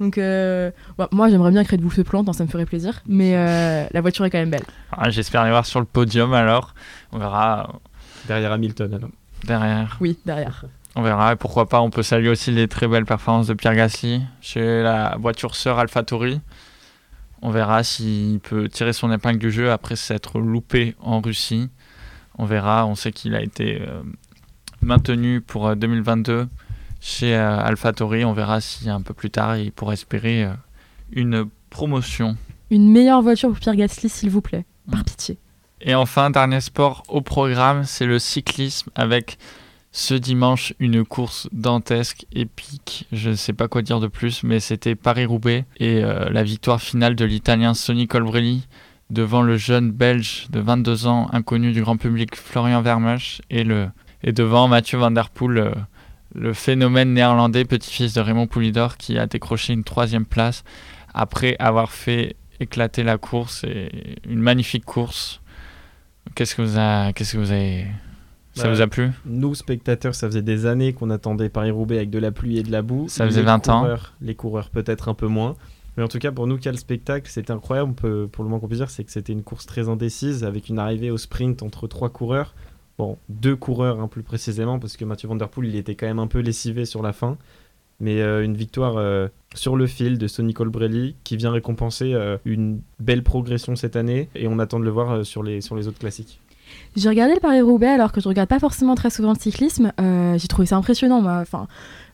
Donc, 0.00 0.16
euh, 0.16 0.70
moi, 1.12 1.28
j'aimerais 1.28 1.50
bien 1.50 1.62
que 1.62 1.70
Red 1.70 1.82
Bull 1.82 1.92
se 1.92 2.00
plante, 2.00 2.28
hein, 2.28 2.32
ça 2.32 2.44
me 2.44 2.48
ferait 2.48 2.64
plaisir. 2.64 3.02
Mais 3.06 3.36
euh, 3.36 3.86
la 3.92 4.00
voiture 4.00 4.24
est 4.24 4.30
quand 4.30 4.38
même 4.38 4.50
belle. 4.50 4.64
Ah, 4.92 5.10
j'espère 5.10 5.44
les 5.44 5.50
voir 5.50 5.66
sur 5.66 5.78
le 5.78 5.86
podium 5.86 6.32
alors. 6.32 6.74
On 7.12 7.18
verra. 7.18 7.80
Derrière 8.26 8.52
Hamilton 8.52 8.94
alors. 8.94 9.10
Derrière. 9.44 9.96
Oui, 10.00 10.18
derrière. 10.24 10.64
On 10.96 11.02
verra. 11.02 11.34
Et 11.34 11.36
pourquoi 11.36 11.68
pas, 11.68 11.80
on 11.80 11.90
peut 11.90 12.02
saluer 12.02 12.30
aussi 12.30 12.50
les 12.50 12.66
très 12.66 12.88
belles 12.88 13.04
performances 13.04 13.46
de 13.46 13.54
Pierre 13.54 13.74
Gasly 13.74 14.22
chez 14.40 14.82
la 14.82 15.16
voiture 15.18 15.54
sœur 15.54 15.78
AlphaTauri. 15.78 16.40
On 17.42 17.50
verra 17.50 17.82
s'il 17.82 18.40
peut 18.40 18.68
tirer 18.68 18.92
son 18.92 19.10
épingle 19.10 19.38
du 19.38 19.50
jeu 19.50 19.70
après 19.70 19.96
s'être 19.96 20.40
loupé 20.40 20.94
en 21.00 21.20
Russie. 21.20 21.70
On 22.38 22.44
verra. 22.44 22.86
On 22.86 22.94
sait 22.94 23.12
qu'il 23.12 23.34
a 23.34 23.42
été 23.42 23.80
euh, 23.80 24.02
maintenu 24.82 25.40
pour 25.40 25.74
2022 25.74 26.32
euh, 26.32 26.46
chez 27.00 27.34
euh, 27.34 27.58
AlphaTauri. 27.58 28.24
On 28.24 28.32
verra 28.32 28.60
si 28.60 28.90
un 28.90 29.00
peu 29.00 29.14
plus 29.14 29.30
tard 29.30 29.56
il 29.56 29.72
pourra 29.72 29.94
espérer 29.94 30.48
une 31.12 31.46
promotion. 31.70 32.36
Une 32.70 32.90
meilleure 32.90 33.22
voiture 33.22 33.48
pour 33.48 33.58
Pierre 33.58 33.76
Gasly, 33.76 34.08
s'il 34.08 34.30
vous 34.30 34.42
plaît. 34.42 34.64
Par 34.90 35.00
mm. 35.00 35.04
pitié. 35.04 35.38
Et 35.80 35.94
enfin, 35.94 36.30
dernier 36.30 36.60
sport 36.60 37.02
au 37.08 37.22
programme, 37.22 37.84
c'est 37.84 38.06
le 38.06 38.18
cyclisme 38.18 38.90
avec 38.94 39.38
ce 39.92 40.14
dimanche, 40.14 40.72
une 40.78 41.04
course 41.04 41.48
dantesque, 41.52 42.26
épique, 42.32 43.06
je 43.12 43.30
ne 43.30 43.34
sais 43.34 43.52
pas 43.52 43.66
quoi 43.66 43.82
dire 43.82 43.98
de 43.98 44.06
plus, 44.06 44.44
mais 44.44 44.60
c'était 44.60 44.94
Paris-Roubaix 44.94 45.64
et 45.78 46.04
euh, 46.04 46.30
la 46.30 46.44
victoire 46.44 46.80
finale 46.80 47.16
de 47.16 47.24
l'Italien 47.24 47.74
Sonny 47.74 48.06
Colbrelli 48.06 48.68
devant 49.10 49.42
le 49.42 49.56
jeune 49.56 49.90
Belge 49.90 50.46
de 50.50 50.60
22 50.60 51.06
ans, 51.08 51.28
inconnu 51.32 51.72
du 51.72 51.82
grand 51.82 51.96
public 51.96 52.36
Florian 52.36 52.82
Vermeersch 52.82 53.42
et, 53.50 53.66
et 54.22 54.32
devant 54.32 54.68
Mathieu 54.68 54.98
Van 54.98 55.10
Der 55.10 55.28
Poel, 55.28 55.58
euh, 55.58 55.74
le 56.36 56.52
phénomène 56.52 57.12
néerlandais, 57.12 57.64
petit-fils 57.64 58.14
de 58.14 58.20
Raymond 58.20 58.46
Poulidor, 58.46 58.96
qui 58.96 59.18
a 59.18 59.26
décroché 59.26 59.72
une 59.72 59.82
troisième 59.82 60.24
place 60.24 60.62
après 61.12 61.56
avoir 61.58 61.90
fait 61.90 62.36
éclater 62.60 63.02
la 63.02 63.18
course 63.18 63.64
et 63.64 63.90
une 64.28 64.38
magnifique 64.38 64.84
course. 64.84 65.40
Qu'est-ce 66.36 66.54
que 66.54 66.62
vous 66.62 67.50
avez 67.50 67.86
ça 68.54 68.70
vous 68.70 68.80
a 68.80 68.86
plu? 68.86 69.10
Nous, 69.26 69.54
spectateurs, 69.54 70.14
ça 70.14 70.26
faisait 70.26 70.42
des 70.42 70.66
années 70.66 70.92
qu'on 70.92 71.10
attendait 71.10 71.48
Paris-Roubaix 71.48 71.96
avec 71.96 72.10
de 72.10 72.18
la 72.18 72.32
pluie 72.32 72.58
et 72.58 72.62
de 72.62 72.72
la 72.72 72.82
boue. 72.82 73.08
Ça 73.08 73.26
faisait 73.26 73.42
20 73.42 73.68
ans. 73.68 73.86
Les 74.20 74.34
coureurs, 74.34 74.70
peut-être 74.70 75.08
un 75.08 75.14
peu 75.14 75.26
moins. 75.26 75.56
Mais 75.96 76.02
en 76.02 76.08
tout 76.08 76.18
cas, 76.18 76.32
pour 76.32 76.46
nous, 76.46 76.58
quel 76.58 76.78
spectacle, 76.78 77.28
c'était 77.30 77.52
incroyable. 77.52 77.94
pour 77.94 78.44
le 78.44 78.50
moins 78.50 78.58
qu'on 78.58 78.68
puisse 78.68 78.78
dire, 78.78 78.90
c'est 78.90 79.04
que 79.04 79.10
c'était 79.10 79.32
une 79.32 79.42
course 79.42 79.66
très 79.66 79.88
indécise 79.88 80.44
avec 80.44 80.68
une 80.68 80.78
arrivée 80.78 81.10
au 81.10 81.18
sprint 81.18 81.62
entre 81.62 81.88
trois 81.88 82.10
coureurs. 82.10 82.54
Bon, 82.98 83.18
deux 83.28 83.56
coureurs 83.56 84.00
hein, 84.00 84.08
plus 84.08 84.22
précisément, 84.22 84.78
parce 84.78 84.96
que 84.96 85.04
Mathieu 85.04 85.28
Van 85.28 85.36
Der 85.36 85.48
Poel, 85.48 85.68
il 85.68 85.76
était 85.76 85.94
quand 85.94 86.06
même 86.06 86.18
un 86.18 86.26
peu 86.26 86.40
lessivé 86.40 86.84
sur 86.84 87.02
la 87.02 87.12
fin. 87.12 87.38
Mais 87.98 88.22
euh, 88.22 88.44
une 88.44 88.56
victoire 88.56 88.96
euh, 88.96 89.28
sur 89.54 89.76
le 89.76 89.86
fil 89.86 90.16
de 90.16 90.26
Sonny 90.26 90.54
Colbrelli 90.54 91.16
qui 91.22 91.36
vient 91.36 91.50
récompenser 91.50 92.14
euh, 92.14 92.38
une 92.46 92.80
belle 92.98 93.22
progression 93.22 93.76
cette 93.76 93.96
année. 93.96 94.28
Et 94.34 94.48
on 94.48 94.58
attend 94.58 94.80
de 94.80 94.84
le 94.84 94.90
voir 94.90 95.24
sur, 95.24 95.42
les, 95.42 95.60
sur 95.60 95.76
les 95.76 95.86
autres 95.86 95.98
classiques. 95.98 96.40
J'ai 96.96 97.08
regardé 97.08 97.34
le 97.34 97.40
Paris-Roubaix 97.40 97.88
alors 97.88 98.12
que 98.12 98.20
je 98.20 98.28
regarde 98.28 98.48
pas 98.48 98.58
forcément 98.58 98.94
très 98.94 99.10
souvent 99.10 99.32
le 99.32 99.38
cyclisme. 99.38 99.92
Euh, 100.00 100.38
j'ai 100.38 100.48
trouvé 100.48 100.66
ça 100.66 100.76
impressionnant, 100.76 101.20
moi. 101.20 101.38
Enfin, 101.40 101.68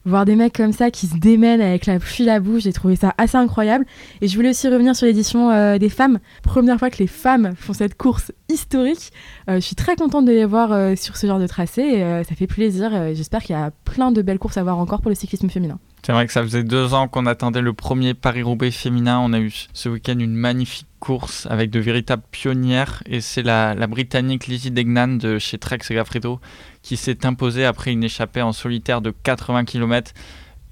voir 0.05 0.25
des 0.25 0.37
mecs 0.37 0.55
comme 0.55 0.73
ça 0.73 0.91
qui 0.91 1.07
se 1.07 1.17
démènent 1.17 1.61
avec 1.61 1.87
la 1.87 1.99
pluie 1.99 2.25
la 2.25 2.41
bouche, 2.41 2.63
j'ai 2.63 2.73
trouvé 2.73 2.97
ça 2.97 3.15
assez 3.19 3.37
incroyable. 3.37 3.87
Et 4.21 4.29
je 4.29 4.37
voulais 4.37 4.51
aussi 4.51 4.69
revenir 4.69 4.95
sur 4.95 5.07
l'édition 5.07 5.51
euh, 5.51 5.79
des 5.79 5.89
femmes. 5.89 6.19
Première 6.43 6.79
fois 6.79 6.91
que 6.91 6.99
les 6.99 7.07
femmes 7.07 7.55
font 7.57 7.73
cette 7.73 7.97
course 7.97 8.33
historique. 8.49 9.13
Euh, 9.49 9.57
je 9.57 9.61
suis 9.61 9.77
très 9.77 9.97
contente 9.97 10.27
de 10.27 10.33
les 10.33 10.45
voir 10.45 10.97
sur 10.97 11.17
ce 11.17 11.27
genre 11.27 11.39
de 11.39 11.47
tracé. 11.47 12.05
ça 12.29 12.35
fait 12.35 12.47
plaisir. 12.47 12.91
J'espère 13.15 13.43
qu'il 13.43 13.57
y 13.57 13.59
a 13.59 13.71
plein 13.85 14.13
de 14.13 14.23
belles 14.23 14.39
courses 14.39 14.57
à 14.57 14.63
voir 14.63 14.79
encore 14.79 15.01
pour 15.01 15.09
le 15.09 15.15
cyclisme 15.15 15.49
féminin. 15.49 15.79
C'est 16.07 16.13
vrai 16.13 16.25
que 16.29 16.33
ça 16.33 16.45
faisait 16.45 16.63
deux 16.63 16.95
ans 16.95 17.09
qu'on 17.09 17.27
attendait 17.27 17.63
le 17.63 17.73
premier 17.73 18.15
Paris-Roubaix 18.15 18.71
féminin. 18.71 19.19
On 19.19 19.33
a 19.33 19.41
eu 19.41 19.53
ce 19.73 19.89
week-end 19.89 20.17
une 20.21 20.37
magnifique 20.37 20.87
course 21.01 21.49
avec 21.51 21.71
de 21.71 21.81
véritables 21.81 22.23
pionnières 22.31 23.03
et 23.07 23.21
c'est 23.21 23.43
la, 23.43 23.75
Britannique 23.89 24.47
Lizzie 24.47 24.71
Degnan 24.71 25.17
de 25.17 25.41
chez 25.41 25.59
Trek 25.59 25.79
Segafredo 25.83 26.41
qui 26.81 26.97
s'est 26.97 27.27
imposée 27.27 27.65
après 27.65 27.91
une 27.91 28.05
échappée 28.05 28.41
en 28.41 28.53
solitaire 28.53 29.01
de 29.01 29.11
80 29.11 29.65
km. 29.65 30.13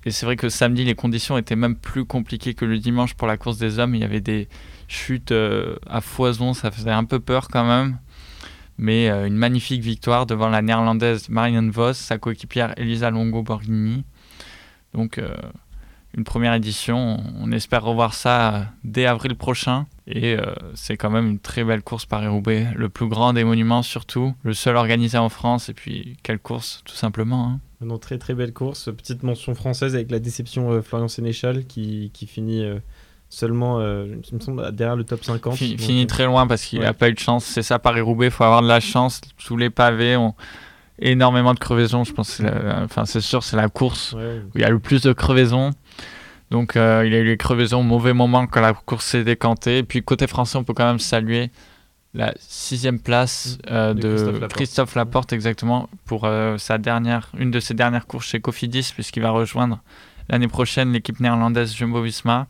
Et 0.05 0.13
c'est 0.13 0.25
vrai 0.25 0.37
que 0.37 0.49
samedi, 0.49 0.85
les 0.85 0.95
conditions 0.95 1.37
étaient 1.37 1.57
même 1.57 1.75
plus 1.75 2.05
compliquées 2.05 2.55
que 2.55 2.65
le 2.65 2.79
dimanche 2.79 3.15
pour 3.15 3.27
la 3.27 3.37
course 3.37 3.59
des 3.59 3.81
hommes. 3.81 3.97
Il 3.97 4.03
y 4.03 4.05
avait 4.05 4.21
des 4.21 4.47
chutes 4.87 5.33
euh, 5.33 5.75
à 5.91 6.01
foison, 6.01 6.55
ça 6.55 6.71
faisait 6.71 6.93
un 6.93 7.03
peu 7.03 7.19
peur 7.19 7.49
quand 7.49 7.67
même. 7.67 7.99
Mais 8.79 9.09
une 9.09 9.37
magnifique 9.37 9.83
victoire 9.83 10.27
devant 10.27 10.49
la 10.49 10.63
néerlandaise 10.63 11.29
Marianne 11.29 11.71
Vos, 11.71 11.93
sa 11.93 12.19
coéquipière 12.19 12.73
Elisa 12.77 13.11
Longo 13.11 13.43
Borghini. 13.43 14.05
Donc 14.95 15.21
une 16.17 16.25
première 16.25 16.55
édition. 16.55 17.19
On 17.41 17.51
espère 17.53 17.83
revoir 17.83 18.15
ça 18.15 18.67
dès 18.85 19.07
avril 19.07 19.35
prochain. 19.37 19.87
Et 20.07 20.37
euh, 20.37 20.45
c'est 20.75 20.97
quand 20.97 21.11
même 21.11 21.27
une 21.27 21.39
très 21.39 21.65
belle 21.65 21.83
course 21.83 22.07
Paris-Roubaix, 22.07 22.69
le 22.77 22.89
plus 22.89 23.09
grand 23.09 23.33
des 23.33 23.43
monuments 23.43 23.83
surtout, 23.83 24.35
le 24.43 24.55
seul 24.55 24.77
organisé 24.77 25.19
en 25.19 25.29
France. 25.29 25.69
Et 25.69 25.75
puis, 25.75 26.17
quelle 26.23 26.39
course, 26.39 26.83
tout 26.85 26.95
simplement. 26.95 27.49
Hein. 27.49 27.61
Non, 27.81 27.99
très 27.99 28.19
très 28.19 28.35
belle 28.35 28.53
course. 28.53 28.91
Petite 28.97 29.23
mention 29.23 29.55
française 29.55 29.95
avec 29.95 30.11
la 30.11 30.19
déception 30.19 30.71
euh, 30.71 30.83
Florian 30.83 31.09
Sénéchal 31.09 31.67
qui, 31.67 32.11
qui 32.15 32.27
finit 32.27 32.63
euh, 32.63 32.79
seulement, 33.29 33.81
il 33.81 34.35
me 34.35 34.41
semble, 34.41 34.71
derrière 34.73 34.97
le 34.97 35.05
top 35.05 35.25
50. 35.25 35.57
finit 35.57 36.07
très 36.07 36.27
loin 36.27 36.47
parce 36.47 36.65
qu'il 36.65 36.81
n'a 36.81 36.95
pas 36.95 37.09
eu 37.09 37.15
de 37.15 37.19
chance. 37.19 37.45
C'est 37.45 37.63
ça, 37.63 37.81
Paris-Roubaix, 37.81 38.27
il 38.27 38.31
faut 38.31 38.45
avoir 38.45 38.63
de 38.63 38.69
la 38.69 38.81
chance. 38.81 39.21
Sous 39.39 39.57
les 39.57 39.71
pavés, 39.71 40.17
on 40.17 40.35
énormément 40.99 41.55
de 41.55 41.59
crevaisons. 41.59 42.05
Je 42.05 42.13
pense 42.13 42.41
enfin, 42.85 43.05
c'est 43.05 43.21
sûr, 43.21 43.43
c'est 43.43 43.57
la 43.57 43.69
course 43.69 44.13
où 44.13 44.19
il 44.57 44.61
y 44.61 44.65
a 44.65 44.71
le 44.71 44.79
plus 44.79 45.03
de 45.03 45.13
crevaisons. 45.13 45.71
Donc 46.51 46.77
euh, 46.77 47.05
il 47.07 47.15
a 47.15 47.19
eu 47.19 47.25
les 47.25 47.37
crevaisons 47.37 47.81
au 47.81 47.85
mauvais 47.85 48.13
moment 48.13 48.47
quand 48.47 48.61
la 48.61 48.75
course 48.75 49.07
s'est 49.07 49.25
décantée. 49.25 49.79
Et 49.79 49.83
puis 49.83 50.03
côté 50.03 50.27
français, 50.27 50.57
on 50.57 50.65
peut 50.65 50.75
quand 50.75 50.87
même 50.87 50.99
saluer 50.99 51.51
la 52.13 52.33
sixième 52.39 53.01
place 53.01 53.59
mmh. 53.65 53.73
euh, 53.73 53.95
de, 53.95 54.47
Christophe 54.47 54.95
Laporte. 54.95 55.33
exactement 55.33 55.89
pour 56.05 56.25
euh, 56.25 56.57
sa 56.59 56.79
dernière, 56.79 57.31
une 57.37 57.51
de 57.51 57.59
ses 57.59 57.75
dernières 57.75 58.07
courses 58.07 58.29
chez 58.29 58.41
Cofidis 58.41 58.93
puisqu'il 58.95 59.23
va 59.23 59.31
rejoindre 59.31 59.81
l'année 60.29 60.47
prochaine 60.49 60.93
l'équipe 60.93 61.19
néerlandaise 61.19 61.75
Jumbo-Visma. 61.75 62.47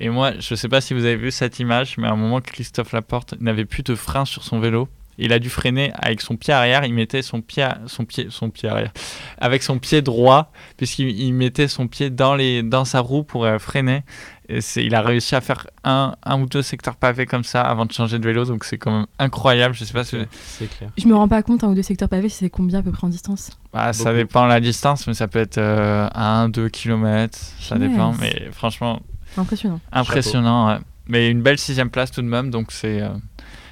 Et 0.00 0.10
moi, 0.10 0.32
je 0.38 0.52
ne 0.52 0.56
sais 0.56 0.68
pas 0.68 0.80
si 0.80 0.94
vous 0.94 1.04
avez 1.04 1.16
vu 1.16 1.30
cette 1.30 1.58
image, 1.58 1.96
mais 1.98 2.06
à 2.06 2.12
un 2.12 2.16
moment, 2.16 2.40
Christophe 2.40 2.92
Laporte 2.92 3.34
n'avait 3.40 3.64
plus 3.64 3.82
de 3.82 3.94
frein 3.96 4.24
sur 4.24 4.44
son 4.44 4.60
vélo 4.60 4.88
il 5.18 5.32
a 5.32 5.38
dû 5.38 5.50
freiner 5.50 5.92
avec 5.94 6.20
son 6.20 6.36
pied 6.36 6.52
arrière. 6.52 6.84
Il 6.84 6.94
mettait 6.94 7.22
son 7.22 7.40
pied, 7.40 7.66
son 7.86 8.04
pied, 8.04 8.28
son 8.30 8.50
pied 8.50 8.68
arrière, 8.68 8.92
avec 9.38 9.62
son 9.62 9.78
pied 9.78 10.00
droit, 10.02 10.52
puisqu'il 10.76 11.32
mettait 11.34 11.68
son 11.68 11.88
pied 11.88 12.10
dans, 12.10 12.34
les, 12.34 12.62
dans 12.62 12.84
sa 12.84 13.00
roue 13.00 13.24
pour 13.24 13.44
euh, 13.44 13.58
freiner. 13.58 14.02
Et 14.48 14.60
il 14.76 14.94
a 14.94 15.02
réussi 15.02 15.34
à 15.34 15.42
faire 15.42 15.66
un, 15.84 16.14
un 16.24 16.40
ou 16.40 16.46
deux 16.46 16.62
secteurs 16.62 16.96
pavés 16.96 17.26
comme 17.26 17.44
ça 17.44 17.60
avant 17.60 17.84
de 17.84 17.92
changer 17.92 18.18
de 18.18 18.24
vélo, 18.24 18.46
donc 18.46 18.64
c'est 18.64 18.78
quand 18.78 18.90
même 18.90 19.06
incroyable. 19.18 19.74
Je 19.74 19.84
sais 19.84 19.92
pas 19.92 20.04
si 20.04 20.16
c'est 20.36 20.70
clair. 20.74 20.90
Je 20.96 21.06
me 21.06 21.14
rends 21.14 21.28
pas 21.28 21.42
compte 21.42 21.64
un 21.64 21.68
ou 21.68 21.74
deux 21.74 21.82
secteurs 21.82 22.08
pavés, 22.08 22.30
c'est 22.30 22.48
combien 22.48 22.78
à 22.78 22.82
peu 22.82 22.90
près 22.90 23.06
en 23.06 23.10
distance? 23.10 23.50
Bah, 23.74 23.92
Ça 23.92 24.14
dépend 24.14 24.44
de 24.44 24.48
la 24.48 24.60
distance, 24.60 25.06
mais 25.06 25.12
ça 25.12 25.28
peut 25.28 25.40
être 25.40 25.58
1, 25.58 26.48
2 26.48 26.70
km, 26.70 27.38
ça 27.60 27.76
dépend. 27.76 28.14
Mais 28.18 28.48
franchement, 28.52 29.02
impressionnant. 29.36 29.80
Impressionnant, 29.92 30.78
mais 31.08 31.30
une 31.30 31.42
belle 31.42 31.58
sixième 31.58 31.90
place 31.90 32.10
tout 32.10 32.22
de 32.22 32.26
même, 32.26 32.50
donc 32.50 32.70
c'est 32.70 33.00
euh, 33.02 33.08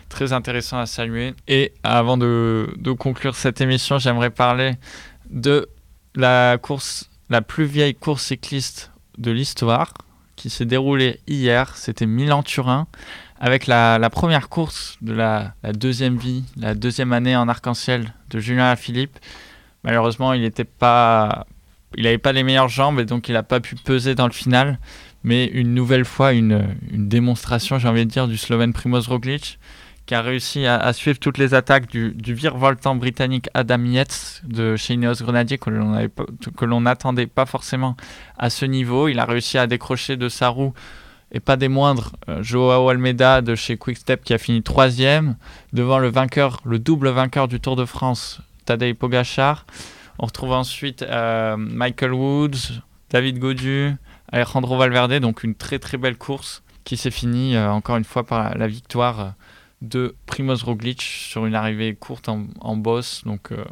très 0.08 0.32
intéressant 0.32 0.78
à 0.78 0.86
saluer. 0.86 1.34
Et 1.48 1.72
avant 1.82 2.16
de, 2.16 2.68
conclure 2.98 3.36
cette 3.36 3.60
émission, 3.60 3.98
j'aimerais 3.98 4.30
parler 4.30 4.72
de 5.30 5.68
la 6.14 6.58
course, 6.58 7.10
la 7.28 7.42
plus 7.42 7.64
vieille 7.64 7.94
course 7.94 8.24
cycliste 8.24 8.90
de 9.18 9.30
l'histoire, 9.30 9.94
qui 10.36 10.50
s'est 10.50 10.64
déroulée 10.64 11.20
hier. 11.26 11.76
C'était 11.76 12.06
Milan-Turin, 12.06 12.86
avec 13.40 13.66
la, 13.66 13.98
première 14.10 14.48
course 14.48 14.96
de 15.02 15.12
la, 15.12 15.54
deuxième 15.74 16.16
vie, 16.16 16.44
la 16.56 16.74
deuxième 16.74 17.12
année 17.12 17.36
en 17.36 17.48
arc-en-ciel 17.48 18.12
de 18.30 18.38
Julien 18.38 18.74
Philippe. 18.76 19.18
Malheureusement, 19.84 20.32
il 20.32 20.42
n'était 20.42 20.64
pas, 20.64 21.46
il 21.96 22.04
n'avait 22.04 22.18
pas 22.18 22.32
les 22.32 22.42
meilleures 22.42 22.68
jambes 22.68 22.98
et 23.00 23.04
donc 23.04 23.28
il 23.28 23.32
n'a 23.32 23.42
pas 23.42 23.60
pu 23.60 23.76
peser 23.76 24.14
dans 24.14 24.26
le 24.26 24.32
final. 24.32 24.78
Mais 25.22 25.46
une 25.46 25.74
nouvelle 25.74 26.04
fois, 26.04 26.32
une, 26.32 26.76
une 26.92 27.08
démonstration, 27.08 27.78
j'ai 27.78 27.88
envie 27.88 28.06
de 28.06 28.10
dire, 28.10 28.28
du 28.28 28.36
Slovène 28.36 28.72
Primoz 28.72 29.08
Roglic 29.08 29.58
qui 30.06 30.14
a 30.14 30.22
réussi 30.22 30.66
à, 30.66 30.92
suivre 30.92 31.18
toutes 31.18 31.36
les 31.36 31.52
attaques 31.52 31.88
du, 31.88 32.12
du 32.14 32.32
virevoltant 32.32 32.94
britannique 32.94 33.48
Adam 33.54 33.84
Yates 33.84 34.42
de 34.44 34.76
chez 34.76 34.94
Ineos 34.94 35.16
Grenadier 35.20 35.58
que 35.58 36.64
l'on 36.64 36.80
n'attendait 36.80 37.26
pas 37.26 37.44
forcément 37.44 37.96
à 38.38 38.48
ce 38.48 38.64
niveau. 38.64 39.08
Il 39.08 39.18
a 39.18 39.24
réussi 39.24 39.58
à 39.58 39.66
décrocher 39.66 40.16
de 40.16 40.28
sa 40.28 40.48
roue 40.48 40.72
et 41.32 41.40
pas 41.40 41.56
des 41.56 41.68
moindres, 41.68 42.12
euh, 42.28 42.42
Joao 42.42 42.88
Almeida 42.88 43.42
de 43.42 43.54
chez 43.54 43.76
Quickstep 43.76 44.22
qui 44.22 44.32
a 44.32 44.38
fini 44.38 44.62
troisième 44.62 45.36
devant 45.72 45.98
le 45.98 46.08
vainqueur, 46.08 46.60
le 46.64 46.78
double 46.78 47.08
vainqueur 47.08 47.48
du 47.48 47.60
Tour 47.60 47.76
de 47.76 47.84
France, 47.84 48.40
Tadej 48.64 48.94
Pogacar. 48.94 49.66
On 50.18 50.26
retrouve 50.26 50.52
ensuite 50.52 51.02
euh, 51.02 51.56
Michael 51.56 52.14
Woods, 52.14 52.80
David 53.10 53.38
Godu, 53.38 53.96
Alejandro 54.30 54.76
Valverde, 54.76 55.14
donc 55.14 55.42
une 55.42 55.54
très 55.54 55.78
très 55.78 55.98
belle 55.98 56.16
course 56.16 56.62
qui 56.84 56.96
s'est 56.96 57.10
finie 57.10 57.56
euh, 57.56 57.70
encore 57.70 57.96
une 57.96 58.04
fois 58.04 58.24
par 58.24 58.56
la 58.56 58.68
victoire 58.68 59.34
de 59.82 60.14
Primoz 60.26 60.62
Roglic 60.62 61.02
sur 61.02 61.46
une 61.46 61.54
arrivée 61.54 61.94
courte 61.94 62.28
en, 62.28 62.76
boss. 62.76 63.22
Donc 63.24 63.52
euh, 63.52 63.64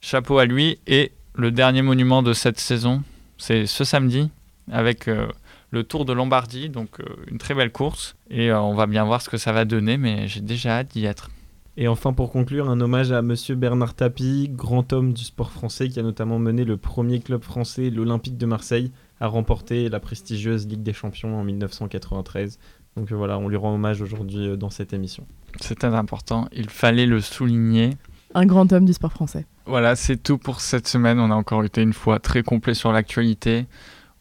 chapeau 0.00 0.38
à 0.38 0.46
lui. 0.46 0.78
Et 0.86 1.12
le 1.34 1.50
dernier 1.50 1.82
monument 1.82 2.22
de 2.22 2.32
cette 2.32 2.58
saison, 2.58 3.02
c'est 3.38 3.66
ce 3.66 3.84
samedi 3.84 4.30
avec 4.70 5.08
euh, 5.08 5.26
le 5.70 5.84
Tour 5.84 6.04
de 6.04 6.12
Lombardie. 6.12 6.68
Donc 6.68 7.00
euh, 7.00 7.04
une 7.30 7.38
très 7.38 7.54
belle 7.54 7.72
course. 7.72 8.16
Et 8.30 8.52
on 8.52 8.74
va 8.74 8.86
bien 8.86 9.04
voir 9.04 9.22
ce 9.22 9.28
que 9.28 9.36
ça 9.36 9.52
va 9.52 9.64
donner, 9.64 9.96
mais 9.96 10.28
j'ai 10.28 10.40
déjà 10.40 10.78
hâte 10.78 10.92
d'y 10.92 11.04
être. 11.04 11.30
Et 11.76 11.88
enfin, 11.88 12.12
pour 12.12 12.30
conclure, 12.30 12.70
un 12.70 12.80
hommage 12.80 13.10
à 13.10 13.20
Monsieur 13.20 13.56
Bernard 13.56 13.94
Tapie, 13.94 14.48
grand 14.48 14.92
homme 14.92 15.12
du 15.12 15.24
sport 15.24 15.50
français 15.50 15.88
qui 15.88 15.98
a 15.98 16.04
notamment 16.04 16.38
mené 16.38 16.64
le 16.64 16.76
premier 16.76 17.18
club 17.18 17.42
français, 17.42 17.90
l'Olympique 17.90 18.38
de 18.38 18.46
Marseille, 18.46 18.92
à 19.18 19.26
remporter 19.26 19.88
la 19.88 19.98
prestigieuse 19.98 20.68
Ligue 20.68 20.84
des 20.84 20.92
Champions 20.92 21.36
en 21.36 21.42
1993. 21.42 22.60
Donc 22.96 23.10
euh, 23.10 23.16
voilà, 23.16 23.38
on 23.38 23.48
lui 23.48 23.56
rend 23.56 23.74
hommage 23.74 24.00
aujourd'hui 24.00 24.48
euh, 24.48 24.56
dans 24.56 24.70
cette 24.70 24.92
émission. 24.92 25.26
C'est 25.60 25.78
très 25.78 25.94
important, 25.94 26.48
il 26.52 26.68
fallait 26.70 27.06
le 27.06 27.20
souligner. 27.20 27.90
Un 28.34 28.46
grand 28.46 28.72
homme 28.72 28.84
du 28.84 28.92
sport 28.92 29.12
français. 29.12 29.46
Voilà, 29.66 29.96
c'est 29.96 30.16
tout 30.16 30.38
pour 30.38 30.60
cette 30.60 30.88
semaine. 30.88 31.20
On 31.20 31.30
a 31.30 31.34
encore 31.34 31.64
été 31.64 31.82
une 31.82 31.92
fois 31.92 32.18
très 32.18 32.42
complet 32.42 32.74
sur 32.74 32.92
l'actualité. 32.92 33.66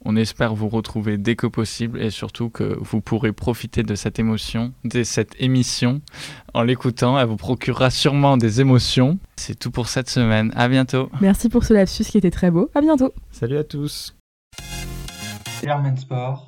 On 0.05 0.15
espère 0.15 0.53
vous 0.53 0.67
retrouver 0.67 1.17
dès 1.17 1.35
que 1.35 1.47
possible 1.47 2.01
et 2.01 2.09
surtout 2.09 2.49
que 2.49 2.77
vous 2.81 2.99
pourrez 2.99 3.31
profiter 3.31 3.83
de 3.83 3.95
cette 3.95 4.19
émotion, 4.19 4.73
de 4.83 5.03
cette 5.03 5.33
émission 5.39 6.01
en 6.53 6.61
l'écoutant. 6.61 7.17
Elle 7.17 7.27
vous 7.27 7.37
procurera 7.37 7.89
sûrement 7.89 8.35
des 8.35 8.59
émotions. 8.59 9.17
C'est 9.37 9.57
tout 9.57 9.71
pour 9.71 9.87
cette 9.87 10.09
semaine. 10.09 10.51
À 10.55 10.67
bientôt. 10.67 11.09
Merci 11.21 11.47
pour 11.47 11.63
ce 11.63 11.73
lapsus 11.73 12.03
qui 12.03 12.17
était 12.17 12.31
très 12.31 12.51
beau. 12.51 12.69
À 12.75 12.81
bientôt. 12.81 13.13
Salut 13.31 13.57
à 13.57 13.63
tous. 13.63 14.15
Sport 15.95 16.41